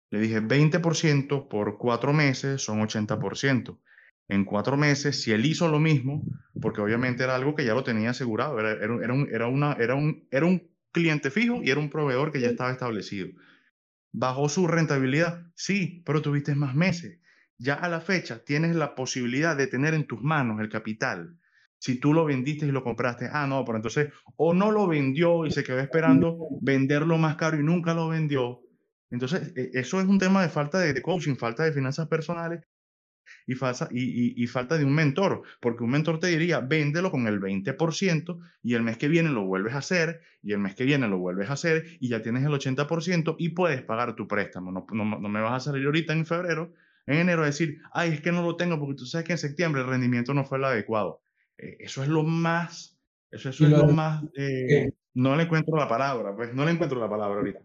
Le 0.10 0.20
dije, 0.20 0.42
20% 0.42 1.50
por 1.50 1.78
cuatro 1.78 2.14
meses 2.14 2.62
son 2.62 2.80
80% 2.80 3.80
en 4.28 4.46
cuatro 4.46 4.78
meses, 4.78 5.22
si 5.22 5.32
él 5.32 5.46
hizo 5.46 5.68
lo 5.68 5.80
mismo, 5.80 6.24
porque 6.62 6.82
obviamente 6.82 7.24
era 7.24 7.36
algo 7.36 7.54
que 7.54 7.66
ya 7.66 7.74
lo 7.74 7.84
tenía 7.84 8.12
asegurado, 8.12 8.60
era, 8.60 8.72
era, 8.72 8.94
un, 9.14 9.28
era, 9.32 9.48
una, 9.48 9.74
era, 9.74 9.96
un, 9.96 10.28
era 10.32 10.46
un 10.46 10.68
cliente 10.92 11.30
fijo 11.30 11.62
y 11.62 11.70
era 11.70 11.80
un 11.80 11.90
proveedor 11.90 12.32
que 12.32 12.42
ya 12.42 12.48
estaba 12.48 12.72
establecido. 12.72 13.30
¿Bajó 14.18 14.48
su 14.48 14.66
rentabilidad? 14.66 15.46
Sí, 15.56 16.02
pero 16.06 16.22
tuviste 16.22 16.56
más 16.56 16.74
meses. 16.74 17.20
Ya 17.58 17.74
a 17.74 17.90
la 17.90 18.00
fecha 18.00 18.46
tienes 18.46 18.74
la 18.74 18.96
posibilidad 18.96 19.58
de 19.58 19.68
tener 19.68 19.94
en 19.94 20.08
tus 20.08 20.22
manos 20.22 20.62
el 20.62 20.70
capital. 20.70 21.38
Si 21.80 22.00
tú 22.00 22.14
lo 22.14 22.24
vendiste 22.24 22.66
y 22.66 22.72
lo 22.72 22.82
compraste, 22.82 23.30
ah, 23.30 23.46
no, 23.46 23.66
pero 23.66 23.78
entonces 23.78 24.14
o 24.38 24.54
no 24.54 24.72
lo 24.72 24.88
vendió 24.88 25.46
y 25.46 25.52
se 25.52 25.66
quedó 25.66 25.80
esperando 25.80 26.38
venderlo 26.62 27.18
más 27.18 27.36
caro 27.36 27.60
y 27.60 27.64
nunca 27.64 27.94
lo 27.94 28.08
vendió. 28.08 28.62
Entonces, 29.12 29.52
e, 29.58 29.72
eso 29.74 30.00
es 30.00 30.08
un 30.08 30.18
tema 30.18 30.42
de 30.44 30.50
falta 30.50 30.80
de 30.80 31.02
coaching, 31.02 31.36
falta 31.36 31.66
de 31.66 31.74
finanzas 31.74 32.08
personales 32.08 32.62
y, 33.46 33.56
falta, 33.56 33.88
y, 33.92 34.42
y, 34.42 34.48
falta 34.48 34.78
de 34.78 34.86
un 34.86 34.94
mentor, 34.94 35.44
porque 35.60 35.84
un 35.84 35.92
mentor 35.92 36.20
te 36.20 36.28
diría, 36.28 36.60
véndelo 36.60 37.12
con 37.12 37.28
el 37.28 37.40
20% 37.40 38.40
y 38.64 38.74
el 38.74 38.84
mes 38.84 38.98
que 38.98 39.08
viene 39.08 39.30
lo 39.30 39.46
vuelves 39.46 39.74
a 39.74 39.80
hacer 39.80 40.22
y 40.42 40.54
el 40.54 40.60
mes 40.60 40.76
que 40.76 40.86
viene 40.86 41.08
lo 41.08 41.18
vuelves 41.18 41.50
a 41.50 41.54
hacer 41.54 41.86
y 42.00 42.10
ya 42.10 42.22
tienes 42.22 42.44
el 42.44 42.52
80% 42.52 43.36
y 43.40 43.50
puedes 43.50 43.82
pagar 43.82 44.16
tu 44.16 44.28
préstamo. 44.28 44.72
No, 44.72 44.86
no, 44.92 45.20
no 45.20 45.30
me 45.30 45.42
vas 45.42 45.54
a 45.54 45.72
salir 45.72 45.86
ahorita 45.86 46.14
en 46.14 46.26
febrero, 46.26 46.74
en 47.08 47.20
enero 47.20 47.44
a 47.44 47.48
decir, 47.48 47.80
ay, 47.94 48.12
es 48.12 48.22
que 48.22 48.32
no 48.32 48.42
lo 48.42 48.56
tengo 48.56 48.80
porque 48.80 48.96
tú 48.96 49.06
sabes 49.06 49.26
que 49.26 49.34
en 49.34 49.40
septiembre 49.40 49.82
el 49.82 49.88
rendimiento 49.88 50.34
no 50.34 50.44
fue 50.44 50.58
el 50.58 50.66
adecuado. 50.66 51.22
Eh, 51.58 51.78
eso 51.80 52.04
es 52.04 52.10
lo 52.10 52.24
más, 52.24 53.00
eso, 53.32 53.50
eso 53.50 53.66
es 53.66 53.72
lo, 53.72 53.88
más, 53.88 54.24
eh, 54.36 54.92
no 55.14 55.36
le 55.36 55.44
encuentro 55.44 55.78
la 55.78 55.88
palabra, 55.88 56.36
pues 56.36 56.54
no 56.54 56.66
le 56.66 56.72
encuentro 56.72 57.00
la 57.00 57.10
palabra 57.10 57.38
ahorita. 57.38 57.62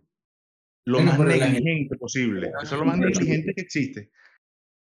Lo 0.87 1.01
más 1.01 1.19
negligente 1.19 1.97
posible. 1.97 2.51
Eso 2.63 2.75
es 2.75 2.81
lo 2.81 2.85
más 2.85 2.99
negligente 2.99 3.53
que 3.55 3.61
existe. 3.61 4.11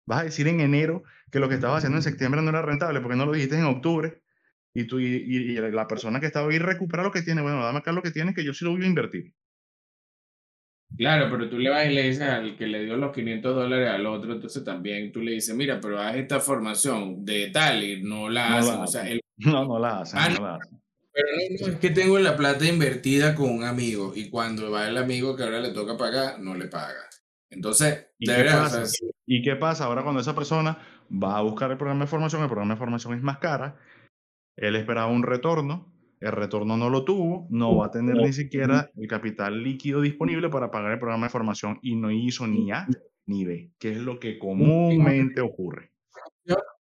Vas 0.05 0.21
a 0.21 0.23
decir 0.25 0.47
en 0.47 0.59
enero 0.59 1.03
que 1.31 1.39
lo 1.39 1.49
que 1.49 1.55
estabas 1.55 1.77
haciendo 1.77 1.97
en 1.97 2.03
septiembre 2.03 2.41
no 2.41 2.49
era 2.49 2.61
rentable 2.61 3.01
porque 3.01 3.17
no 3.17 3.25
lo 3.25 3.33
dijiste 3.33 3.57
en 3.57 3.65
octubre 3.65 4.21
y, 4.73 4.85
tú, 4.85 4.99
y, 4.99 5.55
la 5.71 5.87
persona 5.87 6.19
que 6.19 6.25
estaba 6.25 6.49
ahí 6.49 6.59
recupera 6.59 7.03
lo 7.03 7.11
que 7.11 7.21
tiene. 7.21 7.41
Bueno, 7.41 7.63
dame 7.63 7.79
acá 7.79 7.91
lo 7.91 8.01
que 8.01 8.11
tiene 8.11 8.33
que 8.33 8.43
yo 8.43 8.53
sí 8.53 8.65
lo 8.65 8.71
voy 8.71 8.83
a 8.83 8.87
invertir. 8.87 9.33
Claro, 10.97 11.27
pero 11.31 11.49
tú 11.49 11.57
le 11.57 11.69
vas 11.69 11.87
y 11.87 11.93
le 11.93 12.03
dices 12.03 12.21
al 12.21 12.55
que 12.55 12.67
le 12.67 12.85
dio 12.85 12.97
los 12.97 13.13
500 13.13 13.55
dólares 13.55 13.89
al 13.89 14.05
otro, 14.05 14.33
entonces 14.33 14.63
también 14.63 15.11
tú 15.11 15.21
le 15.21 15.31
dices, 15.31 15.55
mira, 15.55 15.79
pero 15.81 15.99
haz 15.99 16.15
esta 16.15 16.39
formación 16.39 17.25
de 17.25 17.49
tal 17.49 17.83
y 17.83 18.03
no 18.03 18.29
la 18.29 18.57
hacen. 18.57 18.79
O 18.79 18.87
sea, 18.87 19.03
No, 19.37 19.65
no 19.65 19.79
la 19.79 20.01
hacen, 20.01 20.35
no 20.35 20.43
la 20.43 20.55
hacen. 20.55 20.79
Pero 21.11 21.27
no, 21.59 21.67
es 21.67 21.79
que 21.79 21.89
tengo 21.89 22.17
la 22.19 22.35
plata 22.35 22.65
invertida 22.65 23.35
con 23.35 23.49
un 23.49 23.63
amigo 23.63 24.13
y 24.15 24.29
cuando 24.29 24.71
va 24.71 24.87
el 24.87 24.97
amigo 24.97 25.35
que 25.35 25.43
ahora 25.43 25.59
le 25.59 25.71
toca 25.71 25.97
pagar, 25.97 26.39
no 26.39 26.55
le 26.55 26.67
paga. 26.67 27.09
Entonces, 27.49 28.07
¿Y 28.17 28.27
qué, 28.27 28.45
pasa? 28.45 28.83
¿Y 29.25 29.41
qué 29.41 29.55
pasa 29.55 29.85
ahora 29.85 30.03
cuando 30.03 30.21
esa 30.21 30.35
persona 30.35 30.77
va 31.11 31.37
a 31.37 31.41
buscar 31.41 31.71
el 31.71 31.77
programa 31.77 32.01
de 32.01 32.09
formación? 32.09 32.41
El 32.41 32.49
programa 32.49 32.73
de 32.73 32.79
formación 32.79 33.13
es 33.13 33.21
más 33.21 33.37
cara, 33.37 33.77
él 34.57 34.75
esperaba 34.75 35.07
un 35.07 35.23
retorno, 35.23 35.93
el 36.19 36.31
retorno 36.31 36.77
no 36.77 36.89
lo 36.89 37.03
tuvo, 37.03 37.47
no 37.49 37.75
va 37.75 37.87
a 37.87 37.91
tener 37.91 38.15
ni 38.15 38.33
siquiera 38.33 38.89
el 38.95 39.07
capital 39.07 39.63
líquido 39.63 40.01
disponible 40.01 40.49
para 40.49 40.71
pagar 40.71 40.93
el 40.93 40.99
programa 40.99 41.27
de 41.27 41.31
formación 41.31 41.79
y 41.81 41.95
no 41.95 42.11
hizo 42.11 42.47
ni 42.47 42.71
A 42.71 42.87
ni 43.25 43.45
B, 43.45 43.71
que 43.79 43.91
es 43.91 43.97
lo 43.97 44.19
que 44.19 44.37
comúnmente 44.37 45.41
ocurre. 45.41 45.91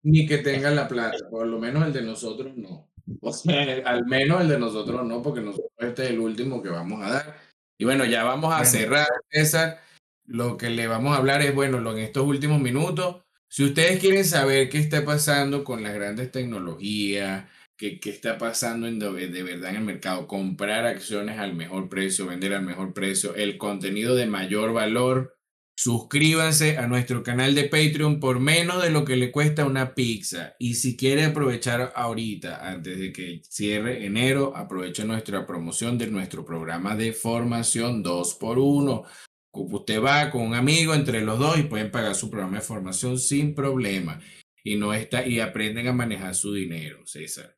Ni 0.04 0.26
que 0.26 0.40
tenga 0.40 0.72
la 0.72 0.88
plata, 0.88 1.18
por 1.30 1.46
lo 1.46 1.60
menos 1.60 1.86
el 1.86 1.94
de 1.94 2.02
nosotros 2.02 2.56
no. 2.56 2.90
O 3.22 3.32
sea, 3.32 3.84
al 3.86 4.06
menos 4.06 4.42
el 4.42 4.48
de 4.48 4.60
nosotros 4.60 5.06
no, 5.06 5.22
porque 5.22 5.42
nosotros 5.42 5.72
este 5.78 6.06
es 6.06 6.10
el 6.12 6.20
último 6.20 6.64
que 6.64 6.70
vamos 6.70 7.04
a 7.04 7.10
dar. 7.10 7.36
Y 7.78 7.86
bueno, 7.86 8.06
ya 8.06 8.24
vamos 8.24 8.54
a 8.54 8.64
cerrar, 8.66 9.08
César 9.30 9.80
lo 10.26 10.58
que 10.58 10.70
le 10.70 10.88
vamos 10.88 11.14
a 11.14 11.18
hablar 11.18 11.42
es, 11.42 11.54
bueno, 11.54 11.78
en 11.92 11.98
estos 12.00 12.26
últimos 12.26 12.60
minutos, 12.60 13.24
si 13.48 13.66
ustedes 13.66 14.00
quieren 14.00 14.24
saber 14.24 14.70
qué 14.70 14.78
está 14.78 15.04
pasando 15.04 15.64
con 15.64 15.84
las 15.84 15.94
grandes 15.94 16.32
tecnologías, 16.32 17.50
qué, 17.76 18.00
qué 18.00 18.10
está 18.10 18.38
pasando 18.38 18.88
en 18.88 19.00
de, 19.00 19.44
verdad 19.44 19.72
en 19.72 19.76
el 19.78 19.84
mercado, 19.84 20.28
comprar 20.28 20.86
acciones 20.86 21.38
al 21.38 21.56
mejor 21.56 21.90
precio, 21.90 22.28
vender 22.28 22.54
al 22.54 22.64
mejor 22.64 22.94
precio, 22.94 23.36
el 23.36 23.58
contenido 23.58 24.16
de 24.16 24.28
mayor 24.28 24.72
valor, 24.72 25.36
suscríbanse 25.76 26.78
a 26.78 26.86
nuestro 26.86 27.24
canal 27.24 27.56
de 27.56 27.64
Patreon 27.64 28.20
por 28.20 28.40
menos 28.40 28.84
de 28.84 28.92
lo 28.92 29.04
que 29.04 29.16
le 29.16 29.32
cuesta 29.32 29.66
una 29.66 29.96
pizza. 29.96 30.56
Y 30.60 30.76
si 30.76 30.96
quiere 30.96 31.26
aprovechar 31.26 31.92
ahorita, 31.96 32.70
antes 32.70 33.00
de 33.00 33.12
que 33.12 33.42
cierre 33.50 34.06
enero, 34.06 34.56
aproveche 34.56 35.04
nuestra 35.06 35.46
promoción 35.48 35.98
de 35.98 36.08
nuestro 36.08 36.46
programa 36.46 36.96
de 36.96 37.14
formación 37.14 38.04
2x1. 38.04 39.06
Usted 39.54 40.02
va 40.02 40.30
con 40.32 40.44
un 40.44 40.54
amigo 40.54 40.94
entre 40.94 41.22
los 41.22 41.38
dos 41.38 41.58
y 41.60 41.64
pueden 41.64 41.92
pagar 41.92 42.16
su 42.16 42.30
programa 42.30 42.58
de 42.58 42.64
formación 42.64 43.18
sin 43.18 43.54
problema. 43.54 44.22
Y, 44.64 44.78
no 44.78 44.94
está, 44.94 45.26
y 45.26 45.40
aprenden 45.40 45.88
a 45.88 45.94
manejar 45.94 46.36
su 46.36 46.54
dinero, 46.54 47.06
César. 47.06 47.58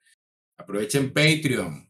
Aprovechen 0.58 1.14
Patreon. 1.14 1.90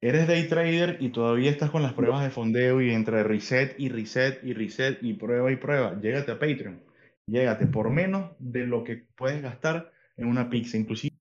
Eres 0.00 0.28
day 0.28 0.46
trader 0.48 0.98
y 1.00 1.08
todavía 1.08 1.50
estás 1.50 1.70
con 1.70 1.82
las 1.82 1.94
pruebas 1.94 2.22
de 2.22 2.30
fondeo 2.30 2.82
y 2.82 2.90
entre 2.90 3.24
reset 3.24 3.74
y 3.78 3.88
reset 3.88 4.44
y 4.44 4.52
reset 4.52 4.98
y 5.02 5.14
prueba 5.14 5.50
y 5.50 5.56
prueba. 5.56 5.98
Llégate 6.00 6.32
a 6.32 6.38
Patreon. 6.38 6.84
Llégate 7.26 7.66
por 7.66 7.90
menos 7.90 8.32
de 8.38 8.66
lo 8.66 8.84
que 8.84 9.06
puedes 9.16 9.40
gastar 9.40 9.92
en 10.16 10.28
una 10.28 10.50
pizza, 10.50 10.76
inclusive 10.76 11.16